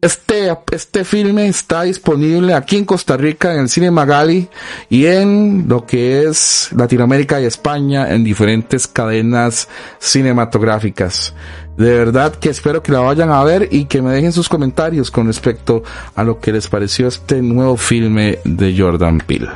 este, 0.00 0.56
este 0.70 1.04
filme 1.04 1.48
está 1.48 1.82
disponible 1.82 2.54
aquí 2.54 2.76
en 2.76 2.84
Costa 2.84 3.16
Rica, 3.16 3.52
en 3.52 3.60
el 3.60 3.68
Cine 3.68 3.90
Magali 3.90 4.48
y 4.88 5.06
en 5.06 5.66
lo 5.68 5.86
que 5.86 6.24
es 6.24 6.70
Latinoamérica 6.76 7.40
y 7.40 7.46
España 7.46 8.12
en 8.12 8.22
diferentes 8.22 8.86
cadenas 8.86 9.68
cinematográficas. 9.98 11.34
De 11.76 11.96
verdad 11.96 12.34
que 12.34 12.50
espero 12.50 12.82
que 12.82 12.92
la 12.92 13.00
vayan 13.00 13.30
a 13.30 13.42
ver 13.42 13.68
y 13.70 13.86
que 13.86 14.02
me 14.02 14.12
dejen 14.12 14.32
sus 14.32 14.48
comentarios 14.48 15.10
con 15.10 15.26
respecto 15.26 15.82
a 16.14 16.24
lo 16.24 16.38
que 16.38 16.52
les 16.52 16.68
pareció 16.68 17.08
este 17.08 17.42
nuevo 17.42 17.76
filme 17.76 18.38
de 18.44 18.74
Jordan 18.76 19.18
Peele. 19.18 19.50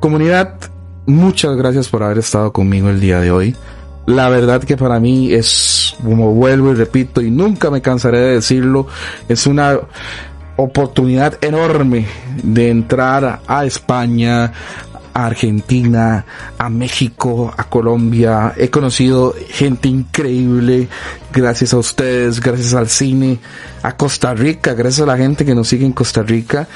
Comunidad, 0.00 0.54
muchas 1.06 1.56
gracias 1.56 1.88
por 1.88 2.02
haber 2.02 2.18
estado 2.18 2.52
conmigo 2.52 2.88
el 2.88 3.00
día 3.00 3.20
de 3.20 3.32
hoy. 3.32 3.56
La 4.08 4.30
verdad 4.30 4.64
que 4.64 4.78
para 4.78 4.98
mí 4.98 5.34
es, 5.34 5.94
como 6.02 6.32
vuelvo 6.32 6.72
y 6.72 6.76
repito, 6.76 7.20
y 7.20 7.30
nunca 7.30 7.70
me 7.70 7.82
cansaré 7.82 8.20
de 8.20 8.34
decirlo, 8.36 8.86
es 9.28 9.46
una 9.46 9.78
oportunidad 10.56 11.36
enorme 11.44 12.06
de 12.42 12.70
entrar 12.70 13.42
a 13.46 13.66
España, 13.66 14.50
a 15.12 15.26
Argentina, 15.26 16.24
a 16.56 16.70
México, 16.70 17.52
a 17.54 17.64
Colombia. 17.64 18.54
He 18.56 18.70
conocido 18.70 19.34
gente 19.50 19.88
increíble 19.88 20.88
gracias 21.30 21.74
a 21.74 21.76
ustedes, 21.76 22.40
gracias 22.40 22.72
al 22.72 22.88
cine, 22.88 23.38
a 23.82 23.94
Costa 23.94 24.32
Rica, 24.32 24.72
gracias 24.72 25.02
a 25.02 25.10
la 25.12 25.18
gente 25.18 25.44
que 25.44 25.54
nos 25.54 25.68
sigue 25.68 25.84
en 25.84 25.92
Costa 25.92 26.22
Rica. 26.22 26.66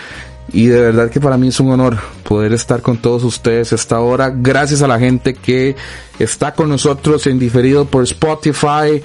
Y 0.53 0.67
de 0.67 0.81
verdad 0.81 1.11
que 1.11 1.21
para 1.21 1.37
mí 1.37 1.49
es 1.49 1.61
un 1.61 1.71
honor 1.71 1.99
poder 2.25 2.53
estar 2.53 2.83
con 2.83 2.99
todos 2.99 3.25
ustedes 3.25 3.73
esta 3.73 4.01
hora. 4.01 4.33
Gracias 4.35 4.83
a 4.83 4.89
la 4.89 4.99
gente 4.99 5.35
que 5.35 5.77
está 6.19 6.53
con 6.53 6.69
nosotros 6.69 7.27
en 7.27 7.39
diferido 7.39 7.85
por 7.87 8.03
Spotify, 8.05 9.03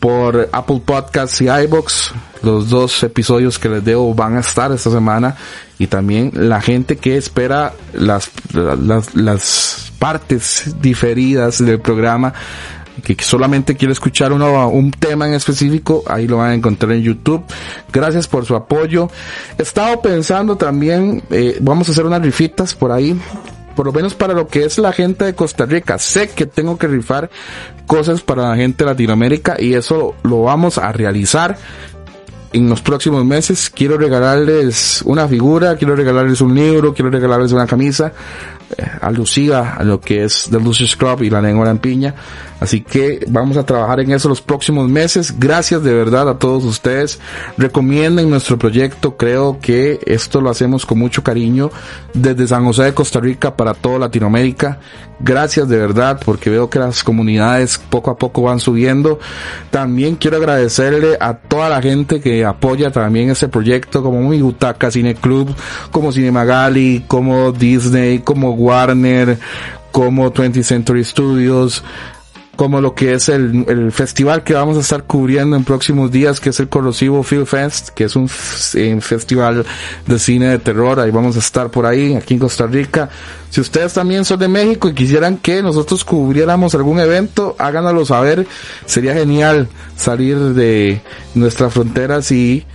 por 0.00 0.48
Apple 0.52 0.82
Podcasts 0.84 1.40
y 1.40 1.48
iBox. 1.48 2.12
Los 2.42 2.68
dos 2.68 3.02
episodios 3.02 3.58
que 3.58 3.68
les 3.68 3.84
debo 3.84 4.14
van 4.14 4.36
a 4.36 4.40
estar 4.40 4.72
esta 4.72 4.90
semana. 4.90 5.36
Y 5.78 5.86
también 5.86 6.32
la 6.34 6.60
gente 6.60 6.96
que 6.96 7.16
espera 7.16 7.72
las, 7.92 8.30
las, 8.52 9.14
las 9.14 9.92
partes 9.98 10.74
diferidas 10.80 11.64
del 11.64 11.80
programa 11.80 12.32
que 13.02 13.16
solamente 13.22 13.76
quiere 13.76 13.92
escuchar 13.92 14.32
uno, 14.32 14.68
un 14.68 14.90
tema 14.90 15.26
en 15.26 15.34
específico, 15.34 16.02
ahí 16.06 16.26
lo 16.26 16.38
van 16.38 16.50
a 16.50 16.54
encontrar 16.54 16.92
en 16.92 17.02
YouTube. 17.02 17.44
Gracias 17.92 18.26
por 18.28 18.44
su 18.44 18.54
apoyo. 18.54 19.10
He 19.58 19.62
estado 19.62 20.00
pensando 20.00 20.56
también, 20.56 21.22
eh, 21.30 21.58
vamos 21.60 21.88
a 21.88 21.92
hacer 21.92 22.06
unas 22.06 22.22
rifitas 22.22 22.74
por 22.74 22.92
ahí, 22.92 23.18
por 23.74 23.86
lo 23.86 23.92
menos 23.92 24.14
para 24.14 24.34
lo 24.34 24.48
que 24.48 24.64
es 24.64 24.78
la 24.78 24.92
gente 24.92 25.24
de 25.24 25.34
Costa 25.34 25.66
Rica. 25.66 25.98
Sé 25.98 26.30
que 26.30 26.46
tengo 26.46 26.78
que 26.78 26.88
rifar 26.88 27.30
cosas 27.86 28.20
para 28.20 28.48
la 28.48 28.56
gente 28.56 28.84
de 28.84 28.90
Latinoamérica 28.90 29.56
y 29.58 29.74
eso 29.74 30.14
lo 30.22 30.42
vamos 30.42 30.78
a 30.78 30.92
realizar 30.92 31.56
en 32.52 32.68
los 32.68 32.80
próximos 32.80 33.24
meses. 33.24 33.70
Quiero 33.70 33.98
regalarles 33.98 35.02
una 35.04 35.28
figura, 35.28 35.76
quiero 35.76 35.94
regalarles 35.94 36.40
un 36.40 36.54
libro, 36.54 36.94
quiero 36.94 37.10
regalarles 37.10 37.52
una 37.52 37.66
camisa 37.66 38.12
alusiva 39.00 39.74
a 39.78 39.84
lo 39.84 40.00
que 40.00 40.24
es 40.24 40.48
The 40.50 40.60
Lucius 40.60 40.96
Club 40.96 41.22
y 41.22 41.30
la 41.30 41.40
lengua 41.40 41.72
de 41.72 41.78
piña. 41.78 42.14
Así 42.60 42.80
que 42.80 43.24
vamos 43.28 43.56
a 43.56 43.64
trabajar 43.64 44.00
en 44.00 44.10
eso 44.10 44.28
los 44.28 44.42
próximos 44.42 44.88
meses. 44.88 45.34
Gracias 45.38 45.82
de 45.82 45.92
verdad 45.92 46.28
a 46.28 46.38
todos 46.38 46.64
ustedes. 46.64 47.20
Recomienden 47.56 48.30
nuestro 48.30 48.58
proyecto. 48.58 49.16
Creo 49.16 49.58
que 49.60 50.00
esto 50.06 50.40
lo 50.40 50.50
hacemos 50.50 50.84
con 50.84 50.98
mucho 50.98 51.22
cariño 51.22 51.70
desde 52.14 52.48
San 52.48 52.64
José 52.64 52.84
de 52.84 52.94
Costa 52.94 53.20
Rica 53.20 53.56
para 53.56 53.74
toda 53.74 53.98
Latinoamérica. 53.98 54.80
Gracias 55.20 55.68
de 55.68 55.76
verdad 55.76 56.20
porque 56.24 56.48
veo 56.48 56.70
que 56.70 56.78
las 56.78 57.02
comunidades 57.02 57.78
poco 57.78 58.10
a 58.10 58.16
poco 58.16 58.42
van 58.42 58.60
subiendo. 58.60 59.18
También 59.70 60.14
quiero 60.14 60.36
agradecerle 60.36 61.16
a 61.20 61.34
toda 61.34 61.68
la 61.68 61.82
gente 61.82 62.20
que 62.20 62.44
apoya 62.44 62.92
también 62.92 63.30
este 63.30 63.48
proyecto 63.48 64.02
como 64.02 64.28
mi 64.28 64.40
Butaca 64.40 64.90
Cine 64.90 65.16
Club, 65.16 65.52
como 65.90 66.12
Cinemagali, 66.12 67.04
como 67.08 67.50
Disney, 67.50 68.20
como 68.20 68.52
Warner, 68.58 69.38
como 69.92 70.32
20th 70.32 70.62
Century 70.62 71.04
Studios, 71.04 71.82
como 72.58 72.80
lo 72.80 72.92
que 72.92 73.12
es 73.14 73.28
el, 73.28 73.64
el, 73.68 73.92
festival 73.92 74.42
que 74.42 74.52
vamos 74.52 74.76
a 74.76 74.80
estar 74.80 75.04
cubriendo 75.04 75.54
en 75.54 75.62
próximos 75.62 76.10
días, 76.10 76.40
que 76.40 76.50
es 76.50 76.58
el 76.58 76.68
Corrosivo 76.68 77.22
Film 77.22 77.46
Fest, 77.46 77.90
que 77.90 78.02
es 78.02 78.16
un, 78.16 78.28
festival 78.28 79.64
de 80.04 80.18
cine 80.18 80.48
de 80.48 80.58
terror. 80.58 80.98
Ahí 80.98 81.12
vamos 81.12 81.36
a 81.36 81.38
estar 81.38 81.70
por 81.70 81.86
ahí, 81.86 82.16
aquí 82.16 82.34
en 82.34 82.40
Costa 82.40 82.66
Rica. 82.66 83.10
Si 83.48 83.60
ustedes 83.60 83.94
también 83.94 84.24
son 84.24 84.40
de 84.40 84.48
México 84.48 84.88
y 84.88 84.94
quisieran 84.94 85.36
que 85.36 85.62
nosotros 85.62 86.04
cubriéramos 86.04 86.74
algún 86.74 86.98
evento, 86.98 87.54
háganoslo 87.60 88.04
saber. 88.04 88.44
Sería 88.86 89.14
genial 89.14 89.68
salir 89.94 90.36
de 90.36 91.00
nuestras 91.36 91.72
fronteras 91.72 92.32
y 92.32 92.66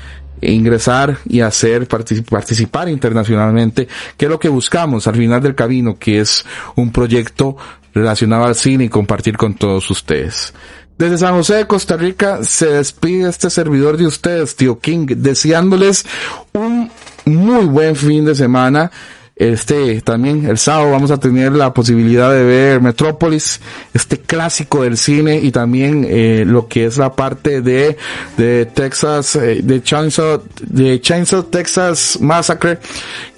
ingresar 0.52 1.18
y 1.26 1.42
hacer 1.42 1.88
participar 1.88 2.90
internacionalmente, 2.90 3.88
que 4.18 4.26
es 4.26 4.32
lo 4.32 4.40
que 4.40 4.50
buscamos 4.50 5.08
al 5.08 5.16
final 5.16 5.42
del 5.42 5.56
camino, 5.56 5.98
que 5.98 6.20
es 6.20 6.46
un 6.76 6.92
proyecto 6.92 7.58
relacionado 7.94 8.46
al 8.46 8.56
cine 8.56 8.86
y 8.86 8.90
compartir 8.90 9.38
con 9.38 9.54
todos 9.54 9.90
ustedes. 9.90 10.54
Desde 10.98 11.18
San 11.18 11.34
José 11.34 11.56
de 11.56 11.68
Costa 11.68 11.98
Rica 11.98 12.44
se 12.44 12.68
despide 12.68 13.30
este 13.30 13.50
servidor 13.50 13.98
de 13.98 14.06
ustedes, 14.06 14.56
Tío 14.56 14.80
King, 14.80 15.08
deseándoles 15.08 16.06
un 16.54 16.92
muy 17.26 17.66
buen 17.66 17.96
fin 17.96 18.26
de 18.26 18.36
semana 18.36 18.92
este 19.36 20.02
también 20.02 20.46
el 20.46 20.60
sábado 20.60 20.92
vamos 20.92 21.10
a 21.10 21.20
tener 21.20 21.54
la 21.54 21.74
posibilidad 21.74 22.32
de 22.32 22.44
ver 22.44 22.82
Metrópolis, 22.82 23.62
este 23.94 24.20
clásico 24.20 24.84
del 24.84 24.96
cine 24.96 25.40
y 25.42 25.52
también 25.52 26.06
eh, 26.08 26.44
lo 26.46 26.68
que 26.68 26.86
es 26.86 26.98
la 26.98 27.14
parte 27.14 27.62
de 27.62 27.98
de 28.38 28.68
Texas 28.68 29.36
eh, 29.36 29.62
de 29.64 29.82
Chainsaw 29.82 30.44
de 30.62 31.02
Chainsaw 31.02 31.44
Texas 31.44 32.20
Massacre, 32.22 32.78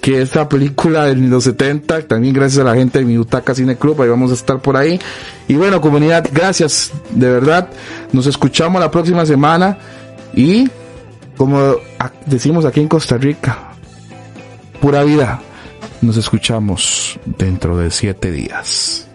que 0.00 0.20
es 0.20 0.34
la 0.34 0.48
película 0.48 1.06
de 1.06 1.16
los 1.16 1.44
70, 1.44 2.02
también 2.02 2.34
gracias 2.34 2.60
a 2.60 2.68
la 2.68 2.74
gente 2.74 2.98
de 2.98 3.04
mi 3.04 3.16
Butaca 3.16 3.54
Cine 3.54 3.76
Club, 3.76 4.02
ahí 4.02 4.08
vamos 4.08 4.30
a 4.30 4.34
estar 4.34 4.60
por 4.60 4.76
ahí. 4.76 4.98
Y 5.48 5.54
bueno, 5.54 5.80
comunidad, 5.80 6.28
gracias, 6.32 6.92
de 7.10 7.30
verdad. 7.30 7.70
Nos 8.12 8.26
escuchamos 8.26 8.80
la 8.80 8.90
próxima 8.90 9.24
semana 9.24 9.78
y 10.34 10.68
como 11.36 11.76
decimos 12.26 12.64
aquí 12.64 12.80
en 12.80 12.88
Costa 12.88 13.16
Rica, 13.16 13.72
pura 14.80 15.04
vida. 15.04 15.40
Nos 16.02 16.16
escuchamos 16.16 17.18
dentro 17.24 17.76
de 17.78 17.90
siete 17.90 18.30
días. 18.30 19.05